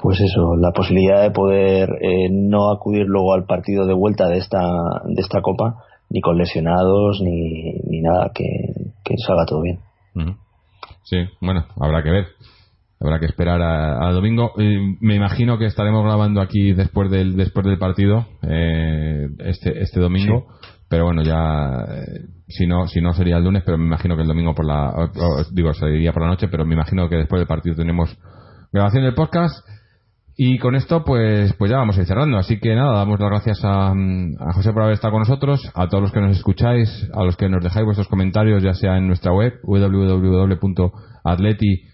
pues 0.01 0.19
eso, 0.21 0.55
la 0.55 0.71
posibilidad 0.71 1.21
de 1.21 1.31
poder 1.31 1.89
eh, 2.01 2.29
no 2.31 2.71
acudir 2.71 3.05
luego 3.05 3.33
al 3.33 3.45
partido 3.45 3.85
de 3.85 3.93
vuelta 3.93 4.27
de 4.27 4.37
esta, 4.37 4.61
de 5.05 5.21
esta 5.21 5.41
copa, 5.41 5.83
ni 6.09 6.21
con 6.21 6.37
lesionados, 6.37 7.21
ni, 7.21 7.73
ni 7.85 8.01
nada, 8.01 8.31
que, 8.33 8.45
que 9.03 9.15
salga 9.17 9.45
todo 9.45 9.61
bien. 9.61 9.79
Sí, 11.03 11.17
bueno, 11.41 11.65
habrá 11.79 12.03
que 12.03 12.11
ver. 12.11 12.25
Habrá 13.01 13.19
que 13.19 13.27
esperar 13.27 13.61
a, 13.61 14.07
a 14.07 14.11
domingo. 14.11 14.51
Eh, 14.59 14.77
me 14.99 15.15
imagino 15.15 15.57
que 15.57 15.65
estaremos 15.65 16.03
grabando 16.03 16.41
aquí 16.41 16.73
después 16.73 17.09
del 17.09 17.37
después 17.37 17.65
del 17.65 17.77
partido 17.77 18.25
eh, 18.41 19.27
este 19.39 19.81
este 19.83 19.99
domingo. 20.01 20.47
Pero 20.89 21.05
bueno, 21.05 21.21
ya 21.23 21.85
eh, 21.87 22.25
si 22.47 22.65
no 22.67 22.87
si 22.87 22.99
no 22.99 23.13
sería 23.13 23.37
el 23.37 23.43
lunes, 23.45 23.63
pero 23.65 23.77
me 23.77 23.85
imagino 23.85 24.15
que 24.15 24.23
el 24.23 24.27
domingo 24.27 24.53
por 24.55 24.65
la 24.65 24.89
o- 24.89 25.03
o- 25.03 25.43
digo 25.51 25.73
sería 25.73 26.11
por 26.11 26.23
la 26.23 26.29
noche, 26.29 26.47
pero 26.49 26.65
me 26.65 26.73
imagino 26.75 27.07
que 27.07 27.15
después 27.15 27.39
del 27.39 27.47
partido 27.47 27.75
tenemos 27.75 28.17
grabación 28.73 29.03
del 29.03 29.13
podcast. 29.13 29.65
Y 30.41 30.57
con 30.57 30.73
esto, 30.75 31.03
pues, 31.03 31.53
pues 31.55 31.69
ya 31.69 31.77
vamos 31.77 31.97
a 31.97 32.01
ir 32.01 32.07
cerrando. 32.07 32.37
Así 32.37 32.59
que 32.61 32.73
nada, 32.73 32.97
damos 32.97 33.19
las 33.19 33.29
gracias 33.29 33.59
a, 33.65 33.89
a 33.91 34.53
José 34.53 34.71
por 34.71 34.83
haber 34.83 34.93
estado 34.93 35.11
con 35.11 35.19
nosotros, 35.19 35.69
a 35.75 35.87
todos 35.87 36.01
los 36.03 36.11
que 36.13 36.21
nos 36.21 36.37
escucháis, 36.37 37.09
a 37.13 37.23
los 37.25 37.35
que 37.35 37.49
nos 37.49 37.61
dejáis 37.61 37.83
vuestros 37.85 38.07
comentarios, 38.07 38.63
ya 38.63 38.73
sea 38.73 38.97
en 38.97 39.07
nuestra 39.07 39.33
web, 39.33 39.53
www.atleti.com 39.63 41.89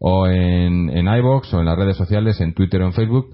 o 0.00 0.26
en, 0.26 0.90
en 0.90 1.06
iVoox 1.06 1.54
o 1.54 1.60
en 1.60 1.66
las 1.66 1.76
redes 1.76 1.96
sociales, 1.96 2.40
en 2.40 2.54
Twitter 2.54 2.82
o 2.82 2.86
en 2.86 2.92
Facebook. 2.92 3.26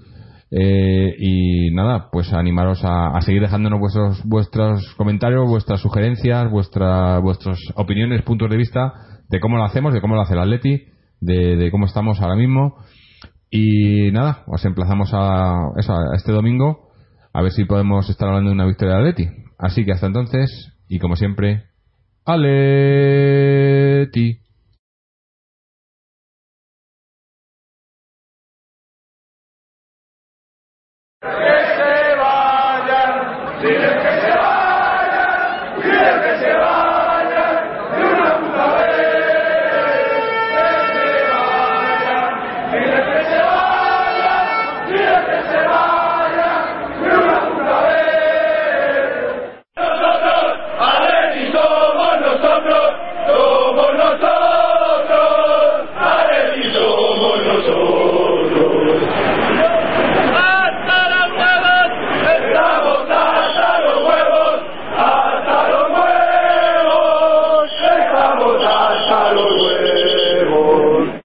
Eh, 0.52 1.14
y 1.18 1.70
nada, 1.72 2.08
pues 2.10 2.32
animaros 2.32 2.84
a, 2.84 3.16
a 3.16 3.20
seguir 3.20 3.40
dejándonos 3.42 3.78
vuestros, 3.78 4.24
vuestros 4.24 4.94
comentarios, 4.96 5.48
vuestras 5.48 5.80
sugerencias, 5.80 6.50
vuestra, 6.50 7.18
vuestras 7.20 7.58
opiniones, 7.76 8.22
puntos 8.22 8.50
de 8.50 8.56
vista 8.56 8.92
de 9.28 9.38
cómo 9.38 9.56
lo 9.56 9.64
hacemos, 9.64 9.94
de 9.94 10.00
cómo 10.00 10.16
lo 10.16 10.22
hace 10.22 10.34
el 10.34 10.40
Atleti, 10.40 10.86
de, 11.20 11.56
de 11.56 11.70
cómo 11.70 11.86
estamos 11.86 12.20
ahora 12.20 12.34
mismo 12.34 12.76
Y 13.50 14.10
nada, 14.10 14.42
os 14.46 14.64
emplazamos 14.64 15.10
a, 15.12 15.54
eso, 15.76 15.92
a 15.92 16.16
este 16.16 16.32
domingo 16.32 16.90
a 17.32 17.42
ver 17.42 17.52
si 17.52 17.64
podemos 17.64 18.10
estar 18.10 18.26
hablando 18.28 18.50
de 18.50 18.54
una 18.54 18.66
victoria 18.66 18.94
de 18.94 19.00
Atleti. 19.00 19.28
Así 19.58 19.84
que 19.84 19.92
hasta 19.92 20.06
entonces, 20.06 20.72
y 20.88 20.98
como 20.98 21.14
siempre, 21.16 21.66
Aleti. 22.24 23.30